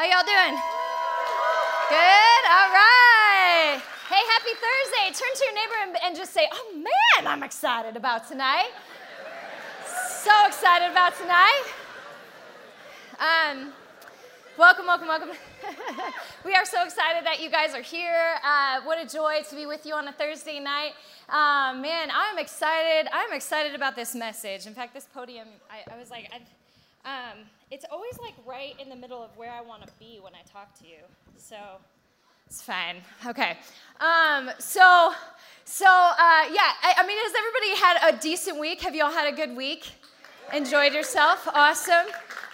How 0.00 0.06
y'all 0.06 0.24
doing? 0.24 0.58
Good? 1.90 2.42
All 2.48 2.72
right. 2.72 3.82
Hey, 4.08 4.22
happy 4.32 4.54
Thursday. 4.56 5.12
Turn 5.12 5.28
to 5.34 5.44
your 5.44 5.54
neighbor 5.54 5.74
and, 5.82 5.96
and 6.02 6.16
just 6.16 6.32
say, 6.32 6.48
oh 6.50 6.72
man, 6.74 7.26
I'm 7.26 7.42
excited 7.42 7.98
about 7.98 8.26
tonight. 8.26 8.70
So 10.08 10.30
excited 10.46 10.90
about 10.90 11.18
tonight. 11.18 11.64
Um, 13.18 13.74
welcome, 14.56 14.86
welcome, 14.86 15.06
welcome. 15.06 15.28
we 16.46 16.54
are 16.54 16.64
so 16.64 16.82
excited 16.82 17.26
that 17.26 17.42
you 17.42 17.50
guys 17.50 17.74
are 17.74 17.82
here. 17.82 18.36
Uh, 18.42 18.80
what 18.84 18.98
a 18.98 19.06
joy 19.06 19.42
to 19.50 19.54
be 19.54 19.66
with 19.66 19.84
you 19.84 19.92
on 19.92 20.08
a 20.08 20.12
Thursday 20.12 20.60
night. 20.60 20.92
Uh, 21.28 21.74
man, 21.78 22.08
I'm 22.10 22.38
excited. 22.38 23.06
I'm 23.12 23.34
excited 23.34 23.74
about 23.74 23.96
this 23.96 24.14
message. 24.14 24.66
In 24.66 24.72
fact, 24.72 24.94
this 24.94 25.06
podium, 25.12 25.48
I, 25.70 25.92
I 25.94 25.98
was 25.98 26.08
like, 26.08 26.32
I, 27.04 27.32
um, 27.32 27.40
it's 27.70 27.84
always 27.90 28.18
like 28.20 28.34
right 28.46 28.74
in 28.80 28.88
the 28.88 28.96
middle 28.96 29.22
of 29.22 29.36
where 29.36 29.52
I 29.52 29.60
want 29.60 29.86
to 29.86 29.92
be 29.98 30.18
when 30.20 30.34
I 30.34 30.42
talk 30.50 30.78
to 30.80 30.86
you. 30.86 30.98
So 31.36 31.56
it's 32.46 32.60
fine. 32.60 32.96
Okay. 33.24 33.56
Um, 34.00 34.50
so, 34.58 35.12
so 35.64 35.86
uh, 35.86 36.44
yeah. 36.50 36.72
I, 36.82 36.94
I 36.98 37.06
mean, 37.06 37.16
has 37.18 37.32
everybody 37.38 37.80
had 37.80 38.14
a 38.14 38.20
decent 38.20 38.58
week? 38.58 38.80
Have 38.80 38.94
you 38.94 39.04
all 39.04 39.12
had 39.12 39.32
a 39.32 39.36
good 39.36 39.56
week? 39.56 39.92
Enjoyed 40.52 40.92
yourself? 40.92 41.46
Awesome. 41.54 42.06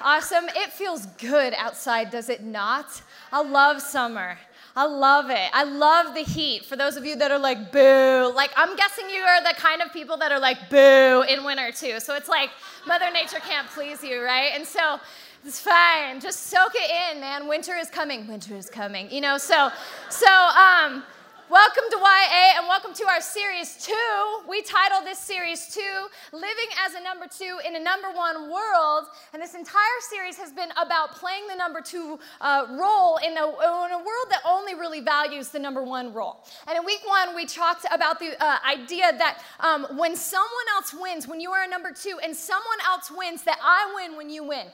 Awesome. 0.03 0.45
It 0.55 0.71
feels 0.71 1.07
good 1.19 1.55
outside, 1.57 2.11
does 2.11 2.29
it 2.29 2.45
not? 2.45 3.01
I 3.33 3.43
love 3.43 3.81
summer. 3.81 4.37
I 4.79 4.85
love 4.85 5.31
it. 5.31 5.49
I 5.55 5.65
love 5.65 6.15
the 6.15 6.21
heat. 6.21 6.67
For 6.67 6.77
those 6.77 6.97
of 6.99 7.07
you 7.07 7.17
that 7.17 7.31
are 7.31 7.39
like, 7.39 7.73
boo, 7.73 8.31
like 8.35 8.51
I'm 8.57 8.77
guessing 8.77 9.09
you 9.09 9.23
are 9.23 9.43
the 9.43 9.55
kind 9.57 9.81
of 9.81 9.91
people 9.91 10.19
that 10.19 10.31
are 10.31 10.39
like, 10.39 10.69
boo 10.69 11.25
in 11.27 11.45
winter 11.45 11.73
too. 11.73 11.99
So 11.99 12.15
it's 12.15 12.29
like 12.29 12.51
Mother 12.87 13.11
Nature 13.11 13.39
can't 13.39 13.67
please 13.69 14.05
you, 14.05 14.23
right? 14.23 14.51
And 14.55 14.67
so 14.67 15.01
it's 15.47 15.61
fine. 15.61 16.21
Just 16.21 16.49
soak 16.49 16.73
it 16.75 16.91
in, 17.15 17.23
man. 17.23 17.49
Winter 17.49 17.75
is 17.75 17.89
coming. 17.89 18.27
Winter 18.29 18.55
is 18.55 18.69
coming. 18.69 19.11
You 19.11 19.23
know, 19.23 19.39
so, 19.39 19.71
so, 20.11 20.27
um, 20.27 21.03
Welcome 21.49 21.85
to 21.91 21.99
YA 21.99 22.59
and 22.59 22.67
welcome 22.67 22.93
to 22.93 23.05
our 23.07 23.21
series 23.21 23.77
two. 23.77 24.41
We 24.49 24.63
titled 24.63 25.07
this 25.07 25.21
series 25.21 25.73
two, 25.73 26.07
Living 26.33 26.67
as 26.85 26.95
a 26.95 27.01
Number 27.05 27.27
Two 27.29 27.61
in 27.65 27.77
a 27.77 27.79
Number 27.79 28.11
One 28.11 28.51
World. 28.51 29.05
And 29.33 29.41
this 29.41 29.55
entire 29.55 30.01
series 30.11 30.37
has 30.39 30.51
been 30.51 30.71
about 30.73 31.15
playing 31.15 31.47
the 31.47 31.55
number 31.55 31.81
two 31.81 32.19
uh, 32.41 32.67
role 32.71 33.19
in 33.19 33.37
a, 33.37 33.47
in 33.47 33.93
a, 33.93 33.97
world 33.97 34.27
that 34.31 34.41
only 34.45 34.75
really 34.75 35.01
values 35.01 35.51
the 35.51 35.61
number 35.61 35.85
one 35.85 36.13
role. 36.13 36.45
And 36.67 36.77
in 36.77 36.85
week 36.85 37.03
one, 37.07 37.37
we 37.37 37.47
talked 37.47 37.87
about 37.93 38.19
the 38.19 38.35
uh, 38.45 38.57
idea 38.69 39.17
that 39.17 39.41
um, 39.61 39.87
when 39.97 40.17
someone 40.17 40.67
else 40.75 40.93
wins, 40.93 41.29
when 41.29 41.41
you 41.41 41.53
are 41.53 41.63
a 41.63 41.69
number 41.69 41.93
two, 41.93 42.19
and 42.25 42.35
someone 42.35 42.79
else 42.89 43.09
wins, 43.17 43.45
that 43.45 43.61
I 43.63 43.93
win 43.95 44.17
when 44.17 44.31
you 44.31 44.43
win 44.43 44.67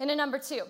in 0.00 0.08
a 0.08 0.16
number 0.16 0.38
two. 0.38 0.62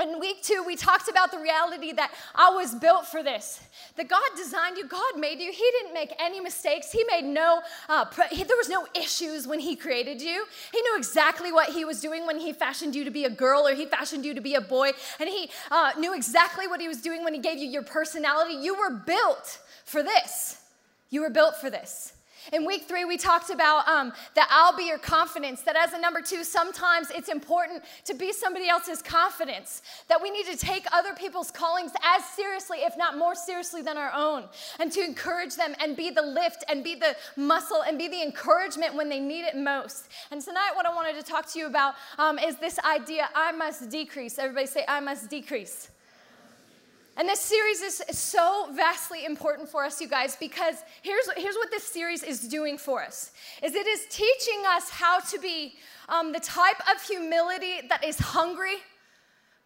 In 0.00 0.18
week 0.20 0.42
two, 0.42 0.64
we 0.66 0.74
talked 0.74 1.08
about 1.08 1.30
the 1.30 1.38
reality 1.38 1.92
that 1.92 2.12
I 2.34 2.48
was 2.48 2.74
built 2.74 3.06
for 3.06 3.22
this. 3.22 3.60
That 3.96 4.08
God 4.08 4.22
designed 4.36 4.78
you, 4.78 4.86
God 4.88 5.18
made 5.18 5.38
you. 5.38 5.52
He 5.52 5.70
didn't 5.78 5.92
make 5.92 6.14
any 6.18 6.40
mistakes. 6.40 6.90
He 6.90 7.04
made 7.04 7.24
no, 7.24 7.60
uh, 7.90 8.06
he, 8.30 8.42
there 8.42 8.56
was 8.56 8.70
no 8.70 8.86
issues 8.94 9.46
when 9.46 9.60
He 9.60 9.76
created 9.76 10.22
you. 10.22 10.46
He 10.72 10.80
knew 10.80 10.96
exactly 10.96 11.52
what 11.52 11.68
He 11.68 11.84
was 11.84 12.00
doing 12.00 12.26
when 12.26 12.40
He 12.40 12.54
fashioned 12.54 12.94
you 12.94 13.04
to 13.04 13.10
be 13.10 13.26
a 13.26 13.30
girl 13.30 13.68
or 13.68 13.74
He 13.74 13.84
fashioned 13.84 14.24
you 14.24 14.32
to 14.32 14.40
be 14.40 14.54
a 14.54 14.62
boy. 14.62 14.92
And 15.20 15.28
He 15.28 15.50
uh, 15.70 15.92
knew 15.98 16.14
exactly 16.14 16.66
what 16.66 16.80
He 16.80 16.88
was 16.88 17.02
doing 17.02 17.22
when 17.22 17.34
He 17.34 17.40
gave 17.40 17.58
you 17.58 17.68
your 17.68 17.82
personality. 17.82 18.54
You 18.54 18.74
were 18.74 18.90
built 18.90 19.60
for 19.84 20.02
this. 20.02 20.58
You 21.10 21.20
were 21.20 21.30
built 21.30 21.56
for 21.56 21.68
this. 21.68 22.11
In 22.50 22.66
week 22.66 22.88
three, 22.88 23.04
we 23.04 23.16
talked 23.16 23.50
about 23.50 23.86
um, 23.86 24.12
that 24.34 24.48
I'll 24.50 24.76
be 24.76 24.84
your 24.84 24.98
confidence, 24.98 25.62
that 25.62 25.76
as 25.76 25.92
a 25.92 26.00
number 26.00 26.20
two, 26.20 26.42
sometimes 26.42 27.10
it's 27.10 27.28
important 27.28 27.84
to 28.04 28.14
be 28.14 28.32
somebody 28.32 28.68
else's 28.68 29.00
confidence, 29.00 29.82
that 30.08 30.20
we 30.20 30.30
need 30.30 30.46
to 30.46 30.56
take 30.56 30.84
other 30.92 31.14
people's 31.14 31.50
callings 31.50 31.92
as 32.02 32.24
seriously, 32.24 32.78
if 32.80 32.96
not 32.96 33.16
more 33.16 33.34
seriously, 33.34 33.82
than 33.82 33.96
our 33.96 34.12
own, 34.12 34.44
and 34.80 34.90
to 34.92 35.00
encourage 35.00 35.54
them 35.54 35.74
and 35.80 35.96
be 35.96 36.10
the 36.10 36.22
lift 36.22 36.64
and 36.68 36.82
be 36.82 36.96
the 36.96 37.14
muscle 37.36 37.82
and 37.86 37.96
be 37.96 38.08
the 38.08 38.20
encouragement 38.20 38.94
when 38.94 39.08
they 39.08 39.20
need 39.20 39.44
it 39.44 39.56
most. 39.56 40.08
And 40.30 40.42
tonight, 40.42 40.72
what 40.74 40.86
I 40.86 40.94
wanted 40.94 41.14
to 41.16 41.22
talk 41.22 41.50
to 41.52 41.58
you 41.58 41.66
about 41.66 41.94
um, 42.18 42.38
is 42.38 42.56
this 42.56 42.78
idea 42.80 43.28
I 43.34 43.52
must 43.52 43.88
decrease. 43.88 44.38
Everybody 44.38 44.66
say, 44.66 44.84
I 44.88 45.00
must 45.00 45.30
decrease. 45.30 45.90
And 47.16 47.28
this 47.28 47.40
series 47.40 47.82
is 47.82 48.02
so 48.10 48.68
vastly 48.72 49.26
important 49.26 49.68
for 49.68 49.84
us, 49.84 50.00
you 50.00 50.08
guys, 50.08 50.34
because 50.36 50.76
here's, 51.02 51.28
here's 51.36 51.56
what 51.56 51.70
this 51.70 51.84
series 51.84 52.22
is 52.22 52.40
doing 52.40 52.78
for 52.78 53.02
us 53.02 53.32
is 53.62 53.74
it 53.74 53.86
is 53.86 54.06
teaching 54.10 54.62
us 54.66 54.88
how 54.88 55.20
to 55.20 55.38
be 55.38 55.74
um, 56.08 56.32
the 56.32 56.40
type 56.40 56.80
of 56.90 57.02
humility 57.02 57.86
that 57.88 58.02
is 58.02 58.18
hungry, 58.18 58.76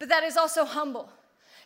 but 0.01 0.09
that 0.09 0.25
is 0.25 0.37
also 0.37 0.65
humble. 0.65 1.09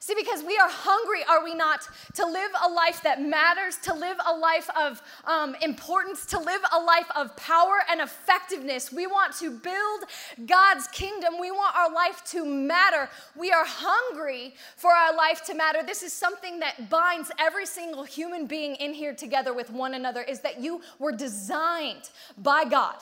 See, 0.02 0.14
because 0.14 0.42
we 0.42 0.56
are 0.56 0.68
hungry, 0.70 1.20
are 1.28 1.44
we 1.44 1.54
not, 1.54 1.86
to 2.14 2.24
live 2.24 2.50
a 2.64 2.70
life 2.70 3.02
that 3.02 3.20
matters, 3.20 3.76
to 3.82 3.92
live 3.92 4.16
a 4.26 4.34
life 4.34 4.70
of 4.74 5.02
um, 5.26 5.54
importance, 5.60 6.24
to 6.26 6.38
live 6.38 6.62
a 6.74 6.80
life 6.80 7.06
of 7.14 7.36
power 7.36 7.80
and 7.90 8.00
effectiveness. 8.00 8.90
We 8.90 9.06
want 9.06 9.36
to 9.40 9.50
build 9.50 10.04
God's 10.46 10.88
kingdom. 10.88 11.34
We 11.38 11.50
want 11.50 11.76
our 11.76 11.92
life 11.92 12.24
to 12.28 12.46
matter. 12.46 13.10
We 13.36 13.50
are 13.50 13.66
hungry 13.66 14.54
for 14.76 14.90
our 14.90 15.14
life 15.14 15.44
to 15.44 15.54
matter. 15.54 15.82
This 15.82 16.02
is 16.02 16.14
something 16.14 16.60
that 16.60 16.88
binds 16.88 17.30
every 17.38 17.66
single 17.66 18.04
human 18.04 18.46
being 18.46 18.76
in 18.76 18.94
here 18.94 19.14
together 19.14 19.52
with 19.52 19.68
one 19.68 19.92
another, 19.92 20.22
is 20.22 20.40
that 20.40 20.62
you 20.62 20.80
were 20.98 21.12
designed 21.12 22.08
by 22.38 22.64
God 22.64 22.96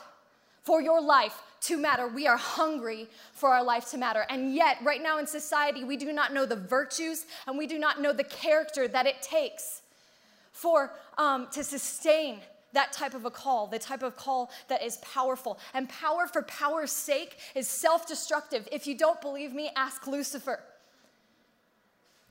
for 0.64 0.82
your 0.82 1.00
life 1.00 1.40
to 1.62 1.76
matter. 1.76 2.08
We 2.08 2.26
are 2.26 2.36
hungry 2.36 3.08
for 3.32 3.50
our 3.50 3.62
life 3.62 3.90
to 3.90 3.98
matter. 3.98 4.24
And 4.28 4.54
yet, 4.54 4.78
right 4.82 5.02
now 5.02 5.18
in 5.18 5.26
society, 5.26 5.84
we 5.84 5.96
do 5.96 6.12
not 6.12 6.32
know 6.32 6.46
the 6.46 6.56
virtues 6.56 7.26
and 7.46 7.58
we 7.58 7.66
do 7.66 7.78
not 7.78 8.00
know 8.00 8.12
the 8.12 8.24
character 8.24 8.88
that 8.88 9.06
it 9.06 9.22
takes 9.22 9.82
for 10.52 10.92
um, 11.16 11.46
to 11.52 11.62
sustain 11.62 12.40
that 12.72 12.92
type 12.92 13.14
of 13.14 13.24
a 13.24 13.30
call, 13.30 13.66
the 13.66 13.78
type 13.78 14.02
of 14.02 14.16
call 14.16 14.50
that 14.68 14.82
is 14.82 14.98
powerful. 14.98 15.58
And 15.74 15.88
power 15.88 16.26
for 16.26 16.42
power's 16.42 16.92
sake 16.92 17.38
is 17.54 17.68
self 17.68 18.06
destructive. 18.06 18.68
If 18.70 18.86
you 18.86 18.96
don't 18.96 19.20
believe 19.20 19.54
me, 19.54 19.70
ask 19.76 20.06
Lucifer. 20.06 20.60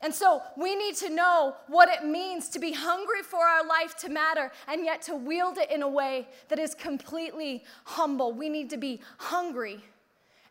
And 0.01 0.13
so 0.13 0.41
we 0.55 0.75
need 0.75 0.95
to 0.97 1.09
know 1.09 1.55
what 1.67 1.89
it 1.89 2.05
means 2.05 2.49
to 2.49 2.59
be 2.59 2.71
hungry 2.71 3.23
for 3.23 3.43
our 3.43 3.65
life 3.65 3.97
to 3.97 4.09
matter 4.09 4.51
and 4.67 4.85
yet 4.85 5.01
to 5.03 5.15
wield 5.15 5.57
it 5.57 5.71
in 5.71 5.81
a 5.81 5.89
way 5.89 6.27
that 6.49 6.59
is 6.59 6.75
completely 6.75 7.63
humble. 7.83 8.31
We 8.31 8.47
need 8.47 8.69
to 8.69 8.77
be 8.77 9.01
hungry 9.17 9.83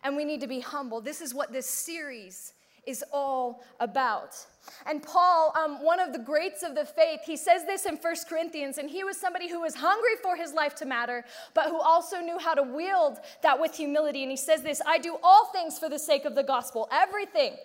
and 0.02 0.16
we 0.16 0.24
need 0.24 0.40
to 0.40 0.48
be 0.48 0.60
humble. 0.60 1.00
This 1.00 1.20
is 1.20 1.32
what 1.32 1.52
this 1.52 1.66
series 1.66 2.54
is 2.86 3.04
all 3.12 3.64
about. 3.80 4.36
And 4.84 5.02
Paul, 5.02 5.52
um, 5.56 5.82
one 5.82 6.00
of 6.00 6.12
the 6.12 6.18
greats 6.18 6.62
of 6.62 6.74
the 6.74 6.84
faith, 6.84 7.20
he 7.24 7.36
says 7.36 7.64
this 7.64 7.86
in 7.86 7.96
First 7.96 8.28
Corinthians, 8.28 8.78
and 8.78 8.88
he 8.88 9.04
was 9.04 9.16
somebody 9.16 9.48
who 9.48 9.60
was 9.60 9.74
hungry 9.74 10.14
for 10.22 10.36
his 10.36 10.52
life 10.52 10.74
to 10.76 10.86
matter, 10.86 11.24
but 11.54 11.68
who 11.68 11.80
also 11.80 12.20
knew 12.20 12.38
how 12.38 12.54
to 12.54 12.62
wield 12.62 13.18
that 13.42 13.60
with 13.60 13.76
humility. 13.76 14.22
And 14.22 14.30
he 14.30 14.36
says 14.36 14.62
this 14.62 14.80
I 14.86 14.98
do 14.98 15.18
all 15.22 15.46
things 15.46 15.78
for 15.78 15.88
the 15.88 15.98
sake 15.98 16.24
of 16.24 16.34
the 16.34 16.44
gospel, 16.44 16.88
everything 16.92 17.56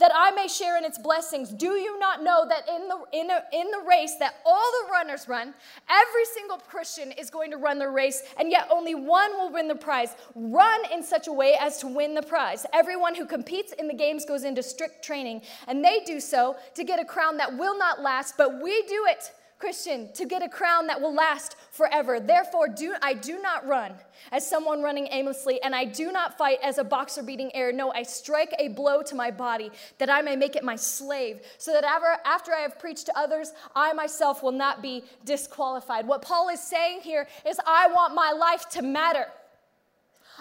that 0.00 0.10
I 0.14 0.30
may 0.32 0.48
share 0.48 0.76
in 0.76 0.84
its 0.84 0.98
blessings. 0.98 1.50
Do 1.50 1.72
you 1.72 1.98
not 1.98 2.22
know 2.22 2.46
that 2.48 2.68
in 2.68 2.88
the, 2.88 2.96
in, 3.12 3.30
in 3.52 3.70
the 3.70 3.84
race 3.86 4.16
that 4.18 4.36
all 4.44 4.70
the 4.82 4.90
runners 4.90 5.28
run, 5.28 5.54
every 5.88 6.24
single 6.34 6.56
Christian 6.56 7.12
is 7.12 7.30
going 7.30 7.50
to 7.50 7.58
run 7.58 7.78
the 7.78 7.88
race, 7.88 8.22
and 8.38 8.50
yet 8.50 8.68
only 8.72 8.94
one 8.94 9.32
will 9.32 9.52
win 9.52 9.68
the 9.68 9.74
prize? 9.74 10.16
Run 10.34 10.80
in 10.92 11.02
such 11.02 11.28
a 11.28 11.32
way 11.32 11.56
as 11.60 11.78
to 11.78 11.86
win 11.86 12.14
the 12.14 12.22
prize. 12.22 12.66
Everyone 12.72 13.14
who 13.14 13.26
competes 13.26 13.72
in 13.72 13.86
the 13.86 13.94
games 13.94 14.24
goes 14.24 14.44
into 14.44 14.62
strict 14.62 15.04
training, 15.04 15.42
and 15.68 15.84
they 15.84 16.00
do 16.04 16.18
so 16.18 16.56
to 16.74 16.82
get 16.82 16.98
a 16.98 17.04
crown 17.04 17.36
that 17.36 17.56
will 17.56 17.78
not 17.78 18.00
last, 18.00 18.36
but 18.36 18.62
we 18.62 18.82
do 18.82 19.06
it 19.08 19.30
Christian, 19.60 20.10
to 20.14 20.24
get 20.24 20.42
a 20.42 20.48
crown 20.48 20.86
that 20.86 21.00
will 21.00 21.14
last 21.14 21.54
forever. 21.70 22.18
Therefore, 22.18 22.66
do, 22.66 22.94
I 23.02 23.12
do 23.12 23.40
not 23.40 23.66
run 23.66 23.92
as 24.32 24.48
someone 24.48 24.82
running 24.82 25.06
aimlessly, 25.10 25.62
and 25.62 25.74
I 25.74 25.84
do 25.84 26.10
not 26.10 26.38
fight 26.38 26.58
as 26.62 26.78
a 26.78 26.84
boxer 26.84 27.22
beating 27.22 27.54
air. 27.54 27.70
No, 27.70 27.92
I 27.92 28.02
strike 28.02 28.54
a 28.58 28.68
blow 28.68 29.02
to 29.02 29.14
my 29.14 29.30
body 29.30 29.70
that 29.98 30.08
I 30.08 30.22
may 30.22 30.34
make 30.34 30.56
it 30.56 30.64
my 30.64 30.76
slave, 30.76 31.40
so 31.58 31.72
that 31.72 31.84
ever, 31.84 32.16
after 32.24 32.52
I 32.54 32.60
have 32.60 32.78
preached 32.78 33.04
to 33.06 33.18
others, 33.18 33.52
I 33.76 33.92
myself 33.92 34.42
will 34.42 34.50
not 34.50 34.80
be 34.80 35.04
disqualified. 35.26 36.06
What 36.06 36.22
Paul 36.22 36.48
is 36.48 36.60
saying 36.60 37.02
here 37.02 37.28
is, 37.46 37.60
I 37.66 37.88
want 37.88 38.14
my 38.14 38.32
life 38.32 38.68
to 38.70 38.82
matter. 38.82 39.26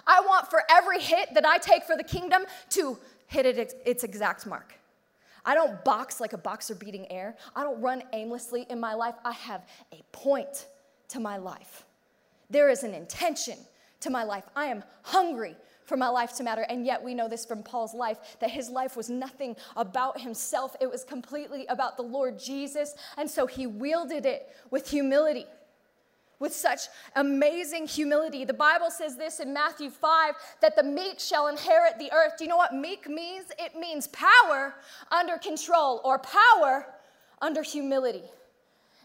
I 0.07 0.21
want 0.21 0.49
for 0.49 0.63
every 0.71 1.01
hit 1.01 1.33
that 1.33 1.45
I 1.45 1.57
take 1.57 1.83
for 1.83 1.97
the 1.97 2.05
kingdom 2.05 2.45
to 2.69 2.97
hit 3.27 3.45
it 3.45 3.73
its 3.85 4.05
exact 4.05 4.47
mark. 4.47 4.78
I 5.49 5.55
don't 5.55 5.83
box 5.83 6.19
like 6.19 6.33
a 6.33 6.37
boxer 6.37 6.75
beating 6.75 7.11
air. 7.11 7.35
I 7.55 7.63
don't 7.63 7.81
run 7.81 8.03
aimlessly 8.13 8.67
in 8.69 8.79
my 8.79 8.93
life. 8.93 9.15
I 9.25 9.31
have 9.31 9.65
a 9.91 10.03
point 10.11 10.67
to 11.07 11.19
my 11.19 11.37
life. 11.37 11.85
There 12.51 12.69
is 12.69 12.83
an 12.83 12.93
intention 12.93 13.57
to 14.01 14.11
my 14.11 14.23
life. 14.23 14.43
I 14.55 14.65
am 14.65 14.83
hungry 15.01 15.55
for 15.85 15.97
my 15.97 16.09
life 16.09 16.35
to 16.35 16.43
matter. 16.43 16.67
And 16.69 16.85
yet, 16.85 17.03
we 17.03 17.15
know 17.15 17.27
this 17.27 17.45
from 17.45 17.63
Paul's 17.63 17.95
life 17.95 18.37
that 18.39 18.51
his 18.51 18.69
life 18.69 18.95
was 18.95 19.09
nothing 19.09 19.55
about 19.75 20.21
himself, 20.21 20.75
it 20.79 20.87
was 20.87 21.03
completely 21.03 21.65
about 21.65 21.97
the 21.97 22.03
Lord 22.03 22.37
Jesus. 22.37 22.93
And 23.17 23.27
so 23.27 23.47
he 23.47 23.65
wielded 23.65 24.27
it 24.27 24.55
with 24.69 24.87
humility. 24.87 25.47
With 26.39 26.53
such 26.53 26.81
amazing 27.15 27.85
humility. 27.85 28.45
The 28.45 28.53
Bible 28.53 28.89
says 28.89 29.17
this 29.17 29.39
in 29.39 29.53
Matthew 29.53 29.89
5 29.89 30.33
that 30.61 30.75
the 30.75 30.83
meek 30.83 31.19
shall 31.19 31.47
inherit 31.47 31.99
the 31.99 32.11
earth. 32.13 32.33
Do 32.37 32.45
you 32.45 32.49
know 32.49 32.57
what 32.57 32.73
meek 32.73 33.09
means? 33.09 33.45
It 33.59 33.75
means 33.77 34.07
power 34.07 34.75
under 35.11 35.37
control 35.37 36.01
or 36.03 36.19
power 36.19 36.87
under 37.41 37.61
humility. 37.61 38.23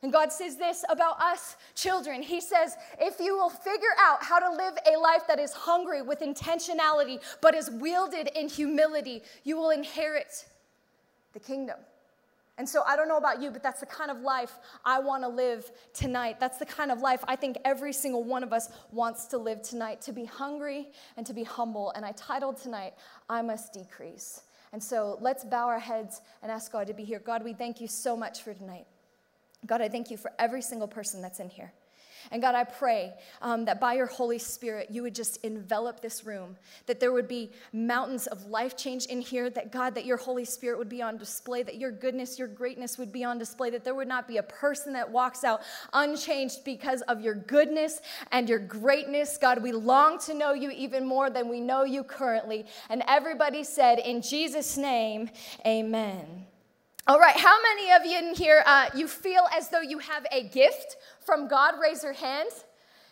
And 0.03 0.13
God 0.13 0.31
says 0.31 0.57
this 0.57 0.85
about 0.91 1.19
us 1.19 1.57
children. 1.75 2.21
He 2.23 2.39
says, 2.39 2.77
if 3.01 3.19
you 3.19 3.37
will 3.37 3.49
figure 3.49 3.95
out 3.99 4.23
how 4.23 4.39
to 4.39 4.51
live 4.55 4.75
a 4.87 4.99
life 4.99 5.23
that 5.29 5.41
is 5.41 5.55
hungry 5.55 6.03
with 6.03 6.21
intentionality, 6.21 7.23
but 7.41 7.55
is 7.55 7.71
wielded 7.71 8.29
in 8.37 8.51
humility, 8.51 9.23
you 9.45 9.57
will 9.57 9.71
inherit 9.71 10.45
the 11.33 11.41
kingdom. 11.41 11.77
And 12.57 12.69
so 12.69 12.83
I 12.87 12.95
don't 12.95 13.09
know 13.09 13.17
about 13.17 13.43
you, 13.43 13.51
but 13.51 13.63
that's 13.63 13.81
the 13.81 13.87
kind 13.87 14.11
of 14.11 14.21
life 14.21 14.53
I 14.85 15.01
want 15.01 15.25
to 15.25 15.29
live 15.29 15.71
tonight. 15.93 16.39
That's 16.39 16.59
the 16.59 16.67
kind 16.67 16.93
of 16.93 17.01
life 17.01 17.25
I 17.27 17.35
think 17.35 17.59
every 17.65 17.93
single 17.93 18.23
one 18.23 18.45
of 18.45 18.53
us 18.53 18.69
wants 18.93 19.27
to 19.27 19.39
live 19.39 19.61
tonight 19.63 20.01
to 20.03 20.13
be 20.13 20.25
hungry 20.25 20.89
and 21.17 21.27
to 21.27 21.33
be 21.33 21.43
humble. 21.43 21.91
And 21.97 22.05
I 22.05 22.13
titled 22.13 22.59
tonight, 22.59 22.95
I 23.29 23.43
Must 23.43 23.73
Decrease. 23.73 24.43
And 24.73 24.83
so 24.83 25.19
let's 25.21 25.45
bow 25.45 25.67
our 25.67 25.81
heads 25.81 26.21
and 26.43 26.51
ask 26.51 26.71
God 26.71 26.87
to 26.87 26.95
be 26.95 27.05
here. 27.05 27.19
God, 27.19 27.45
we 27.45 27.55
thank 27.55 27.81
you 27.81 27.89
so 27.89 28.17
much 28.17 28.43
for 28.43 28.55
tonight. 28.55 28.87
God, 29.67 29.81
I 29.81 29.89
thank 29.89 30.11
you 30.11 30.17
for 30.17 30.31
every 30.39 30.63
single 30.63 30.89
person 30.89 31.23
that's 31.23 31.41
in 31.41 31.49
here. 31.49 31.73
And 32.31 32.43
God, 32.43 32.55
I 32.55 32.65
pray 32.65 33.13
um, 33.43 33.65
that 33.65 33.81
by 33.81 33.95
your 33.95 34.07
Holy 34.07 34.39
Spirit, 34.39 34.89
you 34.91 35.03
would 35.03 35.15
just 35.15 35.45
envelop 35.45 36.01
this 36.01 36.25
room, 36.25 36.57
that 36.87 37.01
there 37.01 37.13
would 37.13 37.29
be 37.29 37.53
mountains 37.73 38.27
of 38.27 38.47
life 38.47 38.77
change 38.77 39.07
in 39.07 39.21
here, 39.21 39.51
that 39.51 39.73
God, 39.73 39.95
that 39.95 40.05
your 40.05 40.17
Holy 40.17 40.45
Spirit 40.45 40.79
would 40.79 40.89
be 40.89 41.03
on 41.03 41.17
display, 41.17 41.63
that 41.63 41.77
your 41.77 41.91
goodness, 41.91 42.39
your 42.39 42.49
greatness 42.49 42.99
would 42.99 43.13
be 43.13 43.25
on 43.25 43.39
display, 43.39 43.71
that 43.71 43.85
there 43.85 43.95
would 43.95 44.09
not 44.09 44.27
be 44.27 44.39
a 44.39 44.43
person 44.43 44.93
that 44.93 45.11
walks 45.11 45.45
out 45.45 45.63
unchanged 45.93 46.65
because 46.65 47.03
of 47.03 47.21
your 47.21 47.35
goodness 47.35 48.01
and 48.33 48.49
your 48.49 48.59
greatness. 48.59 49.37
God, 49.37 49.63
we 49.63 49.73
long 49.73 50.19
to 50.21 50.35
know 50.35 50.53
you 50.53 50.71
even 50.71 51.07
more 51.07 51.31
than 51.31 51.49
we 51.49 51.61
know 51.61 51.85
you 51.85 52.05
currently. 52.05 52.67
And 52.89 53.03
everybody 53.09 53.65
said, 53.65 53.99
in 53.99 54.23
Jesus' 54.23 54.77
name, 54.77 55.31
amen. 55.67 56.47
All 57.07 57.19
right, 57.19 57.37
how 57.37 57.61
many 57.61 57.93
of 57.93 58.07
you 58.07 58.19
in 58.19 58.35
here, 58.35 58.63
uh, 58.65 58.89
you 58.97 59.07
feel 59.07 59.43
as 59.55 59.69
though 59.69 59.83
you 59.83 59.99
have 59.99 60.27
a 60.33 60.45
gift 60.45 60.97
from 61.21 61.49
God? 61.49 61.75
Raise 61.79 62.03
your 62.03 62.15
hand. 62.15 62.49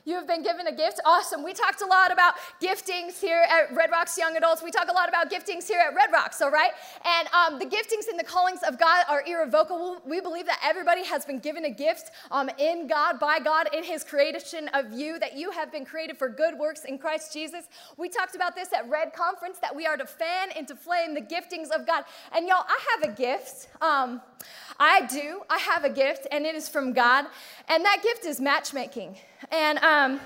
You 0.04 0.16
have 0.16 0.26
been 0.26 0.42
given 0.42 0.66
a 0.66 0.74
gift. 0.74 1.00
Awesome. 1.04 1.44
We 1.44 1.52
talked 1.52 1.80
a 1.80 1.86
lot 1.86 2.10
about 2.10 2.34
giftings 2.60 3.20
here 3.20 3.44
at 3.48 3.72
Red 3.72 3.92
Rocks 3.92 4.18
Young 4.18 4.36
Adults. 4.36 4.60
We 4.60 4.72
talk 4.72 4.88
a 4.88 4.92
lot 4.92 5.08
about 5.08 5.30
giftings 5.30 5.68
here 5.68 5.78
at 5.78 5.94
Red 5.94 6.10
Rocks, 6.12 6.42
all 6.42 6.50
right? 6.50 6.72
And 7.04 7.28
um, 7.28 7.60
the 7.60 7.66
giftings 7.66 8.08
and 8.10 8.18
the 8.18 8.24
callings 8.24 8.60
of 8.66 8.80
God 8.80 9.04
are 9.08 9.22
irrevocable. 9.24 10.02
We 10.04 10.20
believe 10.20 10.46
that 10.46 10.58
everybody 10.64 11.04
has 11.04 11.24
been 11.24 11.38
given 11.38 11.66
a 11.66 11.70
gift 11.70 12.10
um, 12.32 12.50
in 12.58 12.88
God, 12.88 13.20
by 13.20 13.38
God, 13.38 13.68
in 13.72 13.84
His 13.84 14.02
creation 14.02 14.66
of 14.74 14.92
you, 14.92 15.20
that 15.20 15.36
you 15.36 15.52
have 15.52 15.70
been 15.70 15.84
created 15.84 16.18
for 16.18 16.28
good 16.28 16.58
works 16.58 16.84
in 16.84 16.98
Christ 16.98 17.32
Jesus. 17.32 17.66
We 17.96 18.08
talked 18.08 18.34
about 18.34 18.56
this 18.56 18.72
at 18.72 18.88
Red 18.88 19.12
Conference, 19.12 19.58
that 19.58 19.74
we 19.74 19.86
are 19.86 19.96
to 19.96 20.06
fan 20.06 20.50
into 20.56 20.74
flame 20.74 21.14
the 21.14 21.20
giftings 21.20 21.70
of 21.70 21.86
God. 21.86 22.04
And 22.34 22.48
y'all, 22.48 22.64
I 22.66 22.78
have 22.96 23.12
a 23.12 23.16
gift. 23.16 23.68
Um, 23.80 24.20
I 24.80 25.06
do. 25.06 25.42
I 25.48 25.58
have 25.58 25.84
a 25.84 25.90
gift, 25.90 26.26
and 26.32 26.44
it 26.44 26.56
is 26.56 26.68
from 26.68 26.92
God. 26.92 27.26
And 27.68 27.84
that 27.84 28.00
gift 28.02 28.24
is 28.24 28.40
matchmaking. 28.40 29.16
And, 29.50 29.78
um, 29.78 30.20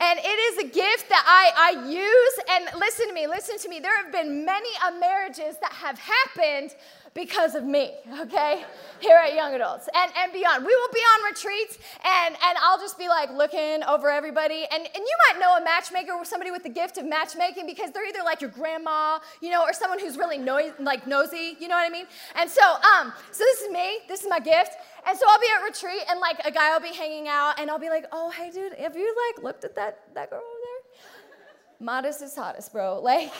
and 0.00 0.18
it 0.18 0.22
is 0.22 0.58
a 0.58 0.68
gift 0.68 1.08
that 1.08 1.24
I, 1.26 1.74
I 1.74 1.88
use. 1.88 2.38
And 2.50 2.80
listen 2.80 3.08
to 3.08 3.14
me, 3.14 3.26
listen 3.26 3.58
to 3.58 3.68
me. 3.68 3.80
There 3.80 3.96
have 4.02 4.12
been 4.12 4.44
many 4.44 4.68
marriages 4.98 5.56
that 5.60 5.72
have 5.72 5.98
happened 5.98 6.74
because 7.18 7.56
of 7.56 7.64
me, 7.64 7.90
okay? 8.20 8.64
Here 9.00 9.16
at 9.16 9.34
Young 9.34 9.52
Adults 9.52 9.88
and, 9.92 10.12
and 10.16 10.32
beyond. 10.32 10.64
We 10.64 10.74
will 10.74 10.92
be 10.94 11.00
on 11.00 11.24
retreats 11.24 11.76
and, 12.04 12.36
and 12.36 12.56
I'll 12.62 12.78
just 12.78 12.96
be 12.96 13.08
like 13.08 13.32
looking 13.32 13.82
over 13.82 14.08
everybody. 14.08 14.66
And, 14.70 14.82
and 14.84 14.94
you 14.94 15.16
might 15.26 15.40
know 15.40 15.56
a 15.56 15.64
matchmaker 15.64 16.12
or 16.12 16.24
somebody 16.24 16.52
with 16.52 16.62
the 16.62 16.68
gift 16.68 16.96
of 16.96 17.04
matchmaking 17.04 17.66
because 17.66 17.90
they're 17.90 18.06
either 18.06 18.22
like 18.24 18.40
your 18.40 18.50
grandma, 18.50 19.18
you 19.42 19.50
know, 19.50 19.62
or 19.62 19.72
someone 19.72 19.98
who's 19.98 20.16
really 20.16 20.38
no, 20.38 20.72
like 20.78 21.08
nosy, 21.08 21.56
you 21.58 21.66
know 21.66 21.74
what 21.74 21.86
I 21.86 21.90
mean? 21.90 22.06
And 22.36 22.48
so, 22.48 22.62
um, 22.62 23.12
so 23.32 23.42
this 23.42 23.62
is 23.62 23.72
me, 23.72 23.98
this 24.06 24.22
is 24.22 24.28
my 24.30 24.38
gift. 24.38 24.76
And 25.04 25.18
so 25.18 25.26
I'll 25.28 25.40
be 25.40 25.48
at 25.56 25.64
retreat 25.64 26.02
and 26.08 26.20
like 26.20 26.38
a 26.44 26.52
guy 26.52 26.72
will 26.72 26.88
be 26.88 26.94
hanging 26.94 27.26
out 27.26 27.58
and 27.58 27.68
I'll 27.68 27.80
be 27.80 27.90
like, 27.90 28.04
oh, 28.12 28.30
hey 28.30 28.52
dude, 28.52 28.74
have 28.74 28.94
you 28.94 29.12
like 29.26 29.42
looked 29.42 29.64
at 29.64 29.74
that, 29.74 30.02
that 30.14 30.30
girl 30.30 30.38
over 30.38 30.46
there? 30.46 31.84
Modest 31.84 32.22
is 32.22 32.36
hottest, 32.36 32.72
bro. 32.72 33.00
Like, 33.00 33.32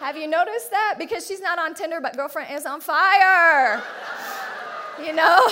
have 0.00 0.16
you 0.16 0.26
noticed 0.28 0.70
that? 0.70 0.96
Because 0.98 1.26
she's 1.26 1.40
not 1.40 1.58
on 1.58 1.74
Tinder, 1.74 2.00
but 2.00 2.16
girlfriend 2.16 2.52
is 2.52 2.66
on 2.66 2.80
fire. 2.80 3.82
You 5.02 5.12
know? 5.12 5.48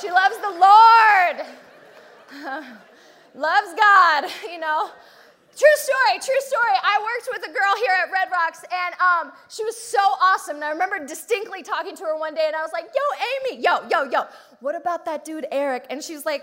She 0.00 0.10
loves 0.10 0.36
the 0.38 0.50
Lord. 0.50 1.46
loves 3.34 3.74
God, 3.76 4.30
you 4.50 4.58
know? 4.58 4.90
True 5.56 5.76
story, 5.76 6.20
true 6.20 6.40
story. 6.40 6.72
I 6.82 7.00
worked 7.02 7.28
with 7.32 7.50
a 7.50 7.52
girl 7.52 7.74
here 7.76 7.92
at 8.04 8.12
Red 8.12 8.28
Rocks, 8.32 8.64
and 8.72 8.94
um, 9.00 9.32
she 9.48 9.64
was 9.64 9.76
so 9.76 9.98
awesome. 9.98 10.56
And 10.56 10.64
I 10.64 10.70
remember 10.70 11.04
distinctly 11.04 11.62
talking 11.62 11.96
to 11.96 12.04
her 12.04 12.16
one 12.16 12.34
day, 12.34 12.44
and 12.46 12.56
I 12.56 12.62
was 12.62 12.70
like, 12.72 12.84
Yo, 12.84 13.52
Amy, 13.52 13.62
yo, 13.62 13.86
yo, 13.90 14.10
yo, 14.10 14.26
what 14.60 14.74
about 14.74 15.04
that 15.06 15.24
dude, 15.24 15.46
Eric? 15.50 15.86
And 15.90 16.02
she 16.02 16.14
was 16.14 16.24
like, 16.24 16.42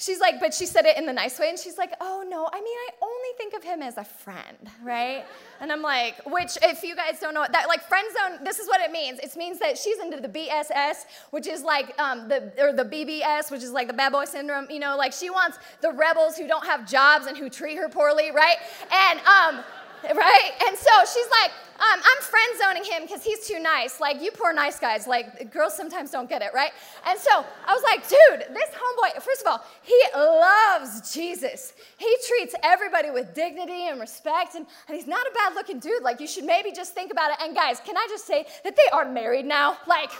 She's 0.00 0.20
like, 0.20 0.38
but 0.38 0.54
she 0.54 0.64
said 0.64 0.86
it 0.86 0.96
in 0.96 1.06
the 1.06 1.12
nice 1.12 1.40
way, 1.40 1.48
and 1.48 1.58
she's 1.58 1.76
like, 1.76 1.92
oh 2.00 2.24
no, 2.28 2.48
I 2.52 2.60
mean, 2.60 2.66
I 2.66 2.88
only 3.02 3.28
think 3.36 3.52
of 3.54 3.64
him 3.64 3.82
as 3.82 3.96
a 3.96 4.04
friend, 4.04 4.56
right? 4.80 5.24
And 5.60 5.72
I'm 5.72 5.82
like, 5.82 6.14
which, 6.24 6.56
if 6.62 6.84
you 6.84 6.94
guys 6.94 7.18
don't 7.18 7.34
know 7.34 7.44
that, 7.50 7.66
like, 7.66 7.82
friend 7.82 8.06
zone, 8.16 8.44
this 8.44 8.60
is 8.60 8.68
what 8.68 8.80
it 8.80 8.92
means. 8.92 9.18
It 9.18 9.36
means 9.36 9.58
that 9.58 9.76
she's 9.76 9.98
into 9.98 10.20
the 10.20 10.28
BSS, 10.28 11.06
which 11.30 11.48
is 11.48 11.64
like 11.64 11.98
um, 11.98 12.28
the, 12.28 12.52
or 12.60 12.72
the 12.72 12.84
BBS, 12.84 13.50
which 13.50 13.64
is 13.64 13.72
like 13.72 13.88
the 13.88 13.92
bad 13.92 14.12
boy 14.12 14.24
syndrome, 14.24 14.70
you 14.70 14.78
know, 14.78 14.96
like 14.96 15.12
she 15.12 15.30
wants 15.30 15.58
the 15.80 15.90
rebels 15.90 16.36
who 16.36 16.46
don't 16.46 16.64
have 16.64 16.88
jobs 16.88 17.26
and 17.26 17.36
who 17.36 17.50
treat 17.50 17.76
her 17.76 17.88
poorly, 17.88 18.30
right? 18.30 18.58
And, 18.92 19.18
um, 19.26 19.64
right? 20.04 20.50
And 20.66 20.76
so 20.76 20.90
she's 21.12 21.28
like, 21.30 21.50
um, 21.78 22.00
I'm 22.02 22.22
friend 22.22 22.58
zoning 22.58 22.84
him 22.84 23.02
because 23.02 23.22
he's 23.22 23.46
too 23.46 23.60
nice. 23.60 24.00
Like, 24.00 24.20
you 24.20 24.32
poor 24.32 24.52
nice 24.52 24.80
guys. 24.80 25.06
Like, 25.06 25.52
girls 25.52 25.76
sometimes 25.76 26.10
don't 26.10 26.28
get 26.28 26.42
it, 26.42 26.50
right? 26.52 26.72
And 27.06 27.16
so 27.18 27.44
I 27.66 27.72
was 27.72 27.82
like, 27.84 28.08
dude, 28.08 28.52
this 28.52 28.70
homeboy, 28.70 29.22
first 29.22 29.42
of 29.42 29.46
all, 29.46 29.64
he 29.82 30.00
loves 30.16 31.12
Jesus. 31.14 31.74
He 31.98 32.16
treats 32.26 32.56
everybody 32.64 33.12
with 33.12 33.32
dignity 33.32 33.86
and 33.88 34.00
respect, 34.00 34.56
and, 34.56 34.66
and 34.88 34.96
he's 34.96 35.06
not 35.06 35.24
a 35.26 35.30
bad 35.34 35.54
looking 35.54 35.78
dude. 35.78 36.02
Like, 36.02 36.18
you 36.18 36.26
should 36.26 36.44
maybe 36.44 36.72
just 36.72 36.94
think 36.94 37.12
about 37.12 37.30
it. 37.30 37.36
And 37.40 37.54
guys, 37.54 37.80
can 37.84 37.96
I 37.96 38.06
just 38.10 38.26
say 38.26 38.44
that 38.64 38.74
they 38.74 38.90
are 38.92 39.04
married 39.04 39.46
now? 39.46 39.78
Like, 39.86 40.10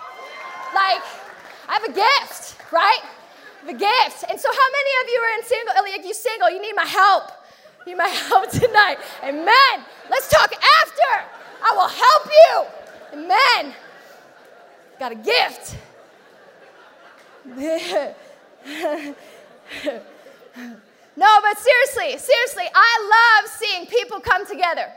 like, 0.74 1.02
I 1.68 1.72
have 1.72 1.84
a 1.84 1.92
gift, 1.92 2.56
right? 2.72 3.00
The 3.66 3.72
gift. 3.72 4.24
And 4.30 4.38
so, 4.38 4.48
how 4.48 4.68
many 4.78 4.92
of 5.02 5.08
you 5.08 5.20
are 5.20 5.38
in 5.38 5.44
single? 5.44 5.74
Like, 5.82 6.06
you 6.06 6.14
single? 6.14 6.50
You 6.50 6.62
need 6.62 6.74
my 6.76 6.86
help. 6.86 7.32
You 7.88 7.96
my 7.96 8.08
help 8.28 8.50
tonight. 8.50 8.98
Amen. 9.24 9.84
Let's 10.10 10.28
talk 10.28 10.52
after. 10.52 11.24
I 11.64 11.72
will 11.74 11.88
help 11.88 12.26
you. 12.26 12.66
Amen. 13.18 13.74
Got 15.00 15.12
a 15.12 15.14
gift. 15.14 15.76
no, 21.16 21.40
but 21.40 21.58
seriously, 21.58 22.18
seriously, 22.18 22.64
I 22.74 23.40
love 23.40 23.50
seeing 23.50 23.86
people 23.86 24.20
come 24.20 24.44
together. 24.46 24.92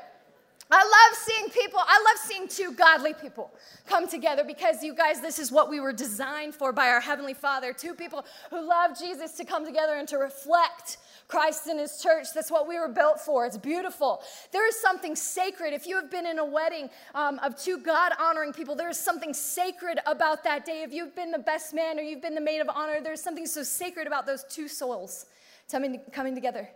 I 0.73 0.83
love 0.83 1.17
seeing 1.17 1.49
people, 1.49 1.79
I 1.85 2.01
love 2.05 2.17
seeing 2.17 2.47
two 2.47 2.73
godly 2.73 3.13
people 3.13 3.51
come 3.87 4.07
together 4.07 4.45
because 4.45 4.81
you 4.81 4.95
guys, 4.95 5.19
this 5.19 5.37
is 5.37 5.51
what 5.51 5.69
we 5.69 5.81
were 5.81 5.91
designed 5.91 6.55
for 6.55 6.71
by 6.71 6.87
our 6.87 7.01
Heavenly 7.01 7.33
Father. 7.33 7.73
Two 7.73 7.93
people 7.93 8.25
who 8.49 8.65
love 8.65 8.97
Jesus 8.97 9.33
to 9.33 9.43
come 9.43 9.65
together 9.65 9.95
and 9.95 10.07
to 10.07 10.17
reflect 10.17 10.97
Christ 11.27 11.67
in 11.67 11.77
His 11.77 12.01
church. 12.01 12.27
That's 12.33 12.49
what 12.49 12.69
we 12.69 12.79
were 12.79 12.87
built 12.87 13.19
for. 13.19 13.45
It's 13.45 13.57
beautiful. 13.57 14.21
There 14.53 14.65
is 14.65 14.79
something 14.79 15.13
sacred. 15.13 15.73
If 15.73 15.85
you 15.87 15.97
have 15.97 16.09
been 16.09 16.25
in 16.25 16.39
a 16.39 16.45
wedding 16.45 16.89
um, 17.15 17.37
of 17.39 17.57
two 17.57 17.77
God 17.77 18.13
honoring 18.17 18.53
people, 18.53 18.73
there 18.73 18.89
is 18.89 18.97
something 18.97 19.33
sacred 19.33 19.99
about 20.05 20.41
that 20.45 20.65
day. 20.65 20.83
If 20.83 20.93
you've 20.93 21.15
been 21.15 21.31
the 21.31 21.39
best 21.39 21.73
man 21.73 21.99
or 21.99 22.01
you've 22.01 22.21
been 22.21 22.35
the 22.35 22.41
maid 22.41 22.61
of 22.61 22.69
honor, 22.69 23.01
there's 23.03 23.21
something 23.21 23.45
so 23.45 23.61
sacred 23.61 24.07
about 24.07 24.25
those 24.25 24.45
two 24.45 24.69
souls 24.69 25.25
coming, 25.69 25.99
coming 26.13 26.33
together 26.33 26.69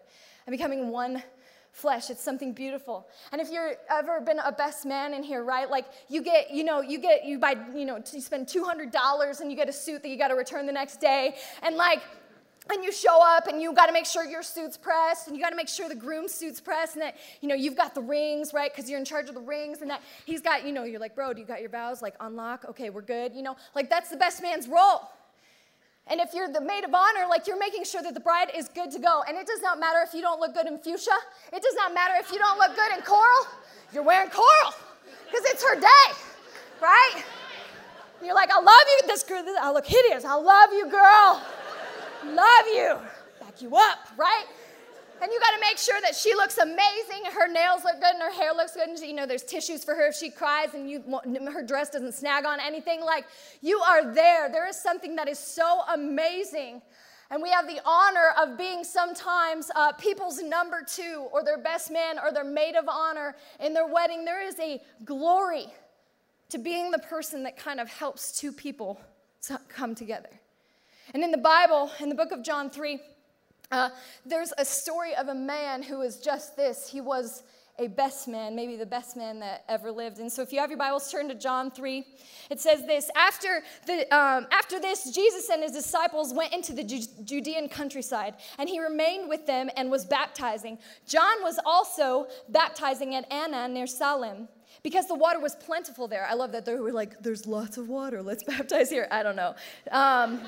and 0.45 0.51
becoming 0.51 0.89
one 0.89 1.23
flesh. 1.75 2.09
It's 2.09 2.23
something 2.23 2.53
beautiful. 2.53 3.05
And 3.33 3.41
if 3.41 3.51
you've 3.51 3.75
ever 3.89 4.21
been 4.21 4.39
a 4.39 4.51
best 4.51 4.85
man 4.85 5.13
in 5.13 5.23
here, 5.23 5.43
right? 5.43 5.69
Like 5.69 5.85
you 6.07 6.21
get, 6.21 6.49
you 6.49 6.63
know, 6.63 6.79
you 6.79 6.97
get, 6.97 7.25
you 7.25 7.37
buy, 7.37 7.57
you 7.75 7.83
know, 7.85 8.01
you 8.13 8.21
spend 8.21 8.47
$200 8.47 9.41
and 9.41 9.51
you 9.51 9.57
get 9.57 9.67
a 9.67 9.73
suit 9.73 10.01
that 10.01 10.07
you 10.07 10.17
got 10.17 10.29
to 10.29 10.35
return 10.35 10.65
the 10.65 10.71
next 10.71 11.01
day. 11.01 11.35
And 11.61 11.75
like, 11.75 12.01
and 12.71 12.83
you 12.83 12.93
show 12.93 13.19
up 13.21 13.47
and 13.47 13.61
you 13.61 13.73
got 13.73 13.87
to 13.87 13.91
make 13.91 14.05
sure 14.05 14.23
your 14.23 14.41
suit's 14.41 14.77
pressed 14.77 15.27
and 15.27 15.35
you 15.35 15.43
got 15.43 15.49
to 15.49 15.55
make 15.55 15.67
sure 15.67 15.89
the 15.89 15.95
groom's 15.95 16.33
suit's 16.33 16.61
pressed 16.61 16.95
and 16.95 17.03
that 17.03 17.15
you 17.41 17.47
know 17.47 17.53
you've 17.53 17.75
got 17.75 17.93
the 17.93 18.01
rings 18.01 18.53
right 18.53 18.73
because 18.73 18.89
you're 18.89 18.97
in 18.97 19.05
charge 19.05 19.29
of 19.29 19.35
the 19.35 19.41
rings 19.41 19.81
and 19.81 19.89
that 19.91 20.01
he's 20.25 20.41
got 20.41 20.65
you 20.65 20.71
know 20.71 20.83
you're 20.83 20.99
like 20.99 21.13
bro 21.13 21.31
do 21.31 21.39
you 21.39 21.45
got 21.45 21.61
your 21.61 21.69
vows 21.69 22.01
like 22.01 22.15
unlock 22.21 22.65
okay 22.67 22.89
we're 22.89 23.03
good 23.03 23.35
you 23.35 23.43
know 23.43 23.55
like 23.75 23.87
that's 23.87 24.09
the 24.09 24.17
best 24.17 24.41
man's 24.41 24.67
role 24.67 25.11
and 26.07 26.19
if 26.19 26.33
you're 26.33 26.47
the 26.47 26.61
maid 26.61 26.83
of 26.83 26.93
honor, 26.93 27.25
like 27.27 27.47
you're 27.47 27.57
making 27.57 27.83
sure 27.83 28.03
that 28.03 28.13
the 28.13 28.19
bride 28.19 28.49
is 28.55 28.67
good 28.69 28.91
to 28.91 28.99
go. 28.99 29.23
And 29.27 29.37
it 29.37 29.47
does 29.47 29.61
not 29.61 29.79
matter 29.79 29.99
if 30.05 30.13
you 30.13 30.21
don't 30.21 30.39
look 30.39 30.53
good 30.53 30.67
in 30.67 30.77
fuchsia. 30.77 31.17
It 31.51 31.63
does 31.63 31.73
not 31.75 31.93
matter 31.93 32.13
if 32.17 32.31
you 32.31 32.37
don't 32.37 32.59
look 32.59 32.75
good 32.75 32.95
in 32.95 33.03
coral. 33.03 33.47
You're 33.91 34.03
wearing 34.03 34.29
coral 34.29 34.73
because 35.25 35.45
it's 35.45 35.63
her 35.63 35.79
day, 35.79 36.15
right? 36.81 37.23
You're 38.23 38.35
like, 38.35 38.51
I 38.51 38.59
love 38.59 38.67
you. 38.67 39.07
This 39.07 39.23
girl, 39.23 39.43
I 39.59 39.71
look 39.71 39.85
hideous. 39.85 40.25
I 40.25 40.35
love 40.35 40.71
you, 40.73 40.89
girl. 40.89 41.41
love 42.25 42.65
you. 42.67 42.97
Back 43.39 43.61
you 43.61 43.75
up, 43.75 44.07
right? 44.15 44.45
And 45.25 45.33
you 45.33 45.39
got 45.39 45.55
to 45.55 45.59
make 45.59 45.79
sure 45.79 45.99
that 46.01 46.13
she 46.13 46.35
looks 46.35 46.59
amazing. 46.59 47.25
Her 47.33 47.47
nails 47.47 47.83
look 47.83 47.99
good 47.99 48.13
and 48.13 48.21
her 48.21 48.31
hair 48.31 48.53
looks 48.53 48.75
good. 48.75 48.89
And 48.89 48.99
you 48.99 49.15
know, 49.15 49.25
there's 49.25 49.41
tissues 49.41 49.83
for 49.83 49.95
her 49.95 50.09
if 50.09 50.15
she 50.15 50.29
cries 50.29 50.75
and 50.75 50.87
you, 50.87 51.01
her 51.51 51.65
dress 51.65 51.89
doesn't 51.89 52.13
snag 52.13 52.45
on 52.45 52.59
anything. 52.59 53.01
Like, 53.01 53.25
you 53.59 53.79
are 53.79 54.13
there. 54.13 54.49
There 54.49 54.67
is 54.67 54.79
something 54.79 55.15
that 55.15 55.27
is 55.27 55.39
so 55.39 55.81
amazing. 55.91 56.83
And 57.31 57.41
we 57.41 57.49
have 57.49 57.65
the 57.65 57.81
honor 57.87 58.35
of 58.39 58.55
being 58.55 58.83
sometimes 58.83 59.71
uh, 59.75 59.93
people's 59.93 60.43
number 60.43 60.85
two 60.87 61.27
or 61.33 61.43
their 61.43 61.57
best 61.57 61.89
man 61.89 62.19
or 62.23 62.31
their 62.31 62.43
maid 62.43 62.75
of 62.75 62.87
honor 62.87 63.35
in 63.59 63.73
their 63.73 63.87
wedding. 63.87 64.25
There 64.25 64.45
is 64.45 64.59
a 64.59 64.79
glory 65.05 65.65
to 66.49 66.59
being 66.59 66.91
the 66.91 66.99
person 66.99 67.41
that 67.45 67.57
kind 67.57 67.79
of 67.79 67.89
helps 67.89 68.39
two 68.39 68.51
people 68.51 69.01
to 69.47 69.59
come 69.69 69.95
together. 69.95 70.29
And 71.15 71.23
in 71.23 71.31
the 71.31 71.39
Bible, 71.39 71.89
in 71.99 72.09
the 72.09 72.15
book 72.15 72.31
of 72.31 72.43
John 72.43 72.69
3, 72.69 72.99
uh, 73.71 73.89
there's 74.25 74.53
a 74.57 74.65
story 74.65 75.15
of 75.15 75.27
a 75.27 75.35
man 75.35 75.83
who 75.83 75.99
was 75.99 76.17
just 76.17 76.55
this. 76.55 76.89
He 76.89 77.01
was 77.01 77.43
a 77.77 77.87
best 77.87 78.27
man, 78.27 78.55
maybe 78.55 78.77
the 78.77 78.85
best 78.85 79.17
man 79.17 79.39
that 79.39 79.65
ever 79.67 79.91
lived. 79.91 80.19
And 80.19 80.31
so, 80.31 80.41
if 80.41 80.53
you 80.53 80.59
have 80.59 80.69
your 80.69 80.79
Bibles, 80.79 81.11
turn 81.11 81.27
to 81.27 81.35
John 81.35 81.69
3. 81.69 82.05
It 82.49 82.59
says 82.59 82.85
this 82.85 83.09
After, 83.15 83.61
the, 83.85 84.01
um, 84.15 84.47
after 84.51 84.79
this, 84.79 85.11
Jesus 85.11 85.49
and 85.49 85.61
his 85.61 85.73
disciples 85.73 86.33
went 86.33 86.53
into 86.53 86.73
the 86.73 86.83
Judean 86.83 87.67
countryside, 87.67 88.35
and 88.57 88.69
he 88.69 88.79
remained 88.79 89.27
with 89.27 89.45
them 89.45 89.69
and 89.75 89.91
was 89.91 90.05
baptizing. 90.05 90.77
John 91.07 91.41
was 91.41 91.59
also 91.65 92.27
baptizing 92.49 93.15
at 93.15 93.29
Aenon 93.29 93.73
near 93.73 93.87
Salim 93.87 94.47
because 94.83 95.07
the 95.07 95.15
water 95.15 95.39
was 95.39 95.55
plentiful 95.55 96.07
there. 96.07 96.25
I 96.29 96.35
love 96.35 96.51
that 96.51 96.63
they 96.65 96.75
were 96.75 96.91
like, 96.91 97.21
there's 97.21 97.45
lots 97.47 97.77
of 97.77 97.89
water, 97.89 98.21
let's 98.21 98.43
baptize 98.47 98.89
here. 98.89 99.07
I 99.11 99.23
don't 99.23 99.35
know. 99.35 99.55
Um, 99.91 100.41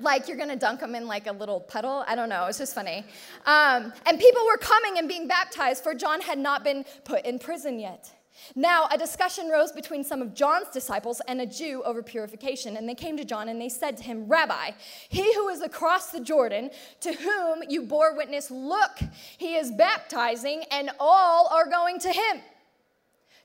like 0.00 0.28
you're 0.28 0.36
gonna 0.36 0.56
dunk 0.56 0.80
them 0.80 0.94
in 0.94 1.06
like 1.06 1.26
a 1.26 1.32
little 1.32 1.60
puddle. 1.60 2.04
I 2.06 2.14
don't 2.14 2.28
know, 2.28 2.46
it's 2.46 2.58
just 2.58 2.74
funny. 2.74 3.04
Um, 3.46 3.92
and 4.06 4.18
people 4.18 4.42
were 4.46 4.58
coming 4.58 4.98
and 4.98 5.08
being 5.08 5.28
baptized, 5.28 5.82
for 5.82 5.94
John 5.94 6.20
had 6.20 6.38
not 6.38 6.64
been 6.64 6.84
put 7.04 7.24
in 7.24 7.38
prison 7.38 7.78
yet. 7.78 8.12
Now, 8.54 8.88
a 8.92 8.98
discussion 8.98 9.48
rose 9.48 9.72
between 9.72 10.04
some 10.04 10.22
of 10.22 10.34
John's 10.34 10.68
disciples 10.68 11.20
and 11.26 11.40
a 11.40 11.46
Jew 11.46 11.82
over 11.84 12.02
purification. 12.02 12.76
And 12.76 12.88
they 12.88 12.94
came 12.94 13.16
to 13.16 13.24
John 13.24 13.48
and 13.48 13.60
they 13.60 13.68
said 13.68 13.96
to 13.98 14.02
him, 14.02 14.28
Rabbi, 14.28 14.70
he 15.08 15.34
who 15.34 15.48
is 15.48 15.62
across 15.62 16.10
the 16.10 16.20
Jordan, 16.20 16.70
to 17.00 17.12
whom 17.12 17.62
you 17.68 17.82
bore 17.82 18.16
witness, 18.16 18.50
look, 18.50 18.98
he 19.36 19.56
is 19.56 19.70
baptizing, 19.72 20.64
and 20.70 20.90
all 21.00 21.48
are 21.48 21.68
going 21.68 21.98
to 22.00 22.10
him. 22.10 22.40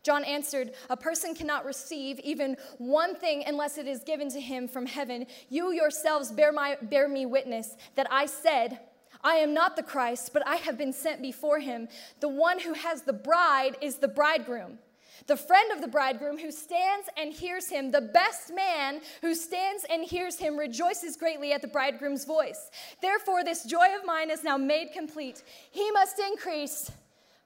John 0.04 0.26
answered, 0.26 0.74
A 0.90 0.98
person 0.98 1.34
cannot 1.34 1.66
receive 1.66 2.20
even 2.20 2.58
one 2.78 3.16
thing 3.16 3.44
unless 3.48 3.78
it 3.78 3.88
is 3.88 4.04
given 4.04 4.30
to 4.32 4.42
him 4.42 4.68
from 4.68 4.86
heaven. 4.86 5.26
You 5.50 5.72
yourselves 5.72 6.32
bear, 6.32 6.52
my, 6.52 6.78
bear 6.82 7.08
me 7.08 7.26
witness 7.26 7.76
that 7.96 8.08
I 8.12 8.26
said, 8.26 8.80
I 9.24 9.36
am 9.36 9.54
not 9.54 9.78
the 9.78 9.84
Christ, 9.84 10.32
but 10.34 10.46
I 10.46 10.58
have 10.58 10.78
been 10.78 10.92
sent 10.92 11.22
before 11.22 11.60
him. 11.60 11.88
The 12.20 12.28
one 12.28 12.60
who 12.60 12.74
has 12.74 13.04
the 13.04 13.14
bride 13.14 13.78
is 13.80 13.96
the 13.96 14.10
bridegroom. 14.10 14.80
The 15.28 15.38
friend 15.38 15.72
of 15.72 15.80
the 15.80 15.88
bridegroom 15.88 16.38
who 16.38 16.52
stands 16.52 17.08
and 17.16 17.32
hears 17.32 17.70
him, 17.70 17.92
the 17.92 18.02
best 18.02 18.54
man 18.54 19.00
who 19.22 19.34
stands 19.34 19.86
and 19.90 20.04
hears 20.04 20.38
him, 20.38 20.58
rejoices 20.58 21.16
greatly 21.16 21.54
at 21.54 21.62
the 21.62 21.68
bridegroom's 21.70 22.26
voice. 22.26 22.70
Therefore, 23.02 23.46
this 23.46 23.64
joy 23.64 23.96
of 23.98 24.06
mine 24.06 24.30
is 24.30 24.44
now 24.44 24.58
made 24.58 24.92
complete. 24.92 25.44
He 25.72 25.90
must 25.92 26.20
increase, 26.20 26.92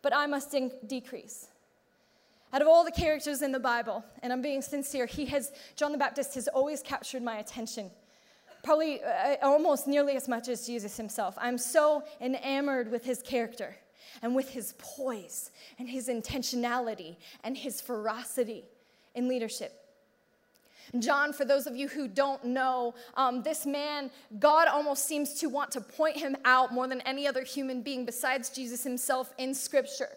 but 0.02 0.16
I 0.16 0.26
must 0.26 0.56
in- 0.56 0.72
decrease. 0.88 1.50
Out 2.58 2.64
of 2.64 2.68
all 2.70 2.84
the 2.84 2.92
characters 2.92 3.44
in 3.44 3.52
the 3.52 3.60
Bible, 3.60 4.04
and 4.24 4.34
I'm 4.34 4.42
being 4.42 4.64
sincere, 4.64 5.06
he 5.06 5.26
has, 5.28 5.52
John 5.76 5.92
the 5.92 5.98
Baptist 6.00 6.34
has 6.34 6.48
always 6.48 6.82
captured 6.82 7.22
my 7.22 7.38
attention. 7.38 7.92
Probably 8.64 9.00
uh, 9.04 9.36
almost 9.44 9.86
nearly 9.86 10.16
as 10.16 10.28
much 10.28 10.48
as 10.48 10.66
Jesus 10.66 10.98
himself. 10.98 11.38
I'm 11.40 11.60
so 11.60 12.04
enamored 12.20 12.90
with 12.90 13.06
his 13.06 13.22
character 13.22 13.78
and 14.24 14.36
with 14.36 14.50
his 14.50 14.74
poise 14.80 15.52
and 15.78 15.88
his 15.88 16.08
intentionality 16.08 17.18
and 17.44 17.56
his 17.56 17.80
ferocity 17.80 18.64
in 19.14 19.28
leadership. 19.28 19.80
John, 20.98 21.34
for 21.34 21.46
those 21.46 21.68
of 21.68 21.76
you 21.76 21.88
who 21.88 22.08
don't 22.08 22.44
know, 22.44 22.96
um, 23.14 23.44
this 23.44 23.68
man, 23.68 24.10
God 24.40 24.68
almost 24.68 25.06
seems 25.06 25.36
to 25.42 25.48
want 25.48 25.70
to 25.74 25.82
point 25.82 26.18
him 26.18 26.36
out 26.44 26.74
more 26.74 26.88
than 26.88 27.02
any 27.02 27.28
other 27.28 27.44
human 27.44 27.84
being 27.84 28.04
besides 28.04 28.50
Jesus 28.50 28.84
himself 28.84 29.32
in 29.38 29.54
Scripture. 29.54 30.10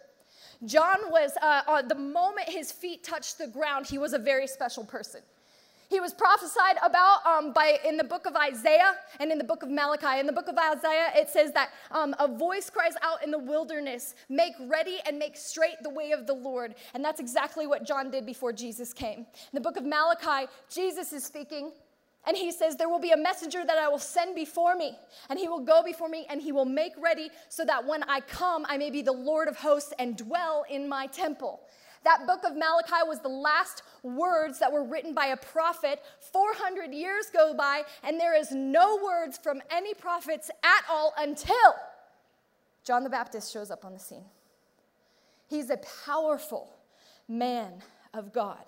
John 0.64 0.98
was, 1.10 1.32
uh, 1.40 1.62
uh, 1.66 1.82
the 1.82 1.94
moment 1.94 2.48
his 2.48 2.70
feet 2.70 3.02
touched 3.02 3.38
the 3.38 3.46
ground, 3.46 3.86
he 3.86 3.98
was 3.98 4.12
a 4.12 4.18
very 4.18 4.46
special 4.46 4.84
person. 4.84 5.22
He 5.90 5.98
was 5.98 6.14
prophesied 6.14 6.76
about 6.84 7.26
um, 7.26 7.52
by, 7.52 7.80
in 7.84 7.96
the 7.96 8.04
book 8.04 8.24
of 8.24 8.36
Isaiah 8.36 8.94
and 9.18 9.32
in 9.32 9.38
the 9.38 9.44
book 9.44 9.64
of 9.64 9.70
Malachi. 9.70 10.20
In 10.20 10.26
the 10.26 10.32
book 10.32 10.46
of 10.46 10.56
Isaiah, 10.56 11.10
it 11.16 11.28
says 11.28 11.50
that 11.52 11.70
um, 11.90 12.14
a 12.20 12.28
voice 12.28 12.70
cries 12.70 12.94
out 13.02 13.24
in 13.24 13.32
the 13.32 13.38
wilderness, 13.38 14.14
Make 14.28 14.52
ready 14.68 14.98
and 15.04 15.18
make 15.18 15.36
straight 15.36 15.82
the 15.82 15.90
way 15.90 16.12
of 16.12 16.28
the 16.28 16.32
Lord. 16.34 16.76
And 16.94 17.04
that's 17.04 17.18
exactly 17.18 17.66
what 17.66 17.84
John 17.84 18.08
did 18.08 18.24
before 18.24 18.52
Jesus 18.52 18.92
came. 18.92 19.18
In 19.18 19.54
the 19.54 19.60
book 19.60 19.76
of 19.76 19.84
Malachi, 19.84 20.48
Jesus 20.72 21.12
is 21.12 21.24
speaking. 21.24 21.72
And 22.26 22.36
he 22.36 22.52
says, 22.52 22.76
There 22.76 22.88
will 22.88 23.00
be 23.00 23.12
a 23.12 23.16
messenger 23.16 23.64
that 23.64 23.78
I 23.78 23.88
will 23.88 23.98
send 23.98 24.34
before 24.34 24.76
me, 24.76 24.96
and 25.28 25.38
he 25.38 25.48
will 25.48 25.60
go 25.60 25.82
before 25.82 26.08
me, 26.08 26.26
and 26.28 26.40
he 26.40 26.52
will 26.52 26.66
make 26.66 26.92
ready 27.00 27.30
so 27.48 27.64
that 27.64 27.86
when 27.86 28.02
I 28.04 28.20
come, 28.20 28.66
I 28.68 28.76
may 28.76 28.90
be 28.90 29.02
the 29.02 29.12
Lord 29.12 29.48
of 29.48 29.56
hosts 29.56 29.92
and 29.98 30.16
dwell 30.16 30.64
in 30.68 30.88
my 30.88 31.06
temple. 31.06 31.60
That 32.04 32.26
book 32.26 32.40
of 32.44 32.56
Malachi 32.56 33.06
was 33.06 33.20
the 33.20 33.28
last 33.28 33.82
words 34.02 34.58
that 34.58 34.72
were 34.72 34.84
written 34.84 35.12
by 35.12 35.26
a 35.26 35.36
prophet. 35.36 36.02
400 36.32 36.92
years 36.94 37.26
go 37.32 37.54
by, 37.54 37.82
and 38.02 38.18
there 38.18 38.34
is 38.34 38.50
no 38.52 38.98
words 39.02 39.38
from 39.38 39.60
any 39.70 39.94
prophets 39.94 40.50
at 40.62 40.84
all 40.90 41.12
until 41.18 41.74
John 42.84 43.04
the 43.04 43.10
Baptist 43.10 43.52
shows 43.52 43.70
up 43.70 43.84
on 43.84 43.92
the 43.92 43.98
scene. 43.98 44.24
He's 45.48 45.68
a 45.68 45.78
powerful 46.06 46.72
man 47.28 47.82
of 48.14 48.32
God. 48.32 48.64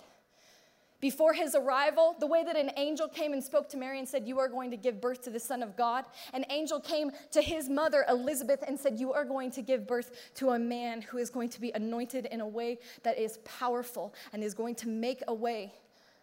Before 1.02 1.32
his 1.32 1.56
arrival, 1.56 2.14
the 2.20 2.28
way 2.28 2.44
that 2.44 2.56
an 2.56 2.70
angel 2.76 3.08
came 3.08 3.32
and 3.32 3.42
spoke 3.42 3.68
to 3.70 3.76
Mary 3.76 3.98
and 3.98 4.08
said, 4.08 4.24
You 4.24 4.38
are 4.38 4.46
going 4.46 4.70
to 4.70 4.76
give 4.76 5.00
birth 5.00 5.20
to 5.22 5.30
the 5.30 5.40
Son 5.40 5.60
of 5.60 5.76
God, 5.76 6.04
an 6.32 6.46
angel 6.48 6.78
came 6.78 7.10
to 7.32 7.42
his 7.42 7.68
mother, 7.68 8.04
Elizabeth, 8.08 8.62
and 8.68 8.78
said, 8.78 9.00
You 9.00 9.12
are 9.12 9.24
going 9.24 9.50
to 9.50 9.62
give 9.62 9.84
birth 9.84 10.12
to 10.36 10.50
a 10.50 10.58
man 10.60 11.02
who 11.02 11.18
is 11.18 11.28
going 11.28 11.48
to 11.48 11.60
be 11.60 11.72
anointed 11.72 12.26
in 12.26 12.40
a 12.40 12.46
way 12.46 12.78
that 13.02 13.18
is 13.18 13.38
powerful 13.38 14.14
and 14.32 14.44
is 14.44 14.54
going 14.54 14.76
to 14.76 14.88
make 14.88 15.24
a 15.26 15.34
way 15.34 15.74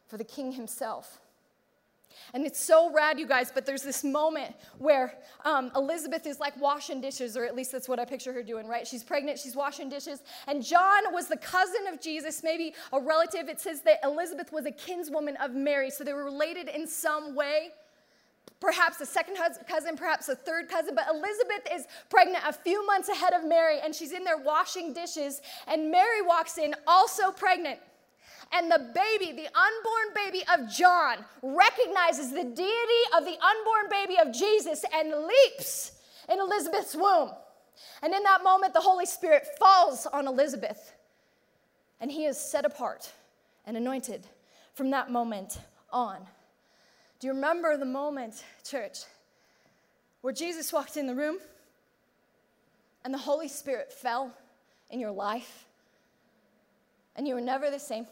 for 0.07 0.15
the 0.15 0.23
king 0.23 0.53
himself. 0.53 1.19
And 2.33 2.45
it's 2.45 2.59
so 2.59 2.91
rad, 2.91 3.19
you 3.19 3.27
guys, 3.27 3.51
but 3.51 3.65
there's 3.65 3.81
this 3.81 4.03
moment 4.03 4.55
where 4.77 5.17
um, 5.45 5.71
Elizabeth 5.75 6.25
is 6.27 6.39
like 6.39 6.59
washing 6.59 7.01
dishes, 7.01 7.35
or 7.35 7.45
at 7.45 7.55
least 7.55 7.71
that's 7.71 7.89
what 7.89 7.99
I 7.99 8.05
picture 8.05 8.33
her 8.33 8.43
doing, 8.43 8.67
right? 8.67 8.87
She's 8.87 9.03
pregnant, 9.03 9.39
she's 9.39 9.55
washing 9.55 9.89
dishes. 9.89 10.21
And 10.47 10.63
John 10.63 11.11
was 11.11 11.27
the 11.27 11.37
cousin 11.37 11.87
of 11.91 12.01
Jesus, 12.01 12.43
maybe 12.43 12.73
a 12.93 12.99
relative. 12.99 13.49
It 13.49 13.59
says 13.59 13.81
that 13.81 13.99
Elizabeth 14.03 14.51
was 14.51 14.65
a 14.65 14.71
kinswoman 14.71 15.35
of 15.37 15.53
Mary, 15.53 15.89
so 15.89 16.03
they 16.03 16.13
were 16.13 16.25
related 16.25 16.67
in 16.67 16.87
some 16.87 17.35
way. 17.35 17.69
Perhaps 18.59 18.99
a 18.99 19.05
second 19.05 19.37
cousin, 19.67 19.95
perhaps 19.95 20.27
a 20.27 20.35
third 20.35 20.67
cousin, 20.67 20.93
but 20.93 21.05
Elizabeth 21.09 21.65
is 21.73 21.85
pregnant 22.09 22.43
a 22.45 22.51
few 22.51 22.85
months 22.85 23.07
ahead 23.07 23.33
of 23.33 23.45
Mary, 23.45 23.79
and 23.81 23.95
she's 23.95 24.11
in 24.11 24.25
there 24.25 24.37
washing 24.37 24.93
dishes. 24.93 25.41
And 25.65 25.89
Mary 25.89 26.21
walks 26.21 26.57
in, 26.57 26.75
also 26.85 27.31
pregnant. 27.31 27.79
And 28.51 28.71
the 28.71 28.91
baby, 28.93 29.31
the 29.31 29.47
unborn 29.47 30.13
baby 30.15 30.43
of 30.53 30.69
John, 30.71 31.17
recognizes 31.43 32.31
the 32.31 32.43
deity 32.43 33.03
of 33.17 33.25
the 33.25 33.37
unborn 33.43 33.89
baby 33.91 34.17
of 34.19 34.33
Jesus 34.33 34.83
and 34.93 35.13
leaps 35.27 35.91
in 36.31 36.39
Elizabeth's 36.39 36.95
womb. 36.95 37.31
And 38.01 38.13
in 38.13 38.23
that 38.23 38.43
moment, 38.43 38.73
the 38.73 38.81
Holy 38.81 39.05
Spirit 39.05 39.47
falls 39.59 40.05
on 40.07 40.27
Elizabeth, 40.27 40.93
and 42.01 42.11
he 42.11 42.25
is 42.25 42.37
set 42.37 42.65
apart 42.65 43.11
and 43.65 43.77
anointed 43.77 44.25
from 44.73 44.89
that 44.91 45.11
moment 45.11 45.59
on. 45.91 46.17
Do 47.19 47.27
you 47.27 47.33
remember 47.33 47.77
the 47.77 47.85
moment, 47.85 48.43
church, 48.63 48.99
where 50.21 50.33
Jesus 50.33 50.71
walked 50.71 50.97
in 50.97 51.05
the 51.05 51.15
room 51.15 51.37
and 53.03 53.13
the 53.13 53.17
Holy 53.17 53.47
Spirit 53.47 53.91
fell 53.91 54.33
in 54.89 54.99
your 54.99 55.11
life 55.11 55.65
and 57.15 57.27
you 57.27 57.35
were 57.35 57.41
never 57.41 57.69
the 57.69 57.79
same? 57.79 58.07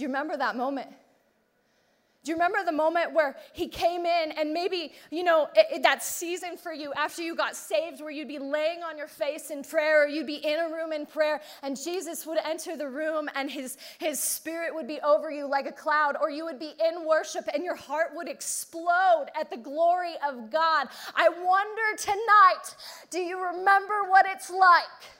Do 0.00 0.04
you 0.04 0.08
remember 0.08 0.34
that 0.34 0.56
moment? 0.56 0.88
Do 2.24 2.30
you 2.30 2.36
remember 2.36 2.64
the 2.64 2.72
moment 2.72 3.12
where 3.12 3.36
he 3.52 3.68
came 3.68 4.06
in 4.06 4.32
and 4.32 4.50
maybe, 4.50 4.94
you 5.10 5.22
know, 5.22 5.50
it, 5.54 5.66
it, 5.70 5.82
that 5.82 6.02
season 6.02 6.56
for 6.56 6.72
you 6.72 6.90
after 6.94 7.20
you 7.20 7.36
got 7.36 7.54
saved 7.54 8.00
where 8.00 8.10
you'd 8.10 8.26
be 8.26 8.38
laying 8.38 8.82
on 8.82 8.96
your 8.96 9.08
face 9.08 9.50
in 9.50 9.62
prayer 9.62 10.04
or 10.04 10.08
you'd 10.08 10.26
be 10.26 10.36
in 10.36 10.58
a 10.58 10.74
room 10.74 10.94
in 10.94 11.04
prayer 11.04 11.42
and 11.62 11.78
Jesus 11.78 12.24
would 12.24 12.38
enter 12.46 12.78
the 12.78 12.88
room 12.88 13.28
and 13.34 13.50
his, 13.50 13.76
his 13.98 14.18
spirit 14.18 14.74
would 14.74 14.88
be 14.88 15.00
over 15.02 15.30
you 15.30 15.46
like 15.46 15.66
a 15.66 15.72
cloud 15.72 16.16
or 16.18 16.30
you 16.30 16.46
would 16.46 16.58
be 16.58 16.72
in 16.82 17.04
worship 17.06 17.46
and 17.52 17.62
your 17.62 17.76
heart 17.76 18.12
would 18.14 18.26
explode 18.26 19.26
at 19.38 19.50
the 19.50 19.58
glory 19.58 20.14
of 20.26 20.50
God. 20.50 20.88
I 21.14 21.28
wonder 21.28 21.96
tonight, 21.98 22.74
do 23.10 23.18
you 23.18 23.38
remember 23.38 24.04
what 24.08 24.24
it's 24.26 24.48
like? 24.48 25.19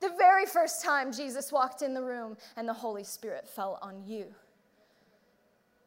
The 0.00 0.10
very 0.18 0.46
first 0.46 0.84
time 0.84 1.12
Jesus 1.12 1.50
walked 1.50 1.82
in 1.82 1.94
the 1.94 2.02
room 2.02 2.36
and 2.56 2.68
the 2.68 2.72
Holy 2.72 3.04
Spirit 3.04 3.48
fell 3.48 3.78
on 3.80 4.04
you. 4.06 4.26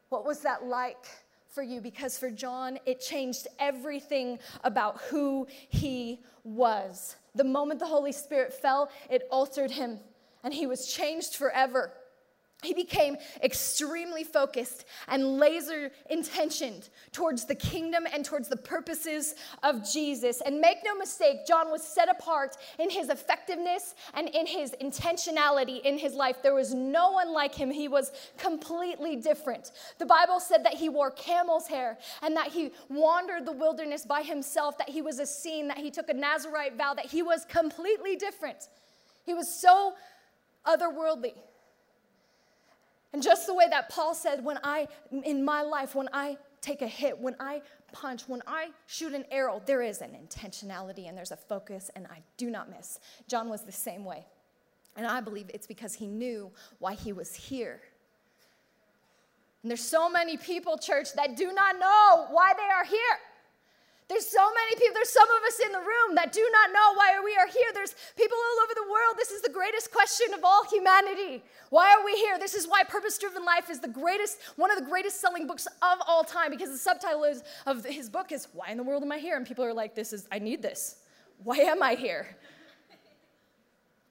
What 0.10 0.26
was 0.26 0.40
that 0.40 0.66
like 0.66 1.06
for 1.48 1.62
you? 1.62 1.82
Because 1.82 2.18
for 2.18 2.32
John, 2.32 2.80
it 2.86 3.00
changed 3.00 3.48
everything 3.60 4.40
about 4.64 5.00
who 5.02 5.48
he 5.70 6.20
was. 6.44 7.16
The 7.36 7.44
moment 7.44 7.80
the 7.80 7.86
Holy 7.86 8.12
Spirit 8.12 8.54
fell, 8.54 8.90
it 9.10 9.28
altered 9.30 9.70
him, 9.70 10.00
and 10.44 10.54
he 10.54 10.66
was 10.66 10.92
changed 10.92 11.36
forever. 11.36 11.94
He 12.62 12.74
became 12.74 13.16
extremely 13.42 14.26
focused 14.26 14.84
and 15.08 15.38
laser 15.38 15.92
intentioned 16.10 16.90
towards 17.14 17.46
the 17.46 17.56
kingdom 17.56 18.06
and 18.14 18.26
towards 18.26 18.50
the 18.50 18.58
purposes 18.58 19.36
of 19.64 19.90
Jesus. 19.90 20.42
And 20.42 20.60
make 20.60 20.80
no 20.84 20.94
mistake, 20.94 21.48
John 21.48 21.72
was 21.72 21.82
set 21.82 22.10
apart 22.10 22.58
in 22.78 22.90
his 22.90 23.08
effectiveness 23.08 23.96
and 24.14 24.28
in 24.28 24.46
his 24.46 24.76
intentionality 24.82 25.82
in 25.84 25.98
his 25.98 26.14
life. 26.14 26.44
There 26.44 26.54
was 26.54 26.74
no 26.74 27.12
one 27.12 27.32
like 27.32 27.56
him. 27.56 27.72
He 27.72 27.88
was 27.88 28.12
completely 28.38 29.16
different. 29.16 29.72
The 29.98 30.06
Bible 30.06 30.42
said 30.42 30.66
that 30.66 30.74
he 30.74 30.90
wore 30.90 31.12
camel's 31.12 31.68
hair 31.68 31.98
and 32.22 32.36
that 32.36 32.48
he 32.48 32.72
wandered 32.90 33.46
the 33.46 33.54
wilderness 33.54 34.06
by 34.06 34.22
himself, 34.22 34.78
that 34.80 34.90
he 34.90 35.02
was 35.02 35.22
Essene, 35.22 35.70
that 35.70 35.78
he 35.78 35.90
took 35.90 36.10
a 36.10 36.14
Nazarite 36.14 36.76
vow, 36.78 36.94
that 36.94 37.06
he 37.06 37.22
was 37.22 37.46
completely 37.46 38.18
different. 38.18 38.68
He 39.26 39.34
was 39.34 39.48
so 39.48 39.94
otherworldly. 40.66 41.34
And 43.12 43.24
just 43.24 43.48
the 43.48 43.54
way 43.54 43.66
that 43.70 43.90
Paul 43.90 44.14
said, 44.14 44.44
when 44.44 44.60
I, 44.64 44.88
in 45.24 45.44
my 45.44 45.64
life, 45.64 45.96
when 45.96 46.10
I 46.14 46.38
take 46.62 46.82
a 46.82 46.88
hit, 46.88 47.18
when 47.18 47.36
I 47.40 47.62
punch, 47.92 48.28
when 48.28 48.42
I 48.46 48.70
shoot 48.86 49.14
an 49.14 49.26
arrow, 49.32 49.62
there 49.66 49.82
is 49.82 50.02
an 50.02 50.12
intentionality 50.12 51.08
and 51.08 51.18
there's 51.18 51.32
a 51.32 51.38
focus, 51.38 51.90
and 51.96 52.06
I 52.08 52.22
do 52.38 52.52
not 52.52 52.70
miss. 52.70 53.00
John 53.28 53.50
was 53.50 53.64
the 53.64 53.72
same 53.72 54.06
way. 54.06 54.26
And 54.96 55.08
I 55.08 55.22
believe 55.22 55.50
it's 55.54 55.66
because 55.66 55.94
he 55.94 56.08
knew 56.08 56.52
why 56.80 56.94
he 56.94 57.14
was 57.14 57.34
here. 57.34 57.82
And 59.64 59.72
there's 59.72 59.84
so 59.84 60.10
many 60.10 60.38
people, 60.38 60.78
church, 60.78 61.14
that 61.16 61.36
do 61.36 61.52
not 61.52 61.80
know 61.80 62.28
why 62.32 62.54
they 62.56 62.64
are 62.64 62.86
here. 62.86 63.18
There's 64.10 64.26
so 64.26 64.42
many 64.42 64.76
people, 64.76 64.96
there's 64.96 65.14
some 65.14 65.30
of 65.30 65.44
us 65.48 65.60
in 65.64 65.72
the 65.72 65.80
room 65.80 66.16
that 66.16 66.34
do 66.34 66.44
not 66.52 66.74
know 66.74 66.94
why 66.96 67.22
we 67.24 67.36
are 67.36 67.46
here. 67.46 67.70
There's 67.76 67.94
people 68.18 68.36
all 68.36 68.64
over 68.64 68.74
the 68.74 68.92
world. 68.92 69.16
This 69.18 69.30
is 69.30 69.44
the 69.44 69.52
greatest 69.52 69.92
question 69.92 70.34
of 70.34 70.44
all 70.44 70.66
humanity. 70.66 71.44
Why 71.70 71.94
are 71.94 72.04
we 72.04 72.16
here? 72.16 72.40
This 72.40 72.56
is 72.56 72.68
why 72.68 72.84
Purpose 72.84 73.20
Driven 73.20 73.46
Life 73.46 73.70
is 73.70 73.80
the 73.80 73.88
greatest, 73.88 74.40
one 74.56 74.72
of 74.72 74.80
the 74.80 74.90
greatest 74.90 75.22
selling 75.22 75.46
books 75.46 75.68
of 75.68 76.00
all 76.08 76.24
time 76.24 76.50
because 76.50 76.72
the 76.72 76.78
subtitle 76.80 77.24
is, 77.24 77.44
of 77.68 77.86
his 77.86 78.10
book 78.10 78.32
is 78.32 78.48
Why 78.52 78.70
in 78.72 78.78
the 78.78 78.84
World 78.84 79.04
Am 79.04 79.12
I 79.12 79.20
Here? 79.20 79.38
And 79.38 79.46
people 79.46 79.64
are 79.64 79.76
like, 79.76 79.94
This 79.94 80.12
is, 80.12 80.28
I 80.32 80.40
need 80.40 80.64
this. 80.64 80.96
Why 81.44 81.58
am 81.58 81.84
I 81.84 81.94
here? 81.94 82.36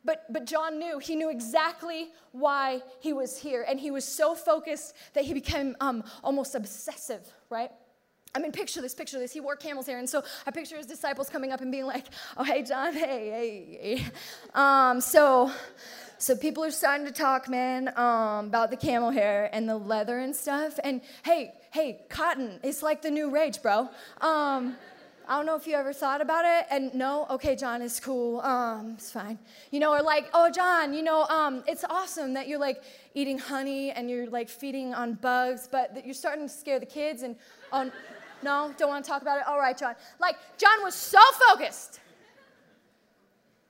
But, 0.05 0.33
but 0.33 0.47
John 0.47 0.79
knew, 0.79 1.01
he 1.01 1.17
knew 1.17 1.29
exactly 1.29 2.11
why 2.31 2.83
he 3.01 3.13
was 3.13 3.37
here. 3.37 3.67
And 3.69 3.81
he 3.81 3.91
was 3.91 4.05
so 4.05 4.37
focused 4.37 4.95
that 5.15 5.25
he 5.25 5.35
became 5.35 5.77
um, 5.81 6.05
almost 6.23 6.55
obsessive, 6.55 7.27
right? 7.51 7.73
I 8.35 8.41
mean, 8.41 8.53
picture 8.53 8.81
this, 8.81 8.95
picture 8.95 9.19
this. 9.19 9.33
He 9.33 9.41
wore 9.41 9.57
camel's 9.57 9.87
hair. 9.87 9.99
And 9.99 10.09
so 10.09 10.23
I 10.47 10.51
picture 10.51 10.77
his 10.77 10.87
disciples 10.87 11.29
coming 11.31 11.51
up 11.51 11.61
and 11.61 11.73
being 11.73 11.87
like, 11.87 12.05
oh, 12.37 12.45
hey, 12.45 12.63
John, 12.63 12.93
hey, 12.93 13.79
hey. 13.81 14.05
Um, 14.55 15.01
so, 15.01 15.51
so 16.19 16.37
people 16.37 16.63
are 16.63 16.71
starting 16.71 17.07
to 17.07 17.13
talk, 17.13 17.49
man, 17.49 17.89
um, 17.97 18.47
about 18.47 18.71
the 18.71 18.77
camel 18.77 19.11
hair 19.11 19.49
and 19.53 19.69
the 19.69 19.77
leather 19.77 20.19
and 20.19 20.37
stuff. 20.37 20.79
And 20.85 21.01
hey, 21.25 21.53
hey, 21.71 22.01
cotton, 22.09 22.61
it's 22.63 22.83
like 22.83 23.03
the 23.03 23.11
new 23.11 23.31
rage, 23.31 23.63
bro. 23.63 23.89
Um, 24.21 24.77
I 25.27 25.37
don't 25.37 25.45
know 25.45 25.57
if 25.57 25.67
you 25.67 25.75
ever 25.75 25.93
thought 25.93 26.23
about 26.23 26.45
it. 26.47 26.67
And 26.71 26.95
no, 26.95 27.27
okay, 27.31 27.55
John, 27.55 27.83
it's 27.83 28.01
cool. 28.01 28.41
Um, 28.41 28.95
it's 28.97 29.11
fine. 29.11 29.39
You 29.71 29.79
know, 29.79 29.93
or 29.93 30.03
like, 30.03 30.29
oh, 30.33 30.51
John, 30.51 30.95
you 30.95 31.03
know, 31.03 31.25
um, 31.25 31.63
it's 31.67 31.85
awesome 31.85 32.33
that 32.35 32.49
you're 32.49 32.59
like 32.59 32.83
eating 33.15 33.39
honey 33.39 33.91
and 33.91 34.09
you're 34.09 34.29
like 34.29 34.49
feeding 34.49 34.95
on 34.95 35.15
bugs, 35.15 35.69
but 35.71 35.95
that 35.95 36.07
you're 36.07 36.15
starting 36.15 36.49
to 36.49 36.53
scare 36.53 36.79
the 36.79 36.87
kids 36.87 37.23
and 37.23 37.37
on. 37.73 37.91
No, 38.43 38.73
don't 38.79 38.89
want 38.89 39.05
to 39.05 39.11
talk 39.11 39.23
about 39.23 39.39
it? 39.39 39.47
All 39.47 39.59
right, 39.59 39.77
John. 39.77 39.95
Like, 40.21 40.37
John 40.57 40.83
was 40.83 40.95
so 40.95 41.21
focused. 41.49 42.01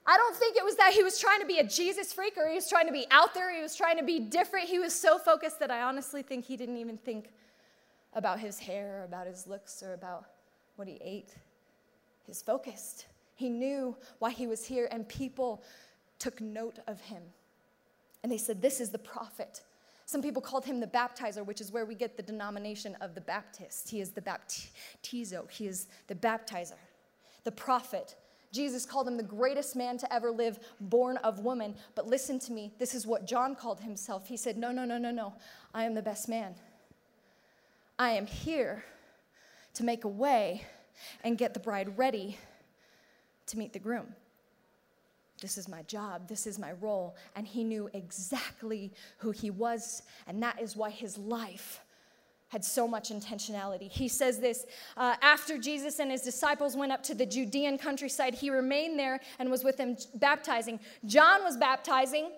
I 0.05 0.17
don't 0.17 0.35
think 0.35 0.57
it 0.57 0.65
was 0.65 0.75
that 0.77 0.93
he 0.93 1.03
was 1.03 1.19
trying 1.19 1.39
to 1.39 1.45
be 1.45 1.59
a 1.59 1.63
Jesus 1.63 2.13
freak 2.13 2.35
or 2.37 2.47
he 2.47 2.55
was 2.55 2.67
trying 2.67 2.87
to 2.87 2.91
be 2.91 3.05
out 3.11 3.33
there, 3.33 3.53
he 3.53 3.61
was 3.61 3.75
trying 3.75 3.97
to 3.97 4.03
be 4.03 4.19
different. 4.19 4.67
He 4.67 4.79
was 4.79 4.93
so 4.93 5.19
focused 5.19 5.59
that 5.59 5.69
I 5.69 5.83
honestly 5.83 6.23
think 6.23 6.45
he 6.45 6.57
didn't 6.57 6.77
even 6.77 6.97
think 6.97 7.29
about 8.13 8.39
his 8.39 8.57
hair 8.57 9.01
or 9.01 9.03
about 9.03 9.27
his 9.27 9.45
looks 9.45 9.83
or 9.83 9.93
about 9.93 10.25
what 10.77 10.87
he 10.87 10.97
ate. 11.03 11.29
He 12.23 12.31
was 12.31 12.41
focused. 12.41 13.05
He 13.35 13.49
knew 13.49 13.95
why 14.17 14.31
he 14.31 14.47
was 14.47 14.65
here, 14.65 14.87
and 14.91 15.07
people 15.07 15.63
took 16.17 16.41
note 16.41 16.79
of 16.87 16.99
him. 17.01 17.21
And 18.23 18.31
they 18.31 18.37
said, 18.37 18.61
This 18.61 18.81
is 18.81 18.89
the 18.89 18.97
prophet 18.97 19.61
some 20.09 20.23
people 20.23 20.41
called 20.41 20.65
him 20.65 20.79
the 20.79 20.87
baptizer, 20.87 21.45
which 21.45 21.61
is 21.61 21.71
where 21.71 21.85
we 21.85 21.93
get 21.93 22.17
the 22.17 22.23
denomination 22.23 22.95
of 22.99 23.13
the 23.13 23.21
Baptist. 23.21 23.87
He 23.87 24.01
is 24.01 24.09
the 24.09 24.21
baptizo, 24.21 25.47
he 25.51 25.67
is 25.67 25.85
the 26.07 26.15
baptizer, 26.15 26.79
the 27.43 27.51
prophet. 27.51 28.15
Jesus 28.51 28.87
called 28.87 29.07
him 29.07 29.17
the 29.17 29.21
greatest 29.21 29.75
man 29.75 29.99
to 29.99 30.11
ever 30.11 30.31
live, 30.31 30.57
born 30.79 31.17
of 31.17 31.41
woman. 31.41 31.75
But 31.93 32.07
listen 32.07 32.39
to 32.39 32.51
me, 32.51 32.73
this 32.79 32.95
is 32.95 33.05
what 33.05 33.27
John 33.27 33.55
called 33.55 33.81
himself. 33.81 34.27
He 34.27 34.35
said, 34.35 34.57
No, 34.57 34.71
no, 34.71 34.83
no, 34.83 34.97
no, 34.97 35.11
no. 35.11 35.33
I 35.75 35.83
am 35.83 35.93
the 35.93 36.01
best 36.01 36.27
man. 36.27 36.55
I 37.99 38.09
am 38.13 38.25
here 38.25 38.83
to 39.75 39.83
make 39.83 40.05
a 40.05 40.09
way 40.09 40.65
and 41.23 41.37
get 41.37 41.53
the 41.53 41.59
bride 41.59 41.99
ready 41.99 42.39
to 43.45 43.59
meet 43.59 43.73
the 43.73 43.79
groom. 43.79 44.15
This 45.39 45.57
is 45.57 45.67
my 45.67 45.81
job. 45.83 46.27
This 46.27 46.45
is 46.47 46.59
my 46.59 46.73
role. 46.73 47.15
And 47.35 47.47
he 47.47 47.63
knew 47.63 47.89
exactly 47.93 48.91
who 49.17 49.31
he 49.31 49.49
was. 49.49 50.03
And 50.27 50.41
that 50.43 50.61
is 50.61 50.75
why 50.75 50.89
his 50.89 51.17
life 51.17 51.81
had 52.49 52.65
so 52.65 52.87
much 52.87 53.09
intentionality. 53.09 53.89
He 53.89 54.07
says 54.07 54.39
this 54.39 54.65
uh, 54.97 55.15
after 55.21 55.57
Jesus 55.57 55.99
and 55.99 56.11
his 56.11 56.21
disciples 56.21 56.75
went 56.75 56.91
up 56.91 57.03
to 57.03 57.13
the 57.13 57.25
Judean 57.25 57.77
countryside, 57.77 58.33
he 58.33 58.49
remained 58.49 58.99
there 58.99 59.19
and 59.37 59.49
was 59.49 59.63
with 59.63 59.77
them 59.77 59.95
baptizing. 60.15 60.79
John 61.05 61.43
was 61.43 61.57
baptizing. 61.57 62.31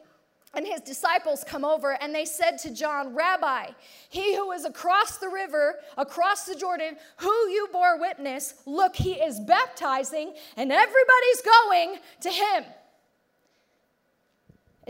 And 0.53 0.67
his 0.67 0.81
disciples 0.81 1.45
come 1.45 1.63
over 1.63 1.93
and 2.01 2.13
they 2.13 2.25
said 2.25 2.57
to 2.57 2.73
John, 2.73 3.15
Rabbi, 3.15 3.67
he 4.09 4.35
who 4.35 4.51
is 4.51 4.65
across 4.65 5.17
the 5.17 5.29
river, 5.29 5.75
across 5.97 6.43
the 6.43 6.55
Jordan, 6.55 6.97
who 7.15 7.29
you 7.29 7.69
bore 7.71 7.97
witness, 7.97 8.55
look, 8.65 8.93
he 8.93 9.13
is 9.13 9.39
baptizing 9.39 10.33
and 10.57 10.69
everybody's 10.69 11.41
going 11.41 11.99
to 12.19 12.29
him. 12.29 12.65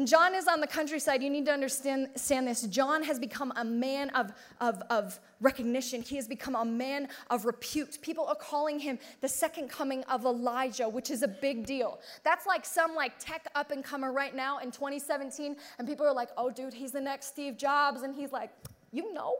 And 0.01 0.07
John 0.07 0.33
is 0.33 0.47
on 0.47 0.61
the 0.61 0.65
countryside. 0.65 1.21
You 1.21 1.29
need 1.29 1.45
to 1.45 1.51
understand, 1.51 2.07
understand 2.07 2.47
this. 2.47 2.63
John 2.63 3.03
has 3.03 3.19
become 3.19 3.53
a 3.55 3.63
man 3.63 4.09
of, 4.15 4.33
of, 4.59 4.81
of 4.89 5.19
recognition. 5.41 6.01
He 6.01 6.15
has 6.15 6.27
become 6.27 6.55
a 6.55 6.65
man 6.65 7.07
of 7.29 7.45
repute. 7.45 7.99
People 8.01 8.25
are 8.25 8.33
calling 8.33 8.79
him 8.79 8.97
the 9.21 9.27
second 9.27 9.69
coming 9.69 10.03
of 10.05 10.25
Elijah, 10.25 10.89
which 10.89 11.11
is 11.11 11.21
a 11.21 11.27
big 11.27 11.67
deal. 11.67 11.99
That's 12.23 12.47
like 12.47 12.65
some 12.65 12.95
like 12.95 13.19
tech 13.19 13.45
up 13.53 13.69
and 13.69 13.83
comer 13.83 14.11
right 14.11 14.35
now 14.35 14.57
in 14.57 14.71
2017, 14.71 15.55
and 15.77 15.87
people 15.87 16.07
are 16.07 16.15
like, 16.15 16.29
oh, 16.35 16.49
dude, 16.49 16.73
he's 16.73 16.91
the 16.91 16.99
next 16.99 17.27
Steve 17.27 17.55
Jobs. 17.55 18.01
And 18.01 18.15
he's 18.15 18.31
like, 18.31 18.49
you 18.91 19.13
know? 19.13 19.35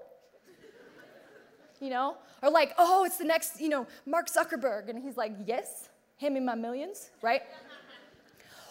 you 1.79 1.89
know? 1.89 2.17
Or 2.43 2.51
like, 2.51 2.75
oh, 2.77 3.03
it's 3.03 3.17
the 3.17 3.25
next, 3.25 3.59
you 3.59 3.69
know, 3.69 3.87
Mark 4.05 4.29
Zuckerberg. 4.29 4.89
And 4.89 5.01
he's 5.01 5.17
like, 5.17 5.31
yes, 5.43 5.89
him 6.17 6.35
and 6.35 6.45
my 6.45 6.53
millions, 6.53 7.09
right? 7.23 7.41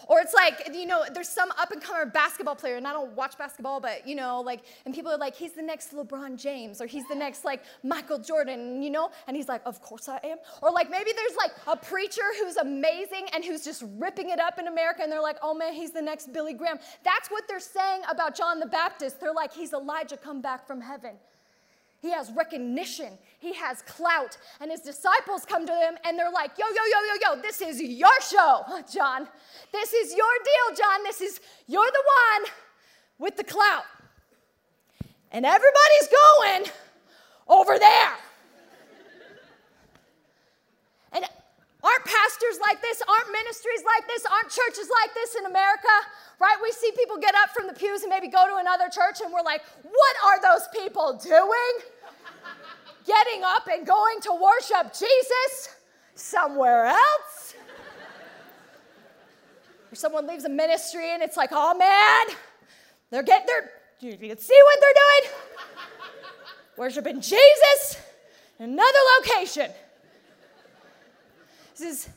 Or 0.07 0.19
it's 0.19 0.33
like, 0.33 0.69
you 0.73 0.85
know, 0.85 1.03
there's 1.13 1.29
some 1.29 1.51
up 1.59 1.71
and 1.71 1.81
comer 1.81 2.05
basketball 2.05 2.55
player, 2.55 2.75
and 2.75 2.87
I 2.87 2.93
don't 2.93 3.11
watch 3.13 3.37
basketball, 3.37 3.79
but, 3.79 4.07
you 4.07 4.15
know, 4.15 4.41
like, 4.41 4.61
and 4.85 4.93
people 4.93 5.11
are 5.11 5.17
like, 5.17 5.35
he's 5.35 5.53
the 5.53 5.61
next 5.61 5.93
LeBron 5.93 6.37
James, 6.37 6.81
or 6.81 6.85
he's 6.85 7.07
the 7.07 7.15
next, 7.15 7.45
like, 7.45 7.61
Michael 7.83 8.19
Jordan, 8.19 8.81
you 8.81 8.89
know? 8.89 9.09
And 9.27 9.35
he's 9.37 9.47
like, 9.47 9.61
of 9.65 9.81
course 9.81 10.09
I 10.09 10.19
am. 10.23 10.37
Or 10.61 10.71
like, 10.71 10.89
maybe 10.89 11.11
there's 11.15 11.35
like 11.35 11.51
a 11.67 11.75
preacher 11.75 12.23
who's 12.39 12.57
amazing 12.57 13.27
and 13.33 13.43
who's 13.43 13.63
just 13.63 13.83
ripping 13.97 14.29
it 14.29 14.39
up 14.39 14.59
in 14.59 14.67
America, 14.67 15.01
and 15.03 15.11
they're 15.11 15.21
like, 15.21 15.37
oh 15.41 15.53
man, 15.53 15.73
he's 15.73 15.91
the 15.91 16.01
next 16.01 16.33
Billy 16.33 16.53
Graham. 16.53 16.79
That's 17.03 17.29
what 17.29 17.47
they're 17.47 17.59
saying 17.59 18.01
about 18.09 18.35
John 18.35 18.59
the 18.59 18.65
Baptist. 18.67 19.19
They're 19.19 19.33
like, 19.33 19.53
he's 19.53 19.73
Elijah 19.73 20.17
come 20.17 20.41
back 20.41 20.65
from 20.67 20.81
heaven. 20.81 21.15
He 22.01 22.11
has 22.11 22.31
recognition. 22.31 23.13
He 23.39 23.53
has 23.53 23.83
clout. 23.83 24.37
And 24.59 24.71
his 24.71 24.81
disciples 24.81 25.45
come 25.45 25.67
to 25.67 25.73
him 25.73 25.95
and 26.03 26.17
they're 26.17 26.31
like, 26.31 26.51
yo, 26.57 26.65
yo, 26.67 26.73
yo, 26.73 27.13
yo, 27.13 27.35
yo, 27.35 27.41
this 27.41 27.61
is 27.61 27.79
your 27.81 28.19
show, 28.21 28.65
John. 28.93 29.27
This 29.71 29.93
is 29.93 30.15
your 30.15 30.31
deal, 30.43 30.77
John. 30.77 31.03
This 31.03 31.21
is, 31.21 31.39
you're 31.67 31.85
the 31.85 32.03
one 32.39 32.51
with 33.19 33.37
the 33.37 33.43
clout. 33.43 33.83
And 35.31 35.45
everybody's 35.45 36.09
going 36.09 36.71
over 37.47 37.77
there. 37.77 38.13
And 41.13 41.25
aren't 41.83 42.05
pastors 42.05 42.59
like 42.61 42.81
this? 42.81 43.01
Aren't 43.07 43.31
ministries 43.31 43.83
like 43.85 44.07
this? 44.07 44.25
Aren't 44.25 44.49
churches 44.49 44.89
like 44.89 45.13
this 45.13 45.35
in 45.35 45.45
America? 45.45 45.95
Right? 46.39 46.57
We 46.61 46.71
see 46.71 46.91
people 46.97 47.17
get 47.17 47.35
up 47.35 47.49
from 47.49 47.67
the 47.67 47.73
pews 47.73 48.01
and 48.03 48.09
maybe 48.09 48.27
go 48.27 48.47
to 48.47 48.57
another 48.57 48.89
church 48.89 49.21
and 49.23 49.33
we're 49.33 49.43
like, 49.43 49.61
what 49.83 50.15
are 50.25 50.41
those 50.41 50.67
people 50.73 51.19
doing? 51.21 51.73
Getting 53.05 53.43
up 53.43 53.67
and 53.67 53.85
going 53.85 54.21
to 54.21 54.31
worship 54.31 54.93
Jesus 54.93 55.75
somewhere 56.15 56.85
else? 56.85 57.55
or 59.91 59.95
someone 59.95 60.25
leaves 60.25 60.45
a 60.45 60.49
ministry 60.49 61.13
and 61.13 61.21
it's 61.21 61.35
like, 61.35 61.49
oh 61.51 61.77
man, 61.77 62.35
they're 63.09 63.23
getting, 63.23 63.45
they're, 63.45 63.69
you 63.99 64.17
can 64.17 64.37
see 64.37 64.59
what 64.63 64.79
they're 64.79 64.93
doing? 64.93 65.35
worshiping 66.77 67.21
Jesus 67.21 67.99
in 68.59 68.71
another 68.71 68.99
location. 69.19 69.69
Is 71.81 72.09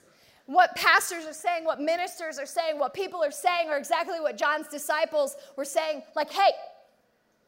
what 0.47 0.75
pastors 0.77 1.25
are 1.25 1.33
saying, 1.33 1.65
what 1.65 1.81
ministers 1.81 2.39
are 2.39 2.47
saying, 2.47 2.79
what 2.79 2.93
people 2.93 3.23
are 3.23 3.31
saying 3.31 3.69
are 3.69 3.79
exactly 3.79 4.21
what 4.21 4.37
John's 4.37 4.69
disciples 4.69 5.37
were 5.57 5.65
saying. 5.65 6.03
Like, 6.15 6.31
hey, 6.31 6.51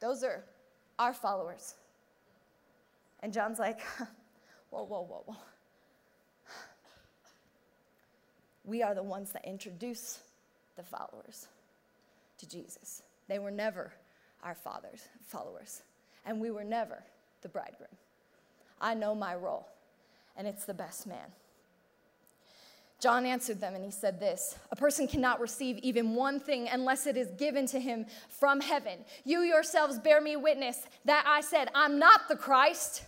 those 0.01 0.23
are 0.23 0.45
our 0.99 1.13
followers. 1.13 1.75
And 3.21 3.33
John's 3.33 3.59
like, 3.59 3.81
whoa, 4.71 4.85
whoa, 4.85 5.03
whoa, 5.03 5.23
whoa. 5.27 5.37
We 8.65 8.83
are 8.83 8.95
the 8.95 9.03
ones 9.03 9.31
that 9.33 9.45
introduce 9.45 10.21
the 10.77 10.83
followers 10.83 11.47
to 12.39 12.49
Jesus. 12.49 13.03
They 13.29 13.39
were 13.39 13.51
never 13.51 13.93
our 14.43 14.55
fathers, 14.55 15.09
followers, 15.27 15.83
and 16.25 16.41
we 16.41 16.51
were 16.51 16.65
never 16.65 17.03
the 17.43 17.49
bridegroom. 17.49 17.89
I 18.81 18.95
know 18.95 19.15
my 19.15 19.35
role, 19.35 19.69
and 20.37 20.47
it's 20.47 20.65
the 20.65 20.75
best 20.75 21.07
man. 21.07 21.33
John 22.99 23.27
answered 23.27 23.61
them 23.61 23.75
and 23.75 23.85
he 23.85 23.91
said 23.91 24.19
this 24.19 24.57
A 24.71 24.77
person 24.77 25.07
cannot 25.07 25.41
receive 25.41 25.79
even 25.79 26.15
one 26.15 26.41
thing 26.41 26.69
unless 26.71 27.07
it 27.07 27.17
is 27.17 27.29
given 27.39 27.67
to 27.67 27.81
him 27.81 28.07
from 28.29 28.61
heaven. 28.61 28.99
You 29.25 29.41
yourselves 29.41 29.99
bear 29.99 30.21
me 30.21 30.37
witness 30.37 30.83
that 31.05 31.25
I 31.27 31.41
said, 31.41 31.69
I'm 31.75 31.99
not 31.99 32.29
the 32.29 32.37
Christ. 32.37 33.05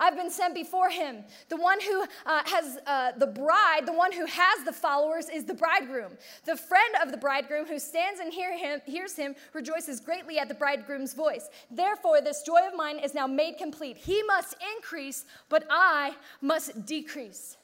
I've 0.00 0.16
been 0.16 0.30
sent 0.30 0.54
before 0.54 0.88
him. 0.88 1.24
The 1.50 1.58
one 1.58 1.78
who 1.78 2.02
uh, 2.24 2.42
has 2.46 2.78
uh, 2.86 3.12
the 3.18 3.26
bride, 3.26 3.82
the 3.84 3.92
one 3.92 4.12
who 4.12 4.24
has 4.24 4.64
the 4.64 4.72
followers, 4.72 5.28
is 5.28 5.44
the 5.44 5.52
bridegroom. 5.52 6.12
The 6.46 6.56
friend 6.56 6.94
of 7.02 7.10
the 7.10 7.18
bridegroom 7.18 7.66
who 7.66 7.78
stands 7.78 8.18
and 8.18 8.32
hear 8.32 8.56
him, 8.56 8.80
hears 8.86 9.14
him 9.14 9.34
rejoices 9.52 10.00
greatly 10.00 10.38
at 10.38 10.48
the 10.48 10.54
bridegroom's 10.54 11.12
voice. 11.12 11.50
Therefore, 11.70 12.22
this 12.22 12.42
joy 12.42 12.66
of 12.66 12.74
mine 12.74 12.98
is 12.98 13.12
now 13.12 13.26
made 13.26 13.58
complete. 13.58 13.98
He 13.98 14.22
must 14.22 14.56
increase, 14.74 15.26
but 15.50 15.66
I 15.68 16.14
must 16.40 16.86
decrease. 16.86 17.58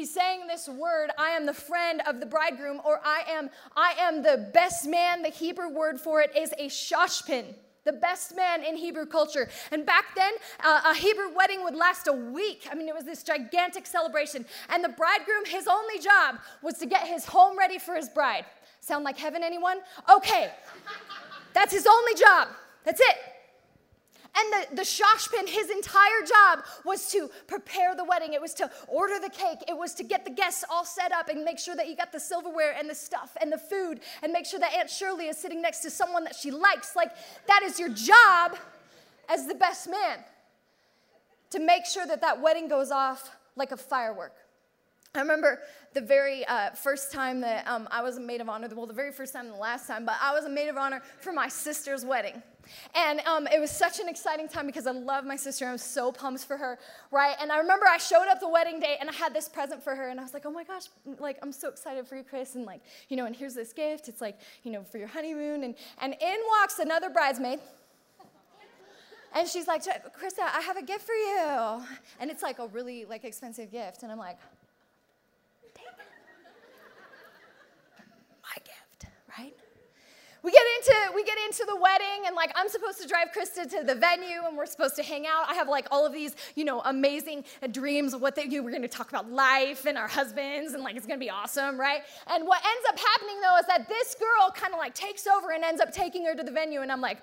He's 0.00 0.14
saying 0.14 0.46
this 0.46 0.66
word, 0.66 1.10
I 1.18 1.32
am 1.32 1.44
the 1.44 1.52
friend 1.52 2.00
of 2.06 2.20
the 2.20 2.24
bridegroom, 2.24 2.80
or 2.86 3.02
I 3.04 3.22
am, 3.28 3.50
I 3.76 3.92
am 3.98 4.22
the 4.22 4.48
best 4.54 4.88
man. 4.88 5.20
The 5.20 5.28
Hebrew 5.28 5.68
word 5.68 6.00
for 6.00 6.22
it 6.22 6.34
is 6.34 6.54
a 6.56 6.68
shoshpin 6.68 7.44
the 7.84 7.92
best 7.92 8.34
man 8.34 8.64
in 8.64 8.76
Hebrew 8.76 9.04
culture. 9.04 9.50
And 9.70 9.84
back 9.84 10.14
then, 10.16 10.32
uh, 10.64 10.80
a 10.86 10.94
Hebrew 10.94 11.34
wedding 11.34 11.64
would 11.64 11.74
last 11.74 12.06
a 12.08 12.12
week. 12.14 12.66
I 12.70 12.74
mean, 12.74 12.88
it 12.88 12.94
was 12.94 13.04
this 13.04 13.22
gigantic 13.22 13.86
celebration. 13.86 14.46
And 14.70 14.82
the 14.82 14.88
bridegroom, 14.88 15.44
his 15.44 15.66
only 15.66 15.98
job 15.98 16.36
was 16.62 16.78
to 16.78 16.86
get 16.86 17.06
his 17.06 17.26
home 17.26 17.58
ready 17.58 17.78
for 17.78 17.94
his 17.94 18.08
bride. 18.08 18.46
Sound 18.80 19.04
like 19.04 19.18
heaven, 19.18 19.42
anyone? 19.42 19.78
Okay. 20.10 20.50
That's 21.52 21.74
his 21.74 21.86
only 21.86 22.14
job. 22.14 22.48
That's 22.84 23.00
it. 23.00 23.16
And 24.36 24.52
the, 24.52 24.76
the 24.76 24.82
shashpin, 24.82 25.48
his 25.48 25.70
entire 25.70 26.22
job 26.26 26.64
was 26.84 27.10
to 27.12 27.30
prepare 27.48 27.96
the 27.96 28.04
wedding. 28.04 28.32
It 28.32 28.40
was 28.40 28.54
to 28.54 28.70
order 28.86 29.18
the 29.18 29.28
cake. 29.28 29.58
It 29.68 29.76
was 29.76 29.94
to 29.94 30.04
get 30.04 30.24
the 30.24 30.30
guests 30.30 30.64
all 30.70 30.84
set 30.84 31.10
up 31.10 31.28
and 31.28 31.44
make 31.44 31.58
sure 31.58 31.74
that 31.74 31.88
you 31.88 31.96
got 31.96 32.12
the 32.12 32.20
silverware 32.20 32.74
and 32.78 32.88
the 32.88 32.94
stuff 32.94 33.36
and 33.40 33.50
the 33.50 33.58
food 33.58 34.00
and 34.22 34.32
make 34.32 34.46
sure 34.46 34.60
that 34.60 34.72
Aunt 34.72 34.88
Shirley 34.88 35.26
is 35.26 35.36
sitting 35.36 35.60
next 35.60 35.80
to 35.80 35.90
someone 35.90 36.24
that 36.24 36.36
she 36.36 36.50
likes. 36.50 36.94
Like, 36.94 37.10
that 37.48 37.62
is 37.64 37.80
your 37.80 37.88
job 37.88 38.56
as 39.28 39.46
the 39.46 39.54
best 39.54 39.88
man 39.90 40.18
to 41.50 41.58
make 41.58 41.84
sure 41.84 42.06
that 42.06 42.20
that 42.20 42.40
wedding 42.40 42.68
goes 42.68 42.90
off 42.90 43.36
like 43.56 43.72
a 43.72 43.76
firework. 43.76 44.34
I 45.14 45.20
remember 45.20 45.58
the 45.92 46.00
very 46.00 46.46
uh, 46.46 46.70
first 46.70 47.10
time 47.10 47.40
that 47.40 47.66
um, 47.66 47.88
I 47.90 48.00
was 48.00 48.16
a 48.16 48.20
maid 48.20 48.40
of 48.40 48.48
honor, 48.48 48.68
well, 48.74 48.86
the 48.86 48.94
very 48.94 49.10
first 49.10 49.32
time 49.32 49.46
and 49.46 49.54
the 49.54 49.58
last 49.58 49.88
time, 49.88 50.04
but 50.04 50.14
I 50.22 50.32
was 50.32 50.44
a 50.44 50.48
maid 50.48 50.68
of 50.68 50.76
honor 50.76 51.02
for 51.20 51.32
my 51.32 51.48
sister's 51.48 52.04
wedding. 52.04 52.40
And 52.94 53.20
um, 53.20 53.46
it 53.46 53.60
was 53.60 53.70
such 53.70 54.00
an 54.00 54.08
exciting 54.08 54.48
time 54.48 54.66
because 54.66 54.86
I 54.86 54.92
love 54.92 55.24
my 55.24 55.36
sister. 55.36 55.66
I 55.66 55.72
was 55.72 55.82
so 55.82 56.12
pumped 56.12 56.44
for 56.44 56.56
her, 56.56 56.78
right? 57.10 57.36
And 57.40 57.50
I 57.50 57.58
remember 57.58 57.86
I 57.86 57.98
showed 57.98 58.28
up 58.28 58.40
the 58.40 58.48
wedding 58.48 58.80
day 58.80 58.96
and 59.00 59.08
I 59.08 59.12
had 59.12 59.34
this 59.34 59.48
present 59.48 59.82
for 59.82 59.94
her, 59.94 60.08
and 60.08 60.20
I 60.20 60.22
was 60.22 60.34
like, 60.34 60.46
oh 60.46 60.50
my 60.50 60.64
gosh, 60.64 60.84
like, 61.18 61.38
I'm 61.42 61.52
so 61.52 61.68
excited 61.68 62.06
for 62.06 62.16
you, 62.16 62.22
Chris. 62.22 62.54
And 62.54 62.64
like, 62.64 62.80
you 63.08 63.16
know, 63.16 63.26
and 63.26 63.34
here's 63.34 63.54
this 63.54 63.72
gift. 63.72 64.08
It's 64.08 64.20
like, 64.20 64.38
you 64.62 64.70
know, 64.70 64.82
for 64.82 64.98
your 64.98 65.08
honeymoon. 65.08 65.64
And, 65.64 65.74
and 66.00 66.14
in 66.20 66.36
walks 66.48 66.78
another 66.78 67.10
bridesmaid. 67.10 67.60
And 69.32 69.46
she's 69.46 69.68
like, 69.68 69.82
Krista, 69.84 70.40
I 70.40 70.60
have 70.60 70.76
a 70.76 70.82
gift 70.82 71.06
for 71.06 71.14
you. 71.14 71.84
And 72.18 72.30
it's 72.30 72.42
like 72.42 72.58
a 72.58 72.66
really 72.66 73.04
like 73.04 73.24
expensive 73.24 73.70
gift. 73.70 74.02
And 74.02 74.10
I'm 74.10 74.18
like, 74.18 74.38
we 80.42 80.50
get 80.52 80.62
into 80.78 80.94
we 81.14 81.24
get 81.24 81.36
into 81.46 81.64
the 81.66 81.76
wedding 81.76 82.26
and 82.26 82.34
like 82.34 82.50
i'm 82.54 82.68
supposed 82.68 83.00
to 83.00 83.06
drive 83.06 83.28
krista 83.36 83.68
to 83.68 83.84
the 83.84 83.94
venue 83.94 84.40
and 84.46 84.56
we're 84.56 84.66
supposed 84.66 84.96
to 84.96 85.02
hang 85.02 85.26
out. 85.26 85.44
I 85.48 85.54
have 85.54 85.68
like 85.68 85.86
all 85.90 86.06
of 86.06 86.12
these 86.12 86.34
you 86.54 86.64
know 86.64 86.80
amazing 86.84 87.44
dreams 87.70 88.14
of 88.14 88.20
what 88.20 88.34
they 88.34 88.46
do 88.46 88.62
we're 88.62 88.70
going 88.70 88.82
to 88.82 88.88
talk 88.88 89.10
about 89.10 89.30
life 89.30 89.86
and 89.86 89.98
our 89.98 90.08
husbands 90.08 90.74
and 90.74 90.82
like 90.82 90.96
it's 90.96 91.06
going 91.06 91.18
to 91.18 91.24
be 91.24 91.30
awesome 91.30 91.78
right? 91.78 92.02
And 92.28 92.46
what 92.46 92.62
ends 92.64 92.86
up 92.88 92.98
happening 92.98 93.40
though 93.40 93.56
is 93.58 93.66
that 93.66 93.88
this 93.88 94.14
girl 94.14 94.50
kind 94.54 94.72
of 94.72 94.78
like 94.78 94.94
takes 94.94 95.26
over 95.26 95.50
and 95.52 95.64
ends 95.64 95.80
up 95.80 95.92
taking 95.92 96.24
her 96.24 96.34
to 96.34 96.42
the 96.42 96.50
venue 96.50 96.80
and 96.80 96.90
i'm 96.90 97.00
like 97.00 97.18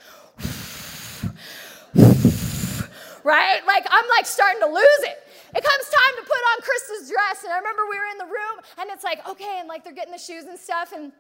right? 3.24 3.60
Like 3.66 3.86
i'm 3.90 4.06
like 4.10 4.26
starting 4.26 4.62
to 4.62 4.68
lose 4.68 5.02
it. 5.02 5.24
It 5.56 5.64
comes 5.64 5.90
time 5.90 6.16
to 6.18 6.24
put 6.24 6.42
on 6.52 6.58
krista's 6.62 7.10
dress 7.10 7.44
and 7.44 7.54
i 7.54 7.58
remember 7.58 7.84
we 7.90 7.98
were 7.98 8.08
in 8.12 8.18
the 8.18 8.26
room 8.26 8.62
and 8.80 8.90
it's 8.92 9.04
like 9.04 9.28
okay 9.28 9.58
and 9.60 9.68
like 9.68 9.84
they're 9.84 9.94
getting 9.94 10.14
the 10.14 10.20
shoes 10.20 10.44
and 10.46 10.58
stuff 10.60 10.92
and 10.96 11.12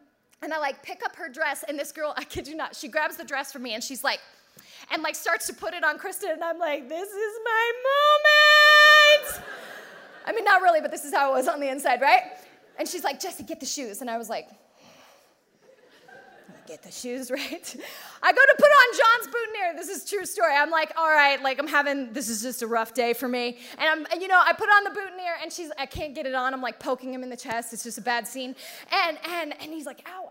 and 0.41 0.53
I 0.53 0.57
like 0.59 0.83
pick 0.83 1.03
up 1.03 1.15
her 1.15 1.29
dress, 1.29 1.63
and 1.67 1.77
this 1.77 1.91
girl, 1.91 2.13
I 2.15 2.23
kid 2.23 2.47
you 2.47 2.55
not, 2.55 2.75
she 2.75 2.87
grabs 2.87 3.17
the 3.17 3.23
dress 3.23 3.51
from 3.51 3.63
me 3.63 3.73
and 3.73 3.83
she's 3.83 4.03
like, 4.03 4.19
and 4.91 5.01
like 5.03 5.15
starts 5.15 5.47
to 5.47 5.53
put 5.53 5.73
it 5.73 5.83
on 5.83 5.97
Kristen, 5.97 6.31
and 6.31 6.43
I'm 6.43 6.59
like, 6.59 6.87
this 6.87 7.09
is 7.09 7.33
my 7.43 7.71
moment. 9.25 9.43
I 10.25 10.33
mean, 10.33 10.43
not 10.43 10.61
really, 10.61 10.81
but 10.81 10.91
this 10.91 11.05
is 11.05 11.13
how 11.13 11.31
it 11.31 11.37
was 11.37 11.47
on 11.47 11.59
the 11.59 11.69
inside, 11.69 12.01
right? 12.01 12.21
And 12.77 12.87
she's 12.87 13.03
like, 13.03 13.19
Jesse, 13.19 13.43
get 13.43 13.59
the 13.59 13.65
shoes. 13.65 14.01
And 14.01 14.09
I 14.09 14.17
was 14.17 14.29
like, 14.29 14.47
get 16.67 16.83
the 16.83 16.91
shoes 16.91 17.31
right. 17.31 17.75
I 18.21 18.31
go 18.31 18.41
to 18.41 18.55
put 18.57 18.65
on 18.65 18.97
John's 18.97 19.33
boutonniere. 19.33 19.73
This 19.75 19.89
is 19.89 20.09
true 20.09 20.25
story. 20.25 20.53
I'm 20.53 20.69
like, 20.69 20.91
all 20.97 21.07
right, 21.07 21.41
like 21.41 21.59
I'm 21.59 21.67
having 21.67 22.13
this 22.13 22.29
is 22.29 22.41
just 22.41 22.61
a 22.61 22.67
rough 22.67 22.93
day 22.93 23.13
for 23.13 23.27
me. 23.27 23.57
And 23.77 23.89
I'm, 23.89 24.05
and, 24.11 24.21
you 24.21 24.27
know, 24.27 24.41
I 24.43 24.53
put 24.53 24.69
on 24.69 24.83
the 24.83 24.89
boutonniere 24.89 25.37
and 25.41 25.51
she's, 25.51 25.71
I 25.79 25.85
can't 25.85 26.13
get 26.13 26.25
it 26.25 26.35
on. 26.35 26.53
I'm 26.53 26.61
like 26.61 26.79
poking 26.79 27.13
him 27.13 27.23
in 27.23 27.29
the 27.29 27.37
chest. 27.37 27.73
It's 27.73 27.83
just 27.83 27.97
a 27.97 28.01
bad 28.01 28.27
scene. 28.27 28.55
And 28.91 29.17
and 29.29 29.53
and 29.61 29.71
he's 29.71 29.85
like, 29.85 30.07
ow. 30.07 30.26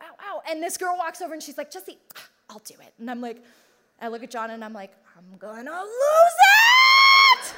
And 0.48 0.62
this 0.62 0.76
girl 0.76 0.96
walks 0.96 1.20
over 1.22 1.34
and 1.34 1.42
she's 1.42 1.58
like, 1.58 1.70
Jesse, 1.70 1.98
I'll 2.50 2.60
do 2.60 2.74
it. 2.80 2.92
And 2.98 3.10
I'm 3.10 3.20
like, 3.20 3.42
I 4.00 4.08
look 4.08 4.22
at 4.22 4.30
John 4.30 4.50
and 4.50 4.64
I'm 4.64 4.72
like, 4.72 4.92
I'm 5.16 5.38
gonna 5.38 5.80
lose 5.80 6.36
it. 7.40 7.54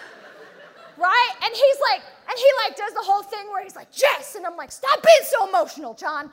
right? 0.97 1.33
And 1.45 1.55
he's 1.55 1.77
like, 1.91 2.03
and 2.29 2.37
he 2.37 2.47
like 2.65 2.77
does 2.77 2.93
the 2.95 3.03
whole 3.03 3.23
thing 3.23 3.49
where 3.51 3.63
he's 3.63 3.77
like, 3.77 3.93
Jess, 3.93 4.37
and 4.37 4.47
I'm 4.47 4.57
like, 4.57 4.73
stop 4.73 5.03
being 5.03 5.29
so 5.29 5.49
emotional, 5.49 5.95
John. 5.95 6.31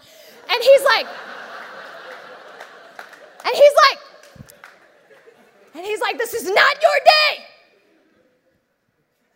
And 0.50 0.64
he's 0.64 0.84
like. 0.84 1.08
And 3.46 3.54
he's 3.54 3.74
like, 3.90 4.00
and 5.76 5.86
he's 5.86 6.00
like, 6.00 6.18
this 6.18 6.34
is 6.34 6.46
not 6.46 6.82
your 6.82 7.00
day. 7.06 7.44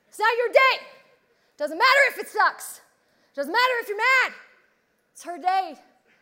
It's 0.08 0.18
not 0.18 0.32
your 0.38 0.48
day. 0.48 0.86
Doesn't 1.58 1.78
matter 1.78 2.00
if 2.10 2.18
it 2.20 2.30
sucks. 2.30 2.82
Doesn't 3.36 3.52
matter 3.52 3.74
if 3.82 3.88
you're 3.88 3.98
mad. 3.98 4.34
It's 5.14 5.24
her 5.24 5.38
day. 5.38 5.76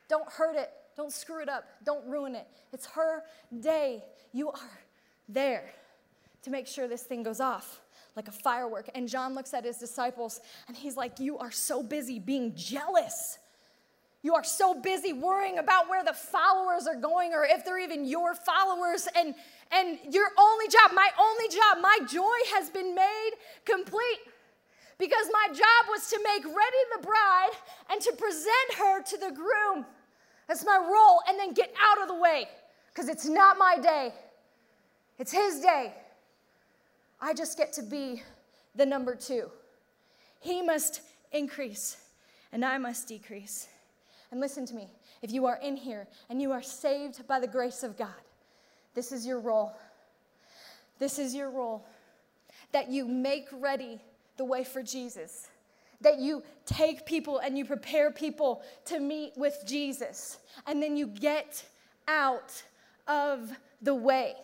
Don't 0.09 0.27
hurt 0.29 0.55
it. 0.55 0.71
Don't 0.97 1.13
screw 1.13 1.41
it 1.41 1.47
up. 1.47 1.63
Don't 1.85 2.05
ruin 2.07 2.35
it. 2.35 2.47
It's 2.73 2.87
her 2.87 3.23
day. 3.57 4.03
You 4.33 4.49
are 4.49 4.79
there 5.29 5.71
to 6.43 6.49
make 6.49 6.67
sure 6.67 6.87
this 6.87 7.03
thing 7.03 7.23
goes 7.23 7.39
off 7.39 7.79
like 8.15 8.27
a 8.27 8.31
firework. 8.31 8.89
And 8.93 9.07
John 9.07 9.35
looks 9.35 9.53
at 9.53 9.63
his 9.63 9.77
disciples 9.77 10.41
and 10.67 10.75
he's 10.75 10.97
like, 10.97 11.19
You 11.19 11.37
are 11.37 11.51
so 11.51 11.81
busy 11.81 12.19
being 12.19 12.53
jealous 12.55 13.37
you 14.23 14.33
are 14.35 14.43
so 14.43 14.73
busy 14.73 15.13
worrying 15.13 15.59
about 15.59 15.87
where 15.89 16.03
the 16.03 16.13
followers 16.13 16.85
are 16.87 16.95
going 16.95 17.33
or 17.33 17.45
if 17.45 17.63
they're 17.63 17.79
even 17.79 18.05
your 18.05 18.33
followers. 18.35 19.07
And, 19.15 19.35
and 19.71 19.99
your 20.11 20.27
only 20.37 20.67
job, 20.67 20.91
my 20.93 21.09
only 21.19 21.47
job, 21.47 21.77
my 21.81 21.99
joy 22.09 22.37
has 22.55 22.69
been 22.69 22.95
made 22.95 23.31
complete 23.63 24.19
because 24.97 25.27
my 25.31 25.47
job 25.53 25.85
was 25.89 26.09
to 26.09 26.19
make 26.23 26.43
ready 26.43 26.83
the 26.97 27.03
bride 27.03 27.51
and 27.89 28.01
to 28.01 28.11
present 28.13 28.73
her 28.79 29.01
to 29.03 29.17
the 29.17 29.31
groom. 29.31 29.85
That's 30.47 30.65
my 30.65 30.77
role. 30.77 31.21
And 31.27 31.39
then 31.39 31.53
get 31.53 31.73
out 31.81 32.01
of 32.01 32.07
the 32.07 32.15
way 32.15 32.47
because 32.89 33.09
it's 33.09 33.25
not 33.25 33.57
my 33.57 33.77
day, 33.81 34.13
it's 35.19 35.31
his 35.31 35.59
day. 35.59 35.93
I 37.19 37.33
just 37.33 37.57
get 37.57 37.73
to 37.73 37.83
be 37.83 38.21
the 38.75 38.85
number 38.85 39.15
two. 39.15 39.49
He 40.39 40.61
must 40.61 41.01
increase 41.31 41.97
and 42.51 42.63
I 42.63 42.77
must 42.77 43.07
decrease. 43.07 43.67
And 44.31 44.39
listen 44.39 44.65
to 44.67 44.75
me 44.75 44.87
if 45.21 45.31
you 45.31 45.45
are 45.45 45.57
in 45.57 45.75
here 45.75 46.07
and 46.29 46.41
you 46.41 46.51
are 46.51 46.61
saved 46.61 47.27
by 47.27 47.39
the 47.39 47.47
grace 47.47 47.83
of 47.83 47.97
God, 47.97 48.09
this 48.93 49.11
is 49.11 49.25
your 49.25 49.39
role. 49.39 49.73
This 50.99 51.19
is 51.19 51.35
your 51.35 51.49
role. 51.49 51.85
That 52.71 52.89
you 52.89 53.05
make 53.05 53.47
ready 53.51 53.99
the 54.37 54.45
way 54.45 54.63
for 54.63 54.83
Jesus. 54.83 55.47
That 56.01 56.19
you 56.19 56.43
take 56.65 57.05
people 57.05 57.39
and 57.39 57.57
you 57.57 57.65
prepare 57.65 58.11
people 58.11 58.61
to 58.85 58.99
meet 58.99 59.33
with 59.35 59.63
Jesus. 59.65 60.37
And 60.65 60.81
then 60.81 60.95
you 60.95 61.07
get 61.07 61.65
out 62.07 62.63
of 63.07 63.51
the 63.81 63.95
way. 63.95 64.35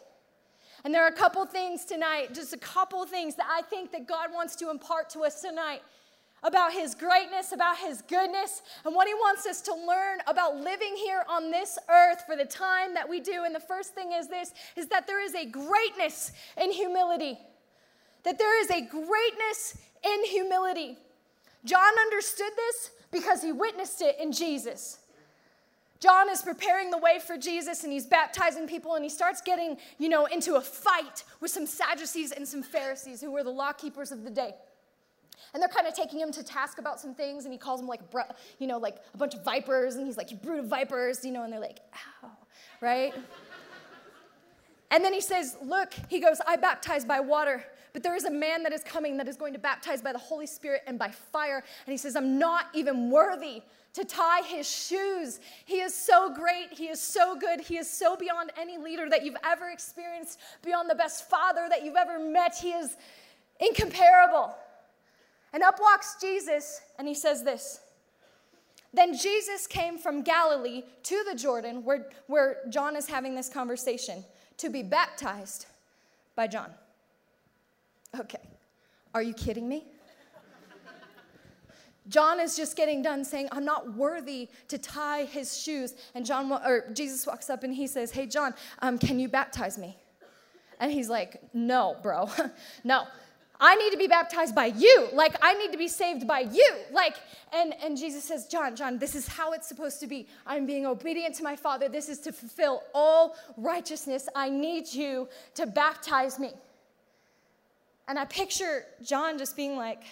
And 0.84 0.94
there 0.94 1.04
are 1.04 1.10
a 1.10 1.16
couple 1.16 1.46
things 1.46 1.86
tonight, 1.86 2.34
just 2.34 2.54
a 2.54 2.58
couple 2.58 3.06
things 3.06 3.36
that 3.36 3.48
I 3.50 3.62
think 3.62 3.92
that 3.92 4.08
God 4.08 4.34
wants 4.34 4.56
to 4.58 4.70
impart 4.70 5.10
to 5.12 5.22
us 5.22 5.42
tonight 5.42 5.82
about 6.44 6.74
his 6.74 6.94
greatness, 6.94 7.54
about 7.54 7.78
his 7.78 8.02
goodness, 8.02 8.62
and 8.84 8.94
what 8.94 9.08
he 9.08 9.14
wants 9.14 9.46
us 9.46 9.62
to 9.62 9.74
learn 9.74 10.20
about 10.28 10.58
living 10.58 10.94
here 10.98 11.24
on 11.30 11.52
this 11.52 11.78
earth 11.90 12.24
for 12.26 12.36
the 12.36 12.46
time 12.46 12.94
that 12.94 13.08
we 13.08 13.22
do. 13.22 13.46
And 13.46 13.56
the 13.56 13.62
first 13.62 13.96
thing 13.96 14.12
is 14.12 14.28
this 14.28 14.54
is 14.76 14.88
that 14.88 15.08
there 15.08 15.24
is 15.24 15.36
a 15.36 15.46
greatness 15.46 16.34
in 16.62 16.72
humility. 16.72 17.38
That 18.24 18.38
there 18.38 18.62
is 18.62 18.70
a 18.70 18.82
greatness 18.82 19.78
in 20.04 20.26
humility. 20.26 20.98
John 21.66 22.00
understood 22.00 22.52
this 22.56 22.92
because 23.12 23.42
he 23.42 23.52
witnessed 23.52 24.02
it 24.02 24.18
in 24.20 24.32
Jesus. 24.32 25.00
John 26.00 26.30
is 26.30 26.42
preparing 26.42 26.92
the 26.92 26.98
way 26.98 27.20
for 27.26 27.38
Jesus 27.38 27.86
and 27.86 27.94
he's 27.94 28.06
baptizing 28.06 28.68
people 28.68 28.96
and 28.96 29.06
he 29.06 29.10
starts 29.10 29.40
getting, 29.40 29.78
you 30.00 30.10
know, 30.10 30.26
into 30.26 30.56
a 30.56 30.62
fight 30.62 31.24
with 31.40 31.50
some 31.50 31.66
Sadducees 31.66 32.34
and 32.34 32.46
some 32.46 32.62
Pharisees 32.62 33.22
who 33.22 33.32
were 33.32 33.42
the 33.42 33.50
law 33.50 33.72
keepers 33.72 34.12
of 34.12 34.26
the 34.26 34.30
day. 34.30 34.54
And 35.54 35.62
they're 35.62 35.70
kind 35.70 35.88
of 35.88 35.94
taking 35.94 36.20
him 36.20 36.30
to 36.34 36.44
task 36.44 36.78
about 36.78 37.00
some 37.00 37.16
things 37.16 37.46
and 37.46 37.54
he 37.54 37.58
calls 37.58 37.80
them 37.80 37.88
like, 37.88 38.02
you 38.60 38.68
know, 38.68 38.80
like 38.80 38.98
a 39.14 39.18
bunch 39.18 39.34
of 39.34 39.46
vipers 39.46 39.96
and 39.96 40.06
he's 40.06 40.18
like, 40.18 40.30
you 40.30 40.36
brood 40.36 40.60
of 40.60 40.66
vipers, 40.66 41.24
you 41.24 41.32
know, 41.32 41.44
and 41.44 41.54
they're 41.54 41.60
like, 41.62 41.80
ow, 42.24 42.30
right? 42.82 43.14
and 44.92 45.06
then 45.06 45.14
he 45.14 45.22
says, 45.22 45.56
look, 45.64 45.94
he 46.10 46.20
goes, 46.20 46.42
I 46.46 46.58
baptize 46.58 47.06
by 47.06 47.22
water, 47.22 47.64
but 47.94 48.02
there 48.02 48.16
is 48.16 48.26
a 48.26 48.32
man 48.32 48.64
that 48.64 48.74
is 48.74 48.84
coming 48.84 49.18
that 49.18 49.28
is 49.28 49.38
going 49.38 49.54
to 49.54 49.60
baptize 49.60 50.02
by 50.02 50.12
the 50.12 50.20
Holy 50.20 50.48
Spirit 50.48 50.82
and 50.88 50.98
by 50.98 51.10
fire. 51.10 51.64
And 51.86 51.92
he 51.92 51.98
says, 51.98 52.16
I'm 52.16 52.40
not 52.40 52.66
even 52.74 53.12
worthy 53.12 53.62
to 53.94 54.04
tie 54.04 54.42
his 54.42 54.68
shoes. 54.68 55.40
He 55.66 55.76
is 55.76 55.94
so 55.94 56.34
great. 56.34 56.70
He 56.72 56.88
is 56.88 57.00
so 57.00 57.38
good. 57.38 57.62
He 57.62 57.78
is 57.78 57.88
so 57.88 58.18
beyond 58.18 58.52
any 58.60 58.80
leader 58.80 59.08
that 59.10 59.24
you've 59.24 59.38
ever 59.46 59.70
experienced, 59.70 60.40
beyond 60.64 60.90
the 60.90 60.96
best 60.96 61.30
father 61.30 61.68
that 61.70 61.86
you've 61.86 61.96
ever 61.96 62.20
met. 62.20 62.58
He 62.58 62.72
is 62.72 62.98
incomparable. 63.60 64.56
And 65.54 65.62
up 65.62 65.80
walks 65.80 66.18
Jesus, 66.20 66.82
and 66.98 67.08
he 67.08 67.14
says 67.14 67.44
this. 67.44 67.80
Then 68.92 69.16
Jesus 69.16 69.68
came 69.68 70.00
from 70.00 70.24
Galilee 70.24 70.84
to 71.04 71.24
the 71.30 71.36
Jordan, 71.36 71.84
where, 71.84 72.10
where 72.26 72.58
John 72.70 72.96
is 72.96 73.08
having 73.08 73.36
this 73.36 73.50
conversation, 73.50 74.26
to 74.58 74.70
be 74.70 74.82
baptized 74.82 75.68
by 76.36 76.48
John. 76.48 76.72
Okay, 78.20 78.42
are 79.14 79.24
you 79.24 79.34
kidding 79.34 79.68
me? 79.68 79.86
John 82.10 82.40
is 82.40 82.56
just 82.56 82.76
getting 82.76 83.02
done 83.02 83.24
saying, 83.24 83.48
I'm 83.52 83.64
not 83.64 83.94
worthy 83.96 84.50
to 84.68 84.78
tie 84.78 85.24
his 85.24 85.58
shoes. 85.58 85.96
And 86.16 86.26
John, 86.26 86.52
or 86.52 86.90
Jesus 86.94 87.26
walks 87.26 87.50
up 87.50 87.64
and 87.64 87.74
he 87.74 87.88
says, 87.88 88.12
Hey, 88.12 88.26
John, 88.26 88.54
um, 88.80 88.98
can 88.98 89.20
you 89.20 89.30
baptize 89.30 89.78
me? 89.78 89.98
And 90.80 90.92
he's 90.92 91.10
like, 91.10 91.42
No, 91.54 91.96
bro, 92.04 92.30
no. 92.84 93.06
I 93.60 93.76
need 93.76 93.92
to 93.92 93.98
be 93.98 94.08
baptized 94.08 94.54
by 94.54 94.66
you. 94.66 95.08
Like, 95.14 95.38
I 95.42 95.54
need 95.54 95.72
to 95.72 95.78
be 95.78 95.88
saved 95.88 96.28
by 96.28 96.42
you. 96.42 96.70
Like, 96.92 97.16
and, 97.54 97.74
and 97.82 97.96
Jesus 97.98 98.26
says, 98.26 98.48
John, 98.48 98.76
John, 98.76 98.98
this 98.98 99.16
is 99.16 99.26
how 99.26 99.54
it's 99.54 99.70
supposed 99.70 100.02
to 100.02 100.08
be. 100.08 100.28
I'm 100.46 100.66
being 100.66 100.86
obedient 100.86 101.36
to 101.36 101.44
my 101.44 101.56
Father. 101.56 101.88
This 101.88 102.10
is 102.10 102.20
to 102.22 102.34
fulfill 102.34 102.84
all 102.94 103.38
righteousness. 103.56 104.28
I 104.36 104.50
need 104.50 104.92
you 104.92 105.30
to 105.56 105.66
baptize 105.66 106.40
me. 106.40 106.52
And 108.08 108.20
I 108.20 108.26
picture 108.26 108.86
John 109.02 109.38
just 109.38 109.56
being 109.56 109.78
like, 109.78 110.04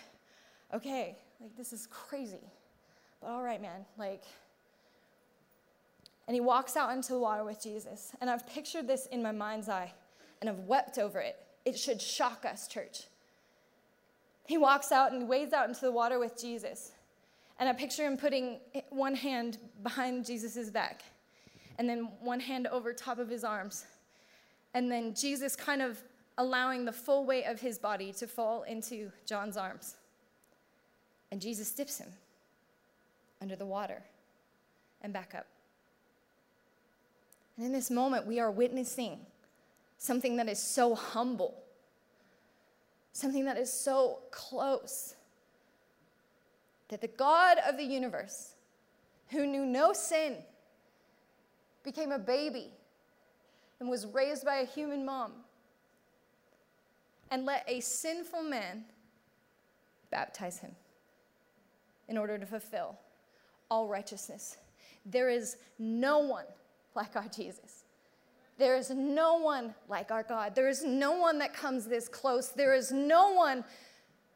okay, 0.74 1.16
like, 1.42 1.56
this 1.58 1.74
is 1.74 1.88
crazy. 1.88 2.52
But 3.20 3.30
all 3.30 3.44
right, 3.44 3.62
man, 3.62 3.86
like, 3.98 4.24
and 6.28 6.36
he 6.36 6.42
walks 6.42 6.78
out 6.78 6.94
into 6.94 7.14
the 7.14 7.20
water 7.20 7.44
with 7.44 7.62
Jesus. 7.62 8.14
And 8.22 8.30
I've 8.30 8.48
pictured 8.48 8.88
this 8.88 9.08
in 9.08 9.22
my 9.22 9.32
mind's 9.32 9.68
eye 9.68 9.92
and 10.40 10.50
I've 10.50 10.60
wept 10.60 10.98
over 10.98 11.20
it. 11.20 11.36
It 11.66 11.78
should 11.78 12.02
shock 12.02 12.46
us, 12.46 12.68
church. 12.68 13.04
He 14.48 14.58
walks 14.58 14.92
out 14.92 15.12
and 15.12 15.28
wades 15.28 15.54
out 15.54 15.68
into 15.68 15.82
the 15.82 15.92
water 15.92 16.20
with 16.20 16.40
Jesus. 16.40 16.92
And 17.60 17.70
I 17.70 17.74
picture 17.74 18.06
him 18.06 18.18
putting 18.18 18.60
one 18.90 19.14
hand 19.14 19.58
behind 19.84 20.26
Jesus' 20.26 20.70
back 20.70 21.04
and 21.78 21.88
then 21.90 22.10
one 22.22 22.40
hand 22.40 22.68
over 22.68 22.94
top 22.94 23.20
of 23.20 23.30
his 23.30 23.44
arms. 23.44 23.86
And 24.74 24.92
then 24.92 25.14
Jesus 25.14 25.56
kind 25.56 25.82
of 25.82 26.02
allowing 26.38 26.86
the 26.86 26.92
full 26.92 27.26
weight 27.26 27.46
of 27.46 27.60
his 27.60 27.78
body 27.78 28.12
to 28.14 28.28
fall 28.28 28.64
into 28.64 29.12
John's 29.26 29.58
arms. 29.58 29.96
And 31.32 31.42
Jesus 31.42 31.72
dips 31.72 31.98
him 31.98 32.10
under 33.42 33.56
the 33.56 33.66
water 33.66 34.04
and 35.02 35.14
back 35.14 35.34
up. 35.36 35.48
And 37.58 37.66
in 37.66 37.72
this 37.72 37.92
moment, 37.92 38.26
we 38.26 38.40
are 38.40 38.52
witnessing 38.52 39.20
something 39.98 40.38
that 40.38 40.50
is 40.50 40.62
so 40.62 40.96
humble, 40.96 41.56
something 43.14 43.46
that 43.46 43.58
is 43.58 43.72
so 43.72 44.20
close, 44.32 45.16
that 46.90 47.02
the 47.02 47.08
God 47.08 47.58
of 47.68 47.78
the 47.78 47.84
universe, 47.84 48.56
who 49.30 49.46
knew 49.46 49.66
no 49.66 49.94
sin, 49.94 50.38
became 51.84 52.12
a 52.12 52.20
baby 52.20 52.72
and 53.80 53.90
was 53.90 54.06
raised 54.08 54.46
by 54.46 54.58
a 54.58 54.66
human 54.66 55.06
mom 55.06 55.32
and 57.32 57.46
let 57.46 57.64
a 57.68 57.80
sinful 57.80 58.44
man 58.44 58.84
baptize 60.12 60.60
him 60.60 60.72
in 62.10 62.18
order 62.18 62.38
to 62.38 62.46
fulfill 62.46 62.98
all 63.70 63.88
righteousness. 63.88 64.58
There 65.06 65.30
is 65.30 65.58
no 65.80 66.20
one 66.20 66.46
like 66.94 67.16
our 67.16 67.28
Jesus. 67.30 67.86
There 68.58 68.76
is 68.76 68.92
no 68.92 69.36
one 69.36 69.74
like 69.88 70.12
our 70.12 70.24
God. 70.24 70.54
There 70.54 70.68
is 70.68 70.84
no 70.84 71.14
one 71.14 71.40
that 71.40 71.54
comes 71.54 71.86
this 71.88 72.08
close. 72.08 72.50
There 72.50 72.76
is 72.76 72.92
no 72.92 73.32
one 73.32 73.64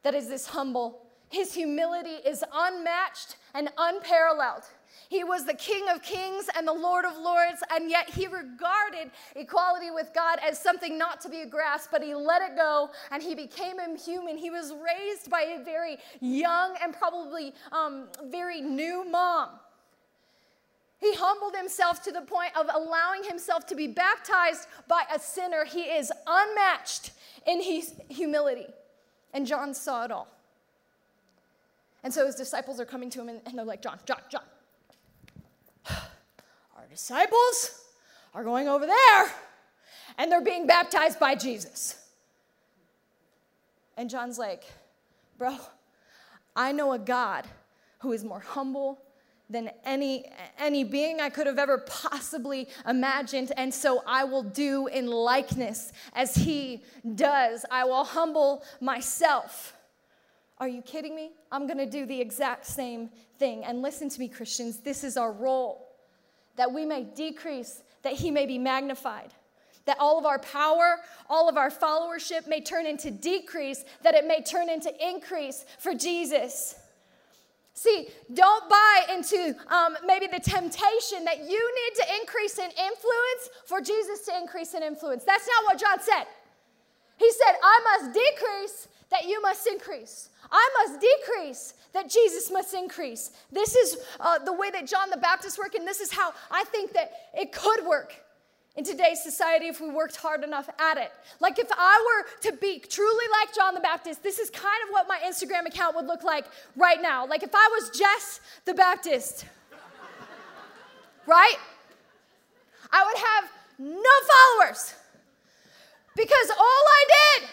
that 0.04 0.16
is 0.16 0.30
this 0.30 0.48
humble. 0.48 1.02
His 1.30 1.54
humility 1.54 2.16
is 2.26 2.44
unmatched 2.52 3.36
and 3.54 3.70
unparalleled. 3.78 4.64
He 5.10 5.24
was 5.24 5.46
the 5.46 5.54
King 5.54 5.88
of 5.90 6.02
kings 6.02 6.50
and 6.56 6.68
the 6.68 6.74
Lord 6.74 7.06
of 7.06 7.18
lords, 7.18 7.62
and 7.72 7.90
yet 7.90 8.10
he 8.10 8.28
regarded 8.28 9.12
equality 9.36 9.92
with 9.92 10.12
God 10.14 10.40
as 10.48 10.60
something 10.60 10.98
not 10.98 11.22
to 11.22 11.30
be 11.30 11.46
grasped, 11.46 11.92
but 11.92 12.02
he 12.02 12.16
let 12.16 12.42
it 12.42 12.56
go 12.56 12.90
and 13.12 13.22
he 13.22 13.36
became 13.36 13.80
a 13.80 13.98
human. 13.98 14.38
He 14.38 14.50
was 14.50 14.74
raised 14.74 15.30
by 15.30 15.42
a 15.60 15.64
very 15.64 15.98
young 16.22 16.76
and 16.82 16.94
probably 16.94 17.54
um, 17.72 18.08
very 18.26 18.62
new 18.62 19.06
mom. 19.10 19.50
He 21.00 21.14
humbled 21.14 21.56
himself 21.56 22.02
to 22.04 22.12
the 22.12 22.22
point 22.22 22.56
of 22.58 22.68
allowing 22.74 23.24
himself 23.24 23.68
to 23.68 23.76
be 23.76 23.88
baptized 23.88 24.68
by 24.88 25.04
a 25.14 25.20
sinner. 25.20 25.66
He 25.66 25.82
is 25.82 26.12
unmatched 26.26 27.12
in 27.46 27.62
his 27.62 27.94
humility. 28.10 28.68
And 29.34 29.46
John 29.46 29.74
saw 29.74 30.06
it 30.06 30.12
all. 30.12 30.28
And 32.04 32.14
so 32.14 32.26
his 32.26 32.36
disciples 32.36 32.80
are 32.80 32.86
coming 32.86 33.10
to 33.12 33.22
him 33.22 33.30
and, 33.30 33.58
they're 33.58 33.66
like, 33.66 33.82
John, 33.82 34.00
John, 34.06 34.22
John, 34.30 34.44
disciples 36.96 37.82
are 38.34 38.46
going 38.46 38.70
over 38.70 38.86
there 38.86 39.32
and 40.18 40.32
they're 40.32 40.40
being 40.42 40.66
baptized 40.66 41.20
by 41.20 41.36
Jesus. 41.36 42.02
And 43.98 44.10
John's 44.10 44.40
like, 44.40 44.64
Bro, 45.38 45.58
I 46.56 46.72
know 46.72 46.94
a 46.94 47.00
God 47.00 47.46
who 48.00 48.14
is 48.14 48.24
more 48.24 48.40
humble 48.40 49.02
than 49.50 49.70
any, 49.84 50.26
any 50.58 50.86
being 50.86 51.20
I 51.20 51.30
could 51.30 51.48
have 51.48 51.60
ever 51.60 51.80
possibly 51.80 52.70
imagined. 52.88 53.52
And 53.58 53.74
so 53.74 54.02
I 54.08 54.24
will 54.24 54.44
do 54.44 54.88
in 54.88 55.08
likeness 55.08 55.92
as 56.14 56.34
he 56.34 56.82
does. 57.16 57.66
I 57.70 57.84
will 57.84 58.06
humble 58.06 58.64
myself. 58.80 59.76
Are 60.60 60.70
you 60.70 60.82
kidding 60.82 61.14
me? 61.14 61.32
I'm 61.52 61.68
going 61.68 61.78
to 61.78 61.86
do 61.86 62.06
the 62.06 62.20
exact 62.20 62.66
same 62.66 63.10
thing. 63.38 63.66
And 63.66 63.82
listen 63.82 64.08
to 64.08 64.20
me, 64.20 64.30
Christians, 64.30 64.78
this 64.80 65.04
is 65.04 65.18
our 65.18 65.34
role 65.34 65.85
that 66.58 66.72
we 66.72 66.86
may 66.86 67.04
decrease, 67.04 67.82
that 68.04 68.14
he 68.14 68.32
may 68.32 68.46
be 68.46 68.58
magnified. 68.58 69.34
That 69.86 69.98
all 70.00 70.18
of 70.18 70.26
our 70.26 70.40
power, 70.40 70.98
all 71.30 71.48
of 71.48 71.58
our 71.58 71.70
followership 71.70 72.48
may 72.48 72.62
turn 72.62 72.88
into 72.88 73.12
decrease, 73.12 73.86
that 74.04 74.16
it 74.16 74.26
may 74.26 74.42
turn 74.42 74.70
into 74.70 74.92
increase 75.06 75.66
for 75.80 75.94
Jesus. 75.94 76.76
See, 77.74 78.08
don't 78.34 78.70
buy 78.70 79.02
into 79.14 79.54
um, 79.68 79.98
maybe 80.06 80.28
the 80.28 80.40
temptation 80.40 81.26
that 81.26 81.40
you 81.40 81.76
need 81.76 81.96
to 81.96 82.06
increase 82.22 82.58
in 82.58 82.70
influence 82.72 83.50
for 83.66 83.82
Jesus 83.82 84.22
to 84.26 84.38
increase 84.38 84.74
in 84.74 84.82
influence. 84.82 85.26
That's 85.26 85.46
not 85.46 85.66
what 85.66 85.80
John 85.80 86.00
said. 86.02 86.24
He 87.18 87.32
said, 87.32 87.56
I 87.62 87.80
must 87.84 88.14
decrease 88.14 88.88
that 89.12 89.26
you 89.26 89.42
must 89.42 89.68
increase. 89.68 90.30
I 90.52 90.70
must 90.80 91.02
decrease 91.02 91.74
that 91.94 92.10
Jesus 92.10 92.52
must 92.52 92.74
increase. 92.74 93.32
This 93.52 93.76
is 93.76 93.98
uh, 94.20 94.40
the 94.40 94.54
way 94.54 94.70
that 94.72 94.88
John 94.88 95.10
the 95.10 95.18
Baptist 95.18 95.58
worked, 95.58 95.76
and 95.76 95.88
this 95.88 96.00
is 96.00 96.12
how 96.12 96.34
I 96.52 96.64
think 96.66 96.94
that 96.94 97.12
it 97.34 97.52
could 97.52 97.86
work 97.86 98.14
in 98.76 98.84
today's 98.84 99.24
society 99.24 99.68
if 99.68 99.80
we 99.80 99.90
worked 99.90 100.18
hard 100.18 100.44
enough 100.44 100.70
at 100.80 100.98
it. 100.98 101.12
Like 101.40 101.60
if 101.60 101.70
I 101.72 102.04
were 102.06 102.52
to 102.52 102.58
be 102.58 102.80
truly 102.80 103.26
like 103.40 103.56
John 103.56 103.74
the 103.74 103.80
Baptist, 103.80 104.22
this 104.22 104.38
is 104.38 104.50
kind 104.50 104.76
of 104.86 104.92
what 104.92 105.08
my 105.08 105.20
Instagram 105.26 105.66
account 105.66 105.96
would 105.96 106.06
look 106.06 106.24
like 106.24 106.46
right 106.76 107.02
now. 107.02 107.26
Like 107.26 107.44
if 107.44 107.56
I 107.56 107.70
was 107.72 107.98
Jess 107.98 108.42
the 108.66 108.74
Baptist, 108.74 109.46
right? 111.26 111.56
I 112.92 113.06
would 113.06 113.18
have 113.18 113.52
no 113.78 114.12
followers, 114.60 114.94
Because 116.16 116.50
all 116.50 116.60
I 116.60 117.40
did 117.40 117.50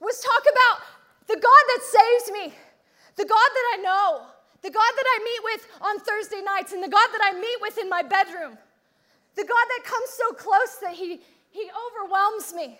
was 0.00 0.20
talk 0.20 0.42
about 0.42 0.95
the 1.26 1.34
God 1.34 1.42
that 1.42 1.82
saves 1.82 2.32
me, 2.32 2.54
the 3.16 3.24
God 3.24 3.50
that 3.54 3.66
I 3.74 3.82
know, 3.82 4.26
the 4.62 4.70
God 4.70 4.92
that 4.96 5.04
I 5.06 5.18
meet 5.24 5.40
with 5.44 5.68
on 5.82 5.98
Thursday 6.00 6.42
nights, 6.42 6.72
and 6.72 6.82
the 6.82 6.88
God 6.88 7.08
that 7.12 7.20
I 7.22 7.38
meet 7.38 7.58
with 7.60 7.78
in 7.78 7.88
my 7.88 8.02
bedroom, 8.02 8.56
the 9.34 9.44
God 9.44 9.66
that 9.76 9.84
comes 9.84 10.10
so 10.10 10.32
close 10.34 10.76
that 10.82 10.94
He, 10.94 11.20
he 11.50 11.70
overwhelms 11.86 12.54
me, 12.54 12.78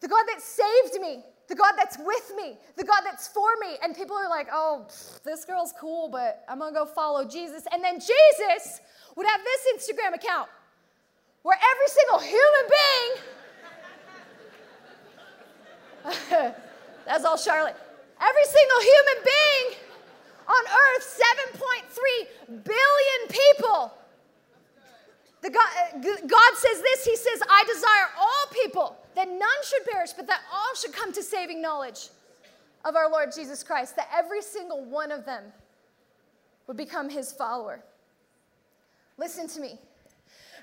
the 0.00 0.08
God 0.08 0.24
that 0.28 0.40
saved 0.40 1.00
me, 1.00 1.22
the 1.48 1.54
God 1.54 1.74
that's 1.76 1.96
with 1.98 2.32
me, 2.36 2.58
the 2.76 2.84
God 2.84 3.02
that's 3.04 3.28
for 3.28 3.48
me. 3.60 3.76
And 3.82 3.94
people 3.94 4.16
are 4.16 4.28
like, 4.28 4.48
oh, 4.52 4.86
this 5.24 5.44
girl's 5.44 5.72
cool, 5.78 6.08
but 6.08 6.44
I'm 6.48 6.58
gonna 6.58 6.72
go 6.72 6.84
follow 6.84 7.24
Jesus. 7.24 7.64
And 7.72 7.82
then 7.82 8.00
Jesus 8.00 8.80
would 9.14 9.26
have 9.26 9.40
this 9.44 9.88
Instagram 9.88 10.14
account 10.14 10.48
where 11.42 11.56
every 11.56 11.88
single 11.88 12.18
human 12.18 12.68
being, 16.42 16.52
that's 17.06 17.24
all 17.24 17.36
Charlotte, 17.36 17.76
every 18.20 18.44
single 18.44 18.80
human 18.80 19.24
being 19.24 19.76
on 20.48 20.64
earth, 20.66 21.22
7.3 21.56 22.64
billion 22.64 23.20
people. 23.28 23.92
The 25.42 25.50
God, 25.50 25.68
uh, 25.94 26.26
God 26.26 26.54
says 26.56 26.82
this 26.82 27.04
He 27.04 27.16
says, 27.16 27.40
I 27.48 27.64
desire 27.72 28.08
all 28.18 28.46
people 28.52 28.96
that 29.14 29.28
none 29.28 29.62
should 29.64 29.84
perish, 29.86 30.12
but 30.12 30.26
that 30.26 30.40
all 30.52 30.74
should 30.74 30.92
come 30.92 31.12
to 31.12 31.22
saving 31.22 31.62
knowledge 31.62 32.08
of 32.84 32.96
our 32.96 33.10
Lord 33.10 33.30
Jesus 33.34 33.62
Christ, 33.62 33.96
that 33.96 34.08
every 34.14 34.42
single 34.42 34.84
one 34.84 35.10
of 35.10 35.24
them 35.24 35.44
would 36.66 36.76
become 36.76 37.08
his 37.08 37.32
follower. 37.32 37.82
Listen 39.18 39.48
to 39.48 39.60
me. 39.60 39.78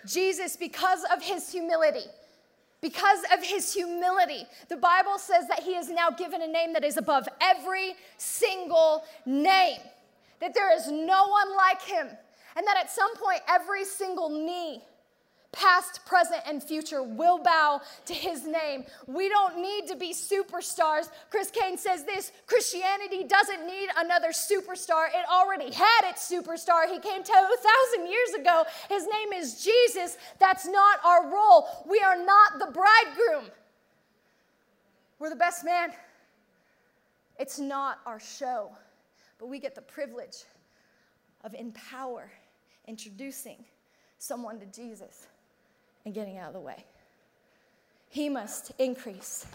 Jesus, 0.05 0.55
because 0.55 1.03
of 1.13 1.21
his 1.21 1.51
humility, 1.51 2.05
because 2.83 3.19
of 3.33 3.41
his 3.41 3.73
humility, 3.73 4.45
the 4.67 4.75
Bible 4.75 5.17
says 5.17 5.47
that 5.47 5.61
he 5.61 5.71
is 5.71 5.89
now 5.89 6.09
given 6.09 6.41
a 6.41 6.47
name 6.47 6.73
that 6.73 6.83
is 6.83 6.97
above 6.97 7.27
every 7.39 7.93
single 8.17 9.05
name, 9.25 9.79
that 10.41 10.53
there 10.53 10.75
is 10.75 10.91
no 10.91 11.29
one 11.29 11.55
like 11.55 11.81
him, 11.81 12.09
and 12.57 12.67
that 12.67 12.75
at 12.77 12.91
some 12.91 13.15
point 13.15 13.39
every 13.47 13.85
single 13.85 14.29
knee 14.29 14.83
past, 15.53 16.05
present, 16.05 16.41
and 16.45 16.61
future 16.61 17.01
will 17.01 17.41
bow 17.41 17.79
to 18.05 18.13
his 18.13 18.45
name. 18.45 18.83
We 19.07 19.29
don't 19.29 19.61
need 19.61 19.87
to 19.87 19.95
be 19.95 20.13
superstars. 20.13 21.09
Chris 21.29 21.49
Kane 21.49 21.77
says 21.77 22.03
this 22.03 22.31
Christianity 22.47 23.23
doesn't 23.23 23.65
need 23.65 23.89
another 23.97 24.29
superstar. 24.29 25.07
It 25.07 25.25
already 25.31 25.71
had 25.71 26.01
its 26.09 26.29
superstar. 26.29 26.89
He 26.91 26.99
came 26.99 27.23
2,000 27.23 28.07
years 28.07 28.29
ago. 28.39 28.65
His 28.89 29.03
name 29.03 29.31
is 29.33 29.63
Jesus. 29.63 30.17
That's 30.39 30.67
not 30.67 30.99
our 31.05 31.31
role. 31.31 31.67
We 31.87 31.99
are 31.99 32.17
not 32.17 32.59
the 32.59 32.71
bridegroom, 32.71 33.51
we're 35.19 35.29
the 35.29 35.35
best 35.35 35.63
man. 35.63 35.91
It's 37.39 37.57
not 37.57 37.99
our 38.05 38.19
show, 38.19 38.71
but 39.39 39.47
we 39.47 39.59
get 39.59 39.73
the 39.73 39.81
privilege 39.81 40.43
of 41.43 41.53
in 41.55 41.71
power 41.71 42.31
introducing 42.87 43.65
someone 44.19 44.59
to 44.59 44.65
Jesus 44.67 45.27
and 46.05 46.13
getting 46.13 46.37
out 46.37 46.47
of 46.47 46.53
the 46.53 46.59
way. 46.59 46.85
He 48.09 48.29
must 48.29 48.71
increase, 48.77 49.45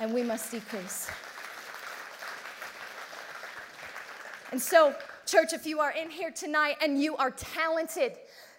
and 0.00 0.14
we 0.14 0.22
must 0.22 0.50
decrease. 0.50 1.10
And 4.50 4.60
so, 4.60 4.94
church, 5.26 5.52
if 5.52 5.66
you 5.66 5.80
are 5.80 5.92
in 5.92 6.08
here 6.08 6.30
tonight 6.30 6.76
and 6.82 7.02
you 7.02 7.16
are 7.16 7.30
talented, 7.30 8.16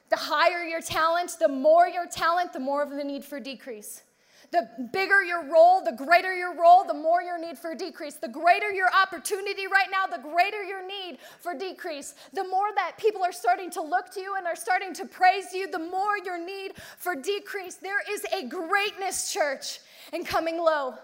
the 0.09 0.17
higher 0.17 0.63
your 0.63 0.81
talent, 0.81 1.37
the 1.39 1.47
more 1.47 1.87
your 1.87 2.05
talent, 2.07 2.53
the 2.53 2.59
more 2.59 2.83
of 2.83 2.91
the 2.91 3.03
need 3.03 3.25
for 3.25 3.39
decrease. 3.39 4.03
The 4.51 4.67
bigger 4.91 5.21
your 5.21 5.47
role, 5.47 5.83
the 5.83 5.91
greater 5.91 6.35
your 6.35 6.55
role, 6.55 6.83
the 6.83 6.93
more 6.93 7.21
your 7.21 7.37
need 7.39 7.57
for 7.57 7.75
decrease. 7.75 8.15
The 8.15 8.27
greater 8.27 8.71
your 8.71 8.89
opportunity 8.91 9.67
right 9.67 9.89
now, 9.91 10.07
the 10.07 10.21
greater 10.21 10.63
your 10.63 10.85
need 10.85 11.19
for 11.39 11.53
decrease. 11.53 12.15
The 12.33 12.43
more 12.43 12.69
that 12.75 12.97
people 12.97 13.23
are 13.23 13.31
starting 13.31 13.69
to 13.71 13.81
look 13.81 14.11
to 14.13 14.19
you 14.19 14.35
and 14.37 14.47
are 14.47 14.55
starting 14.55 14.91
to 14.95 15.05
praise 15.05 15.53
you, 15.53 15.69
the 15.69 15.77
more 15.77 16.17
your 16.25 16.43
need 16.43 16.73
for 16.97 17.15
decrease. 17.15 17.75
There 17.75 18.01
is 18.09 18.25
a 18.33 18.47
greatness, 18.47 19.31
church, 19.31 19.81
in 20.13 20.25
coming 20.25 20.57
low. 20.57 20.95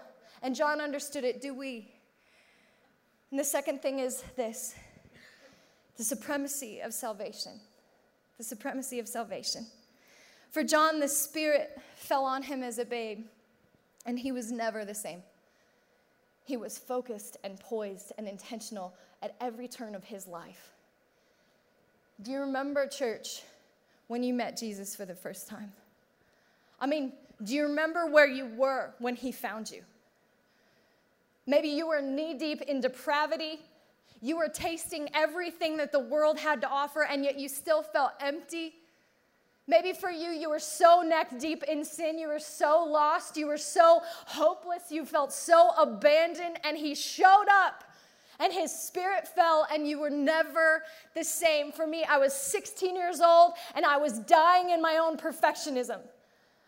And 0.42 0.54
John 0.54 0.80
understood 0.80 1.22
it. 1.22 1.40
Do 1.40 1.54
we? 1.54 1.88
And 3.30 3.38
the 3.38 3.44
second 3.44 3.80
thing 3.80 4.00
is 4.00 4.24
this 4.34 4.74
the 5.96 6.04
supremacy 6.04 6.80
of 6.80 6.92
salvation. 6.92 7.60
The 8.38 8.44
supremacy 8.44 8.98
of 8.98 9.06
salvation. 9.06 9.66
For 10.50 10.64
John, 10.64 11.00
the 11.00 11.08
Spirit 11.08 11.80
fell 11.94 12.24
on 12.24 12.42
him 12.42 12.62
as 12.62 12.78
a 12.78 12.84
babe 12.84 13.26
and 14.06 14.18
he 14.18 14.32
was 14.32 14.50
never 14.50 14.84
the 14.84 14.94
same. 14.94 15.22
He 16.44 16.56
was 16.56 16.78
focused 16.78 17.36
and 17.42 17.58
poised 17.58 18.12
and 18.16 18.28
intentional 18.28 18.94
at 19.20 19.34
every 19.40 19.66
turn 19.66 19.94
of 19.94 20.04
his 20.04 20.26
life. 20.28 20.70
Do 22.22 22.30
you 22.30 22.40
remember, 22.40 22.86
church, 22.86 23.42
when 24.06 24.22
you 24.22 24.32
met 24.32 24.56
Jesus 24.56 24.94
for 24.94 25.04
the 25.04 25.14
first 25.14 25.48
time? 25.48 25.72
I 26.80 26.86
mean, 26.86 27.12
do 27.42 27.54
you 27.54 27.64
remember 27.64 28.06
where 28.06 28.28
you 28.28 28.46
were 28.46 28.94
when 29.00 29.16
he 29.16 29.32
found 29.32 29.70
you? 29.70 29.82
Maybe 31.46 31.68
you 31.68 31.88
were 31.88 32.00
knee 32.00 32.34
deep 32.34 32.62
in 32.62 32.80
depravity. 32.80 33.60
You 34.22 34.38
were 34.38 34.48
tasting 34.48 35.08
everything 35.14 35.76
that 35.76 35.92
the 35.92 36.00
world 36.00 36.38
had 36.38 36.60
to 36.62 36.68
offer, 36.68 37.02
and 37.02 37.24
yet 37.24 37.38
you 37.38 37.48
still 37.48 37.82
felt 37.82 38.12
empty 38.20 38.74
Maybe 39.68 39.92
for 39.92 40.10
you, 40.10 40.30
you 40.30 40.48
were 40.48 40.60
so 40.60 41.02
neck 41.02 41.38
deep 41.38 41.64
in 41.64 41.84
sin, 41.84 42.18
you 42.18 42.28
were 42.28 42.38
so 42.38 42.84
lost, 42.84 43.36
you 43.36 43.48
were 43.48 43.58
so 43.58 44.00
hopeless, 44.26 44.84
you 44.90 45.04
felt 45.04 45.32
so 45.32 45.70
abandoned, 45.76 46.58
and 46.62 46.76
He 46.76 46.94
showed 46.94 47.46
up 47.50 47.82
and 48.38 48.52
His 48.52 48.70
Spirit 48.70 49.26
fell, 49.26 49.66
and 49.72 49.88
you 49.88 49.98
were 49.98 50.10
never 50.10 50.82
the 51.14 51.24
same. 51.24 51.72
For 51.72 51.86
me, 51.86 52.04
I 52.04 52.18
was 52.18 52.34
16 52.34 52.94
years 52.94 53.20
old 53.20 53.54
and 53.74 53.84
I 53.84 53.96
was 53.96 54.18
dying 54.20 54.70
in 54.70 54.82
my 54.82 54.98
own 54.98 55.16
perfectionism. 55.16 56.00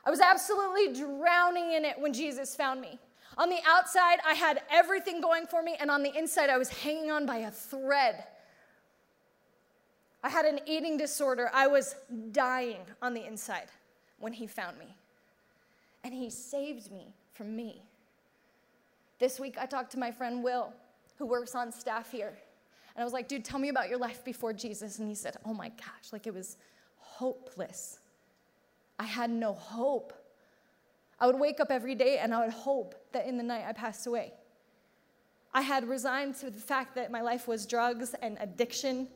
I 0.04 0.10
was 0.10 0.20
absolutely 0.20 0.94
drowning 0.94 1.72
in 1.72 1.84
it 1.84 2.00
when 2.00 2.12
Jesus 2.12 2.56
found 2.56 2.80
me. 2.80 2.98
On 3.36 3.48
the 3.48 3.58
outside, 3.66 4.18
I 4.26 4.34
had 4.34 4.62
everything 4.70 5.20
going 5.20 5.46
for 5.46 5.62
me, 5.62 5.76
and 5.78 5.90
on 5.90 6.02
the 6.02 6.16
inside, 6.16 6.50
I 6.50 6.58
was 6.58 6.70
hanging 6.70 7.10
on 7.10 7.26
by 7.26 7.36
a 7.36 7.50
thread. 7.50 8.24
I 10.22 10.28
had 10.28 10.44
an 10.44 10.60
eating 10.66 10.96
disorder. 10.96 11.50
I 11.52 11.66
was 11.66 11.94
dying 12.32 12.80
on 13.00 13.14
the 13.14 13.24
inside 13.24 13.68
when 14.18 14.32
he 14.32 14.46
found 14.46 14.78
me. 14.78 14.96
And 16.02 16.12
he 16.12 16.30
saved 16.30 16.90
me 16.90 17.14
from 17.32 17.54
me. 17.54 17.82
This 19.18 19.38
week, 19.38 19.56
I 19.60 19.66
talked 19.66 19.92
to 19.92 19.98
my 19.98 20.10
friend 20.10 20.42
Will, 20.42 20.72
who 21.18 21.26
works 21.26 21.54
on 21.54 21.72
staff 21.72 22.10
here. 22.10 22.36
And 22.94 23.02
I 23.02 23.04
was 23.04 23.12
like, 23.12 23.28
dude, 23.28 23.44
tell 23.44 23.58
me 23.58 23.68
about 23.68 23.88
your 23.88 23.98
life 23.98 24.24
before 24.24 24.52
Jesus. 24.52 24.98
And 24.98 25.08
he 25.08 25.14
said, 25.14 25.36
oh 25.44 25.54
my 25.54 25.68
gosh, 25.68 26.12
like 26.12 26.26
it 26.26 26.34
was 26.34 26.56
hopeless. 26.98 27.98
I 28.98 29.04
had 29.04 29.30
no 29.30 29.52
hope. 29.52 30.12
I 31.20 31.26
would 31.26 31.38
wake 31.38 31.60
up 31.60 31.70
every 31.70 31.94
day 31.94 32.18
and 32.18 32.34
I 32.34 32.44
would 32.44 32.54
hope 32.54 32.94
that 33.12 33.26
in 33.26 33.36
the 33.36 33.42
night 33.42 33.64
I 33.66 33.72
passed 33.72 34.06
away. 34.06 34.32
I 35.52 35.62
had 35.62 35.88
resigned 35.88 36.36
to 36.36 36.50
the 36.50 36.60
fact 36.60 36.94
that 36.96 37.10
my 37.10 37.20
life 37.20 37.48
was 37.48 37.66
drugs 37.66 38.14
and 38.20 38.36
addiction 38.40 39.08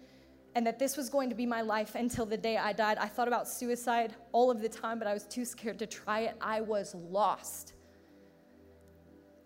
and 0.55 0.67
that 0.67 0.79
this 0.79 0.97
was 0.97 1.09
going 1.09 1.31
to 1.31 1.35
be 1.35 1.47
my 1.47 1.63
life 1.63 1.95
until 1.95 2.27
the 2.27 2.37
day 2.37 2.57
I 2.57 2.73
died. 2.73 2.99
I 2.99 3.07
thought 3.07 3.29
about 3.29 3.49
suicide 3.49 4.15
all 4.33 4.51
of 4.51 4.61
the 4.61 4.69
time, 4.69 4.99
but 4.99 5.09
I 5.09 5.15
was 5.15 5.25
too 5.25 5.45
scared 5.45 5.79
to 5.79 5.87
try 5.87 6.21
it. 6.21 6.37
I 6.41 6.61
was 6.61 6.95
lost. 6.95 7.73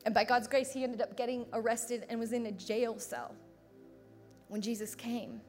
And 0.05 0.15
by 0.15 0.25
God's 0.25 0.49
grace, 0.49 0.73
he 0.73 0.85
ended 0.85 1.01
up 1.01 1.17
getting 1.17 1.47
arrested 1.53 2.07
and 2.09 2.19
was 2.19 2.33
in 2.33 2.47
a 2.47 2.53
jail 2.53 2.99
cell 2.99 3.35
when 4.49 4.61
Jesus 4.61 4.95
came. 4.95 5.41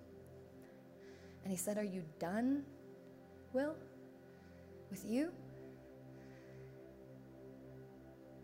And 1.44 1.52
he 1.52 1.58
said, 1.58 1.78
Are 1.78 1.84
you 1.84 2.04
done, 2.20 2.64
Will, 3.54 3.76
with 4.92 5.06
you? 5.06 5.32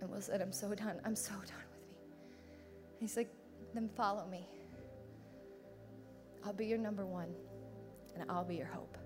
And 0.01 0.09
Will 0.09 0.21
said, 0.21 0.41
I'm 0.41 0.53
so 0.53 0.73
done. 0.73 0.99
I'm 1.05 1.15
so 1.15 1.33
done 1.33 1.41
with 1.71 1.89
me. 1.89 1.97
And 2.99 3.01
he's 3.01 3.17
like, 3.17 3.29
Then 3.73 3.89
follow 3.95 4.25
me. 4.27 4.47
I'll 6.45 6.53
be 6.53 6.65
your 6.65 6.77
number 6.77 7.05
one, 7.05 7.33
and 8.15 8.29
I'll 8.29 8.43
be 8.43 8.55
your 8.55 8.67
hope. 8.67 8.97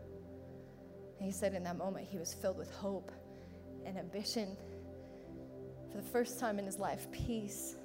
And 1.18 1.26
he 1.26 1.32
said 1.32 1.54
in 1.54 1.64
that 1.64 1.78
moment, 1.78 2.08
he 2.10 2.18
was 2.18 2.34
filled 2.34 2.58
with 2.58 2.72
hope 2.72 3.12
and 3.86 3.98
ambition. 3.98 4.56
For 5.92 5.98
the 5.98 6.08
first 6.10 6.40
time 6.40 6.60
in 6.60 6.66
his 6.66 6.80
life, 6.80 7.12
peace. 7.12 7.76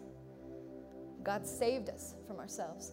God 1.22 1.46
saved 1.46 1.88
us 1.88 2.14
from 2.26 2.38
ourselves. 2.38 2.92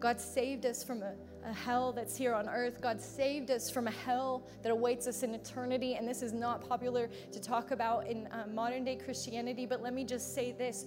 God 0.00 0.20
saved 0.20 0.66
us 0.66 0.84
from 0.84 1.02
a, 1.02 1.14
a, 1.46 1.52
hell 1.52 1.90
that's 1.90 2.14
here 2.14 2.34
on 2.34 2.46
earth. 2.48 2.82
God 2.82 3.00
saved 3.00 3.50
us 3.50 3.70
from 3.70 3.86
a 3.86 3.90
hell 3.90 4.46
that 4.62 4.70
awaits 4.70 5.06
us 5.06 5.22
in 5.22 5.34
eternity. 5.34 5.94
And 5.94 6.06
this 6.06 6.20
is 6.20 6.32
not 6.32 6.68
popular 6.68 7.08
to 7.32 7.40
talk 7.40 7.70
about 7.70 8.06
in 8.06 8.26
uh, 8.26 8.44
modern 8.52 8.84
day 8.84 8.96
Christianity, 8.96 9.64
but 9.64 9.80
let 9.82 9.94
me 9.94 10.04
just 10.04 10.34
say 10.34 10.52
this 10.52 10.84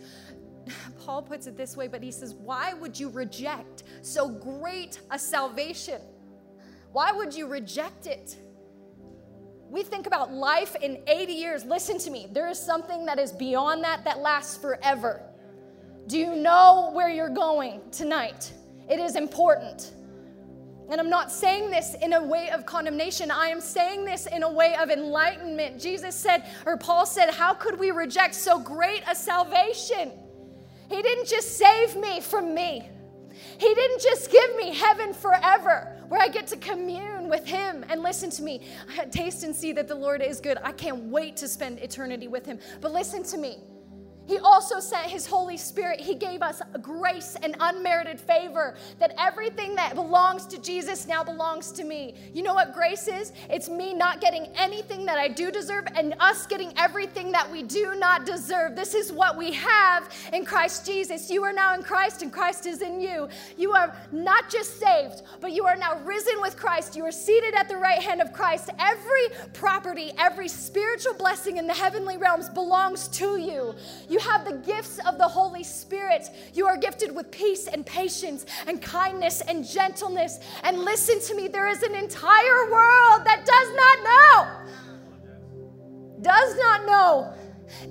Paul 1.06 1.22
puts 1.22 1.48
it 1.48 1.58
this 1.58 1.76
way, 1.78 1.88
but 1.88 2.02
he 2.02 2.12
says, 2.12 2.34
Why 2.34 2.74
would 2.74 3.00
you 3.00 3.10
reject 3.10 3.84
so 4.02 4.30
great 4.30 5.00
a 5.12 5.20
salvation? 5.20 6.02
Why 6.92 7.12
would 7.12 7.34
you 7.34 7.48
reject 7.48 8.08
it? 8.08 8.38
we 9.70 9.84
think 9.84 10.08
about 10.08 10.32
life 10.32 10.76
in 10.82 11.00
80 11.08 11.34
years. 11.34 11.66
Listen 11.66 11.98
to 12.00 12.12
me. 12.12 12.28
There 12.32 12.48
is 12.48 12.60
something 12.60 13.06
that 13.06 13.20
is 13.20 13.32
beyond 13.32 13.84
that 13.84 14.04
that 14.06 14.20
lasts 14.20 14.58
forever. 14.58 15.22
Do 16.08 16.18
you 16.18 16.36
know 16.36 16.92
where 16.94 17.10
you're 17.10 17.30
going 17.30 17.82
tonight? 17.92 18.54
It 18.90 19.00
is 19.00 19.16
important. 19.16 19.92
And 20.90 21.02
I'm 21.02 21.10
not 21.10 21.34
saying 21.34 21.70
this 21.70 21.96
in 22.02 22.14
a 22.14 22.24
way 22.24 22.50
of 22.50 22.66
condemnation. 22.66 23.30
I 23.30 23.48
am 23.48 23.60
saying 23.60 24.06
this 24.06 24.26
in 24.26 24.44
a 24.44 24.52
way 24.52 24.74
of 24.76 24.90
enlightenment. 24.90 25.82
Jesus 25.82 26.16
said, 26.16 26.50
or 26.66 26.78
Paul 26.78 27.06
said, 27.06 27.30
How 27.30 27.54
could 27.54 27.78
we 27.78 27.92
reject 27.92 28.36
so 28.36 28.58
great 28.58 29.04
a 29.10 29.14
salvation? 29.14 30.14
He 30.90 31.02
didn't 31.02 31.28
just 31.28 31.58
save 31.58 31.96
me 31.96 32.22
from 32.22 32.54
me, 32.54 32.90
He 33.58 33.74
didn't 33.74 34.02
just 34.02 34.32
give 34.32 34.56
me 34.56 34.74
heaven 34.74 35.14
forever 35.14 35.94
where 36.08 36.22
I 36.22 36.30
get 36.30 36.48
to 36.48 36.58
commune 36.58 37.30
with 37.30 37.46
Him. 37.46 37.86
And 37.90 38.02
listen 38.02 38.30
to 38.32 38.42
me, 38.42 38.62
I 38.98 39.06
taste 39.06 39.44
and 39.44 39.56
see 39.56 39.74
that 39.74 39.88
the 39.88 39.96
Lord 39.96 40.22
is 40.22 40.40
good. 40.40 40.58
I 40.64 40.72
can't 40.72 41.04
wait 41.06 41.38
to 41.38 41.48
spend 41.48 41.80
eternity 41.80 42.28
with 42.28 42.46
Him. 42.46 42.60
But 42.82 42.94
listen 42.94 43.24
to 43.24 43.38
me. 43.38 43.58
He 44.28 44.38
also 44.40 44.80
sent 44.80 45.08
His 45.08 45.26
Holy 45.26 45.58
Spirit. 45.58 46.00
He 46.02 46.16
gave 46.16 46.42
us 46.42 46.62
grace 46.82 47.38
and 47.42 47.56
unmerited 47.60 48.20
favor 48.20 48.76
that 49.00 49.14
everything 49.18 49.76
that 49.76 49.96
belongs 49.96 50.46
to 50.48 50.62
Jesus 50.62 51.08
now 51.08 51.24
belongs 51.24 51.72
to 51.72 51.84
me. 51.84 52.14
You 52.34 52.44
know 52.44 52.54
what 52.54 52.74
grace 52.74 53.08
is? 53.08 53.32
It's 53.50 53.70
me 53.70 53.94
not 53.94 54.20
getting 54.20 54.48
anything 54.56 55.06
that 55.06 55.18
I 55.18 55.30
do 55.30 55.50
deserve 55.50 55.86
and 55.96 56.14
us 56.20 56.46
getting 56.46 56.74
everything 56.78 57.32
that 57.32 57.50
we 57.50 57.64
do 57.64 57.96
not 57.96 58.26
deserve. 58.26 58.76
This 58.76 58.94
is 58.94 59.12
what 59.12 59.38
we 59.38 59.54
have 59.54 60.14
in 60.34 60.46
Christ 60.46 60.86
Jesus. 60.86 61.30
You 61.30 61.44
are 61.44 61.54
now 61.54 61.74
in 61.74 61.82
Christ 61.82 62.22
and 62.22 62.32
Christ 62.32 62.66
is 62.66 62.82
in 62.82 63.00
you. 63.00 63.30
You 63.58 63.72
are 63.72 63.96
not 64.12 64.50
just 64.50 64.80
saved, 64.80 65.24
but 65.40 65.54
you 65.54 65.66
are 65.66 65.78
now 65.78 66.00
risen 66.00 66.42
with 66.42 66.58
Christ. 66.58 66.96
You 66.96 67.06
are 67.06 67.12
seated 67.12 67.54
at 67.54 67.70
the 67.70 67.78
right 67.78 68.02
hand 68.02 68.22
of 68.22 68.34
Christ. 68.34 68.70
Every 68.78 69.30
property, 69.54 70.12
every 70.18 70.48
spiritual 70.48 71.14
blessing 71.14 71.58
in 71.58 71.68
the 71.68 71.74
heavenly 71.74 72.18
realms 72.18 72.50
belongs 72.50 73.08
to 73.10 73.38
you. 73.38 73.74
You 74.10 74.17
you 74.18 74.30
have 74.30 74.46
the 74.46 74.58
gifts 74.66 75.00
of 75.06 75.18
the 75.20 75.28
Holy 75.28 75.64
Spirit. 75.64 76.30
You 76.54 76.66
are 76.66 76.78
gifted 76.78 77.16
with 77.16 77.30
peace 77.30 77.68
and 77.68 77.86
patience 77.86 78.48
and 78.66 78.82
kindness 78.82 79.42
and 79.42 79.68
gentleness. 79.68 80.40
And 80.64 80.80
listen 80.80 81.22
to 81.22 81.36
me, 81.36 81.48
there 81.48 81.68
is 81.68 81.84
an 81.84 81.94
entire 81.94 82.72
world 82.72 83.26
that 83.26 83.46
does 83.46 83.70
not 83.76 84.00
know. 84.10 84.48
Does 86.22 86.58
not 86.58 86.86
know. 86.88 87.34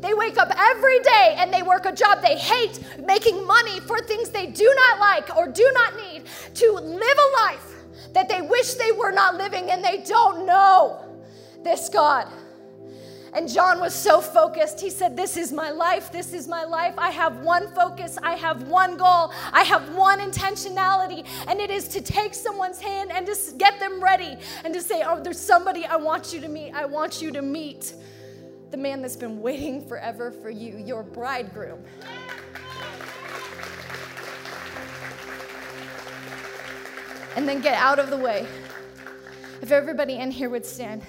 They 0.01 0.15
wake 0.15 0.37
up 0.37 0.51
every 0.57 0.99
day 1.01 1.37
and 1.39 1.53
they 1.53 1.63
work 1.63 1.87
a 1.87 1.93
job 1.93 2.23
they 2.23 2.37
hate, 2.37 2.81
making 2.99 3.47
money 3.47 3.79
for 3.81 4.01
things 4.01 4.31
they 4.31 4.47
do 4.47 4.75
not 4.75 4.99
like 4.99 5.37
or 5.37 5.47
do 5.47 5.71
not 5.75 5.95
need 5.97 6.25
to 6.55 6.73
live 6.73 7.19
a 7.19 7.37
life 7.43 7.75
that 8.15 8.29
they 8.29 8.41
wish 8.41 8.75
they 8.75 8.91
were 8.91 9.13
not 9.13 9.37
living 9.37 9.71
and 9.71 9.85
they 9.85 10.03
don't 10.03 10.45
know 10.45 11.05
this 11.63 11.89
God. 11.89 12.27
And 13.37 13.53
John 13.53 13.81
was 13.81 13.95
so 13.95 14.23
focused. 14.23 14.81
He 14.81 14.89
said, 14.89 15.15
This 15.15 15.37
is 15.37 15.53
my 15.53 15.71
life. 15.71 16.11
This 16.11 16.33
is 16.33 16.49
my 16.49 16.65
life. 16.65 16.95
I 16.97 17.11
have 17.11 17.41
one 17.41 17.71
focus. 17.75 18.17
I 18.23 18.35
have 18.35 18.67
one 18.67 18.97
goal. 18.97 19.31
I 19.53 19.63
have 19.63 19.95
one 19.95 20.21
intentionality. 20.21 21.27
And 21.47 21.61
it 21.61 21.71
is 21.71 21.87
to 21.89 22.01
take 22.01 22.33
someone's 22.33 22.81
hand 22.81 23.13
and 23.13 23.27
to 23.27 23.37
get 23.59 23.79
them 23.79 24.03
ready 24.03 24.39
and 24.65 24.73
to 24.73 24.81
say, 24.81 25.03
Oh, 25.07 25.23
there's 25.23 25.39
somebody 25.39 25.85
I 25.85 25.97
want 25.97 26.33
you 26.33 26.41
to 26.41 26.49
meet. 26.49 26.73
I 26.73 26.87
want 26.87 27.21
you 27.21 27.31
to 27.33 27.43
meet 27.43 27.93
the 28.71 28.79
man 28.79 29.03
that's 29.03 29.17
been 29.17 29.43
waiting 29.43 29.87
forever 29.87 30.31
for 30.31 30.49
you, 30.49 30.79
your 30.79 31.03
bridegroom. 31.03 31.85
And 37.37 37.47
then 37.47 37.61
get 37.61 37.75
out 37.75 37.99
of 37.99 38.09
the 38.09 38.17
way. 38.17 38.47
If 39.61 39.73
everybody 39.73 40.15
in 40.15 40.31
here 40.31 40.49
would 40.49 40.65
stand. 40.65 41.03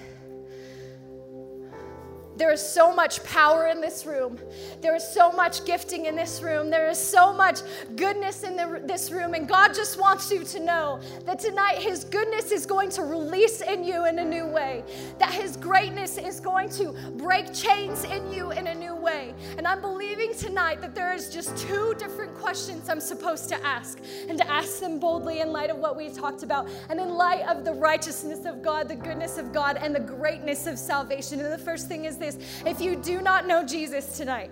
There 2.37 2.51
is 2.51 2.61
so 2.61 2.93
much 2.93 3.23
power 3.23 3.67
in 3.67 3.81
this 3.81 4.05
room. 4.05 4.39
There 4.81 4.95
is 4.95 5.07
so 5.07 5.31
much 5.31 5.65
gifting 5.65 6.05
in 6.05 6.15
this 6.15 6.43
room. 6.43 6.69
There 6.69 6.87
is 6.87 6.99
so 6.99 7.33
much 7.33 7.61
goodness 7.95 8.43
in 8.43 8.55
the, 8.55 8.79
this 8.85 9.11
room. 9.11 9.33
And 9.33 9.47
God 9.47 9.73
just 9.73 9.99
wants 9.99 10.31
you 10.31 10.43
to 10.43 10.59
know 10.59 10.99
that 11.25 11.39
tonight 11.39 11.79
His 11.79 12.03
goodness 12.03 12.51
is 12.51 12.67
going 12.67 12.91
to 12.91 13.01
release 13.01 13.61
in 13.61 13.83
you 13.83 14.05
in 14.05 14.19
a 14.19 14.25
new 14.25 14.45
way, 14.45 14.83
that 15.17 15.33
His 15.33 15.57
greatness 15.57 16.19
is 16.19 16.39
going 16.39 16.69
to 16.71 16.93
break 17.15 17.51
chains 17.53 18.03
in 18.03 18.31
you 18.31 18.51
in 18.51 18.67
a 18.67 18.75
new 18.75 18.95
way. 18.95 19.33
And 19.57 19.65
I'm 19.65 19.81
believing 19.81 20.35
tonight 20.35 20.79
that 20.81 20.93
there 20.93 21.13
is 21.13 21.33
just 21.33 21.57
two 21.57 21.95
different 21.97 22.35
questions 22.35 22.87
I'm 22.87 22.99
supposed 22.99 23.49
to 23.49 23.65
ask, 23.65 23.99
and 24.29 24.37
to 24.37 24.47
ask 24.47 24.79
them 24.79 24.99
boldly 24.99 25.39
in 25.39 25.51
light 25.51 25.71
of 25.71 25.77
what 25.77 25.97
we 25.97 26.09
talked 26.09 26.43
about, 26.43 26.69
and 26.89 26.99
in 26.99 27.09
light 27.09 27.47
of 27.47 27.65
the 27.65 27.73
righteousness 27.73 28.45
of 28.45 28.61
God, 28.61 28.87
the 28.87 28.95
goodness 28.95 29.39
of 29.39 29.51
God, 29.51 29.77
and 29.81 29.95
the 29.95 29.99
greatness 29.99 30.67
of 30.67 30.77
salvation. 30.77 31.39
And 31.39 31.51
the 31.51 31.57
first 31.57 31.87
thing 31.87 32.05
is 32.05 32.17
this 32.17 32.26
If 32.35 32.81
you 32.81 32.95
do 32.95 33.21
not 33.21 33.47
know 33.47 33.63
Jesus 33.63 34.17
tonight, 34.17 34.51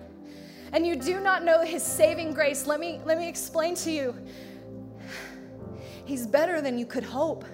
and 0.72 0.86
you 0.86 0.96
do 0.96 1.20
not 1.20 1.44
know 1.44 1.62
his 1.62 1.82
saving 1.82 2.32
grace, 2.32 2.66
let 2.66 2.80
me, 2.80 3.00
let 3.04 3.18
me 3.18 3.28
explain 3.28 3.74
to 3.76 3.90
you. 3.90 4.14
He's 6.04 6.26
better 6.26 6.60
than 6.60 6.78
you 6.78 6.86
could 6.86 7.04
hope. 7.04 7.44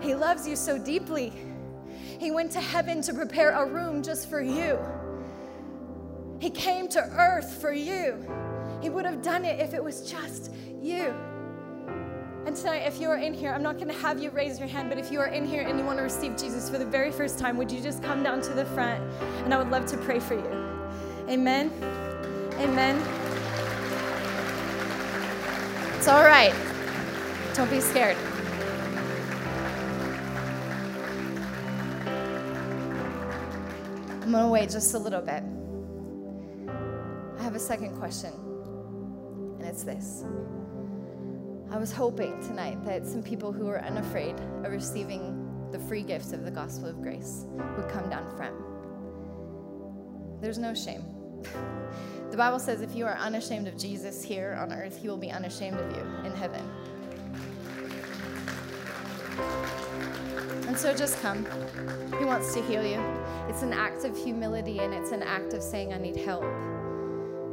He 0.00 0.14
loves 0.14 0.46
you 0.46 0.56
so 0.56 0.78
deeply. 0.78 1.32
He 2.18 2.30
went 2.30 2.50
to 2.52 2.60
heaven 2.60 3.02
to 3.02 3.14
prepare 3.14 3.50
a 3.50 3.66
room 3.66 4.02
just 4.02 4.28
for 4.28 4.40
you. 4.40 4.78
He 6.38 6.50
came 6.50 6.88
to 6.88 7.00
earth 7.00 7.60
for 7.60 7.72
you. 7.72 8.28
He 8.80 8.90
would 8.90 9.04
have 9.04 9.22
done 9.22 9.44
it 9.44 9.60
if 9.60 9.74
it 9.74 9.82
was 9.82 10.10
just 10.10 10.52
you. 10.80 11.14
And 12.44 12.56
tonight, 12.56 12.82
if 12.86 13.00
you 13.00 13.08
are 13.08 13.18
in 13.18 13.32
here, 13.32 13.52
I'm 13.52 13.62
not 13.62 13.76
going 13.76 13.86
to 13.86 13.94
have 13.94 14.20
you 14.20 14.30
raise 14.30 14.58
your 14.58 14.66
hand, 14.66 14.88
but 14.88 14.98
if 14.98 15.12
you 15.12 15.20
are 15.20 15.28
in 15.28 15.46
here 15.46 15.62
and 15.62 15.78
you 15.78 15.84
want 15.84 15.98
to 15.98 16.02
receive 16.02 16.36
Jesus 16.36 16.68
for 16.68 16.76
the 16.76 16.84
very 16.84 17.12
first 17.12 17.38
time, 17.38 17.56
would 17.56 17.70
you 17.70 17.80
just 17.80 18.02
come 18.02 18.24
down 18.24 18.40
to 18.42 18.52
the 18.52 18.64
front? 18.66 19.00
And 19.44 19.54
I 19.54 19.58
would 19.58 19.70
love 19.70 19.86
to 19.86 19.96
pray 19.96 20.18
for 20.18 20.34
you. 20.34 20.48
Amen. 21.28 21.70
Amen. 22.58 22.98
It's 25.96 26.08
all 26.08 26.24
right. 26.24 26.52
Don't 27.54 27.70
be 27.70 27.80
scared. 27.80 28.16
I'm 34.20 34.32
going 34.32 34.44
to 34.44 34.48
wait 34.48 34.68
just 34.68 34.94
a 34.94 34.98
little 34.98 35.20
bit. 35.20 35.44
I 37.38 37.42
have 37.42 37.54
a 37.54 37.60
second 37.60 37.96
question, 37.98 38.32
and 39.60 39.64
it's 39.64 39.84
this. 39.84 40.24
I 41.72 41.78
was 41.78 41.90
hoping 41.90 42.38
tonight 42.42 42.84
that 42.84 43.06
some 43.06 43.22
people 43.22 43.50
who 43.50 43.66
are 43.68 43.80
unafraid 43.80 44.38
of 44.62 44.70
receiving 44.70 45.70
the 45.70 45.78
free 45.78 46.02
gifts 46.02 46.34
of 46.34 46.44
the 46.44 46.50
gospel 46.50 46.90
of 46.90 47.00
grace 47.00 47.46
would 47.78 47.88
come 47.88 48.10
down 48.10 48.30
front. 48.36 48.54
There's 50.42 50.58
no 50.58 50.74
shame. 50.74 51.02
The 52.30 52.38
Bible 52.38 52.58
says 52.58 52.80
if 52.80 52.96
you 52.96 53.04
are 53.04 53.18
unashamed 53.18 53.68
of 53.68 53.76
Jesus 53.76 54.24
here 54.24 54.56
on 54.58 54.72
earth, 54.72 54.96
he 54.96 55.06
will 55.06 55.18
be 55.18 55.30
unashamed 55.30 55.78
of 55.78 55.94
you 55.94 56.02
in 56.24 56.34
heaven. 56.34 56.66
And 60.66 60.78
so 60.78 60.94
just 60.94 61.20
come. 61.20 61.44
He 62.18 62.24
wants 62.24 62.54
to 62.54 62.62
heal 62.62 62.82
you. 62.82 62.98
It's 63.50 63.60
an 63.60 63.74
act 63.74 64.06
of 64.06 64.16
humility 64.16 64.78
and 64.78 64.94
it's 64.94 65.12
an 65.12 65.22
act 65.22 65.52
of 65.52 65.62
saying, 65.62 65.92
I 65.92 65.98
need 65.98 66.16
help. 66.16 66.44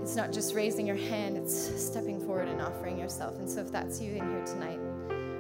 It's 0.10 0.16
not 0.16 0.32
just 0.32 0.56
raising 0.56 0.88
your 0.88 0.96
hand, 0.96 1.38
it's 1.38 1.54
stepping 1.56 2.20
forward 2.20 2.48
and 2.48 2.60
offering 2.60 2.98
yourself. 2.98 3.38
And 3.38 3.48
so, 3.48 3.62
if 3.62 3.72
that's 3.72 4.02
you 4.02 4.16
in 4.16 4.28
here 4.28 4.44
tonight, 4.44 4.80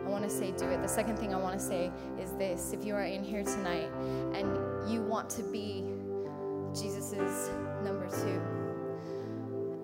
I 0.06 0.08
want 0.08 0.24
to 0.24 0.30
say, 0.30 0.52
do 0.52 0.66
it. 0.66 0.80
The 0.84 0.88
second 0.88 1.18
thing 1.18 1.34
I 1.34 1.38
want 1.38 1.60
to 1.60 1.66
say 1.66 1.92
is 2.22 2.34
this 2.34 2.72
if 2.72 2.86
you 2.86 2.94
are 2.94 3.04
in 3.04 3.24
here 3.24 3.42
tonight 3.42 3.90
and 4.36 4.88
you 4.88 5.02
want 5.02 5.28
to 5.32 5.42
be 5.42 5.86
Jesus's 6.72 7.50
number 7.84 8.08
two, 8.12 8.40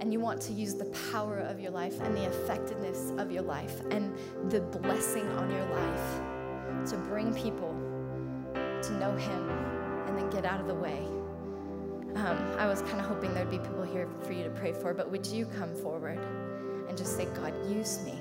and 0.01 0.13
you 0.13 0.19
want 0.19 0.39
to 0.41 0.53
use 0.53 0.75
the 0.75 0.93
power 1.11 1.39
of 1.39 1.59
your 1.59 1.71
life 1.71 1.99
and 2.01 2.15
the 2.15 2.25
effectiveness 2.25 3.11
of 3.17 3.31
your 3.31 3.41
life 3.41 3.81
and 3.89 4.15
the 4.51 4.61
blessing 4.61 5.27
on 5.29 5.49
your 5.49 5.65
life 5.65 6.89
to 6.91 6.97
bring 7.09 7.33
people 7.33 7.73
to 8.53 8.93
know 8.99 9.15
Him 9.17 9.49
and 10.05 10.15
then 10.15 10.29
get 10.29 10.45
out 10.45 10.61
of 10.61 10.67
the 10.67 10.75
way 10.75 11.07
um, 12.15 12.37
I 12.57 12.65
was 12.65 12.81
kind 12.81 12.99
of 12.99 13.05
hoping 13.05 13.33
there'd 13.33 13.49
be 13.49 13.59
people 13.59 13.83
here 13.83 14.07
for 14.23 14.31
you 14.31 14.43
to 14.45 14.49
pray 14.49 14.71
for, 14.71 14.93
but 14.93 15.11
would 15.11 15.25
you 15.25 15.45
come 15.45 15.73
forward 15.75 16.19
and 16.87 16.97
just 16.97 17.17
say, 17.17 17.25
God, 17.35 17.53
use 17.69 17.99
me. 18.05 18.17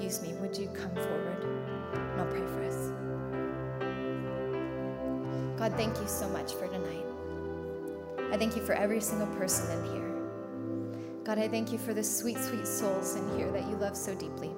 Use 0.00 0.20
me. 0.22 0.32
Would 0.34 0.56
you 0.56 0.66
come 0.68 0.92
forward? 0.94 1.44
And 1.94 2.20
I'll 2.20 2.26
pray 2.26 2.40
for 2.40 2.64
us. 2.64 2.90
God, 5.56 5.72
thank 5.76 5.96
you 6.00 6.08
so 6.08 6.28
much 6.30 6.54
for 6.54 6.66
tonight. 6.66 7.04
I 8.32 8.36
thank 8.36 8.56
you 8.56 8.62
for 8.62 8.72
every 8.72 9.00
single 9.00 9.28
person 9.36 9.70
in 9.78 9.92
here. 9.92 10.12
God, 11.22 11.38
I 11.38 11.46
thank 11.46 11.70
you 11.70 11.78
for 11.78 11.94
the 11.94 12.02
sweet, 12.02 12.38
sweet 12.38 12.66
souls 12.66 13.14
in 13.14 13.38
here 13.38 13.52
that 13.52 13.68
you 13.68 13.76
love 13.76 13.96
so 13.96 14.14
deeply. 14.16 14.50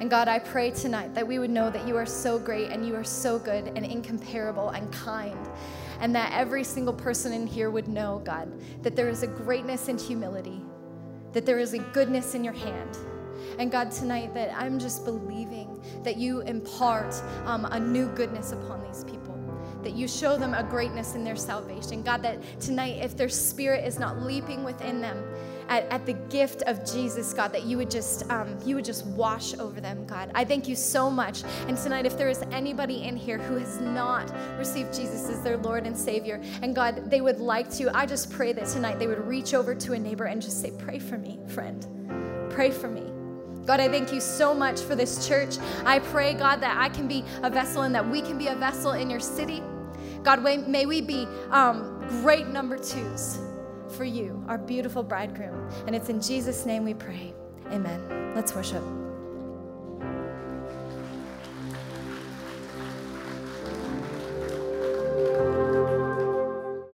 And 0.00 0.10
God, 0.10 0.28
I 0.28 0.38
pray 0.38 0.70
tonight 0.70 1.14
that 1.14 1.26
we 1.26 1.38
would 1.38 1.50
know 1.50 1.70
that 1.70 1.88
you 1.88 1.96
are 1.96 2.04
so 2.04 2.38
great 2.38 2.70
and 2.70 2.86
you 2.86 2.94
are 2.94 3.04
so 3.04 3.38
good 3.38 3.68
and 3.68 3.86
incomparable 3.86 4.70
and 4.70 4.92
kind 4.92 5.48
and 6.00 6.14
that 6.14 6.32
every 6.32 6.64
single 6.64 6.94
person 6.94 7.32
in 7.32 7.46
here 7.46 7.70
would 7.70 7.88
know, 7.88 8.22
God, 8.24 8.52
that 8.82 8.96
there 8.96 9.08
is 9.08 9.22
a 9.22 9.26
greatness 9.26 9.88
and 9.88 10.00
humility, 10.00 10.62
that 11.32 11.46
there 11.46 11.58
is 11.58 11.74
a 11.74 11.78
goodness 11.78 12.34
in 12.34 12.44
your 12.44 12.54
hand. 12.54 12.98
And 13.58 13.70
God, 13.70 13.90
tonight 13.90 14.34
that 14.34 14.54
I'm 14.56 14.78
just 14.78 15.04
believing 15.04 15.80
that 16.02 16.16
you 16.16 16.40
impart 16.42 17.14
um, 17.44 17.64
a 17.66 17.80
new 17.80 18.08
goodness 18.08 18.52
upon 18.52 18.82
these 18.82 19.04
people 19.04 19.26
that 19.86 19.94
you 19.94 20.08
show 20.08 20.36
them 20.36 20.52
a 20.52 20.64
greatness 20.64 21.14
in 21.14 21.22
their 21.22 21.36
salvation. 21.36 22.02
God, 22.02 22.20
that 22.22 22.42
tonight, 22.60 22.96
if 23.04 23.16
their 23.16 23.28
spirit 23.28 23.84
is 23.84 24.00
not 24.00 24.20
leaping 24.20 24.64
within 24.64 25.00
them, 25.00 25.22
at, 25.68 25.84
at 25.84 26.06
the 26.06 26.12
gift 26.12 26.62
of 26.62 26.84
Jesus, 26.90 27.32
God, 27.32 27.52
that 27.52 27.64
you 27.64 27.76
would 27.76 27.90
just 27.90 28.28
um, 28.30 28.58
you 28.64 28.74
would 28.76 28.84
just 28.84 29.06
wash 29.06 29.54
over 29.58 29.80
them, 29.80 30.06
God. 30.06 30.30
I 30.34 30.44
thank 30.44 30.68
you 30.68 30.76
so 30.76 31.10
much. 31.10 31.42
And 31.68 31.76
tonight, 31.76 32.06
if 32.06 32.16
there 32.16 32.28
is 32.28 32.42
anybody 32.50 33.04
in 33.04 33.16
here 33.16 33.38
who 33.38 33.56
has 33.56 33.80
not 33.80 34.32
received 34.58 34.94
Jesus 34.94 35.28
as 35.28 35.42
their 35.42 35.56
Lord 35.56 35.86
and 35.86 35.96
Savior, 35.96 36.40
and 36.62 36.74
God, 36.74 37.10
they 37.10 37.20
would 37.20 37.38
like 37.38 37.70
to, 37.72 37.94
I 37.96 38.06
just 38.06 38.30
pray 38.30 38.52
that 38.52 38.66
tonight 38.66 38.98
they 38.98 39.06
would 39.06 39.26
reach 39.26 39.54
over 39.54 39.74
to 39.74 39.92
a 39.92 39.98
neighbor 39.98 40.24
and 40.24 40.40
just 40.40 40.60
say, 40.60 40.70
"Pray 40.70 40.98
for 40.98 41.18
me, 41.18 41.38
friend. 41.48 41.86
Pray 42.50 42.70
for 42.70 42.88
me." 42.88 43.12
God, 43.66 43.80
I 43.80 43.88
thank 43.88 44.12
you 44.12 44.20
so 44.20 44.54
much 44.54 44.80
for 44.80 44.94
this 44.94 45.26
church. 45.26 45.58
I 45.84 45.98
pray, 45.98 46.34
God, 46.34 46.60
that 46.60 46.76
I 46.78 46.88
can 46.88 47.08
be 47.08 47.24
a 47.42 47.50
vessel 47.50 47.82
and 47.82 47.94
that 47.96 48.08
we 48.08 48.22
can 48.22 48.38
be 48.38 48.46
a 48.46 48.54
vessel 48.54 48.92
in 48.92 49.10
your 49.10 49.18
city. 49.18 49.60
God, 50.22 50.42
may 50.42 50.86
we 50.86 51.00
be 51.00 51.26
um, 51.50 51.98
great 52.22 52.46
number 52.46 52.78
twos 52.78 53.40
for 53.96 54.04
you, 54.04 54.44
our 54.48 54.58
beautiful 54.58 55.02
bridegroom. 55.02 55.68
And 55.86 55.96
it's 55.96 56.08
in 56.08 56.20
Jesus' 56.20 56.66
name 56.66 56.84
we 56.84 56.94
pray. 56.94 57.34
Amen. 57.72 58.32
Let's 58.34 58.54
worship. 58.54 59.05